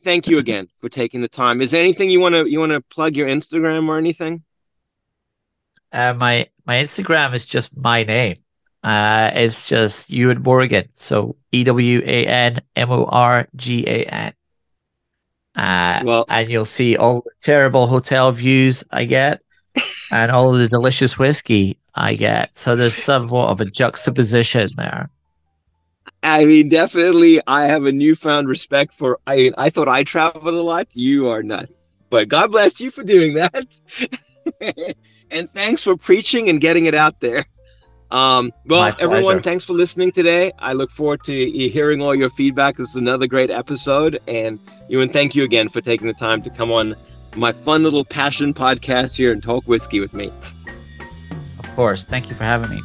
Thank 0.05 0.29
you 0.29 0.39
again 0.39 0.68
for 0.79 0.91
taking 0.91 1.22
the 1.22 1.29
time. 1.29 1.62
Is 1.62 1.70
there 1.70 1.83
anything 1.83 2.11
you 2.11 2.20
want 2.20 2.35
to 2.35 2.47
you 2.47 2.61
want 2.61 2.72
to 2.72 2.83
plug 2.83 3.16
your 3.16 3.27
Instagram 3.27 3.89
or 3.89 3.97
anything? 3.97 4.45
Uh, 5.91 6.12
my 6.12 6.49
my 6.66 6.77
Instagram 6.77 7.35
is 7.35 7.47
just 7.47 7.75
my 7.77 8.05
name. 8.05 8.43
Uh, 8.85 9.30
it's 9.35 9.66
just 9.66 10.11
Ewan 10.11 10.43
Morgan. 10.43 10.87
So 10.95 11.37
E 11.53 11.64
W 11.64 12.03
A 12.05 12.26
N 12.26 12.61
M 12.76 12.91
O 12.91 13.07
R 13.07 13.49
G 13.57 13.85
A 13.87 14.05
N. 14.05 14.32
Uh, 15.57 16.03
well, 16.05 16.26
and 16.28 16.51
you'll 16.51 16.66
see 16.66 16.97
all 16.97 17.22
the 17.22 17.30
terrible 17.41 17.87
hotel 17.87 18.30
views 18.30 18.85
I 18.91 19.07
get, 19.07 19.41
and 20.12 20.30
all 20.30 20.53
the 20.53 20.68
delicious 20.68 21.18
whiskey 21.18 21.78
I 21.95 22.14
get. 22.14 22.59
So 22.59 22.76
there's 22.76 22.95
somewhat 22.95 23.49
of 23.49 23.62
a 23.62 23.64
juxtaposition 23.64 24.70
there. 24.76 25.09
I 26.22 26.45
mean, 26.45 26.68
definitely, 26.68 27.41
I 27.47 27.66
have 27.66 27.87
a 27.87 27.93
newfound 27.93 28.49
respect 28.49 28.95
for. 28.99 29.18
I 29.26 29.37
mean, 29.37 29.55
I 29.57 29.70
thought 29.70 29.89
I 29.89 30.05
traveled 30.05 30.55
a 30.55 30.62
lot. 30.62 30.89
You 30.93 31.28
are 31.28 31.43
nuts, 31.43 31.95
but 32.11 32.28
God 32.28 32.53
bless 32.53 32.80
you 32.80 32.91
for 32.91 33.03
doing 33.03 33.35
that. 33.35 33.66
and 35.30 35.51
thanks 35.55 35.82
for 35.85 35.97
preaching 35.97 36.51
and 36.51 36.61
getting 36.61 36.85
it 36.85 36.95
out 36.95 37.20
there. 37.20 37.47
Um, 38.11 38.53
well, 38.67 38.95
everyone, 38.99 39.43
thanks 39.43 39.65
for 39.65 39.73
listening 39.73 40.13
today. 40.13 40.53
I 40.59 40.73
look 40.73 40.91
forward 40.93 41.25
to 41.25 41.51
hearing 41.51 42.01
all 42.01 42.15
your 42.15 42.31
feedback. 42.31 42.77
This 42.77 42.91
is 42.91 42.97
another 42.97 43.27
great 43.27 43.51
episode, 43.51 44.21
and 44.29 44.59
Ewan, 44.89 45.09
thank 45.09 45.35
you 45.35 45.43
again 45.43 45.69
for 45.69 45.81
taking 45.81 46.07
the 46.07 46.15
time 46.15 46.43
to 46.43 46.51
come 46.51 46.71
on 46.71 46.95
my 47.37 47.53
fun 47.53 47.83
little 47.83 48.05
passion 48.05 48.55
podcast 48.55 49.17
here 49.17 49.33
and 49.33 49.43
talk 49.43 49.65
whiskey 49.65 50.01
with 50.01 50.15
me. 50.15 50.31
Of 51.59 51.75
course. 51.75 52.05
Thank 52.05 52.29
you 52.29 52.35
for 52.35 52.45
having 52.45 52.71
me. 52.71 52.81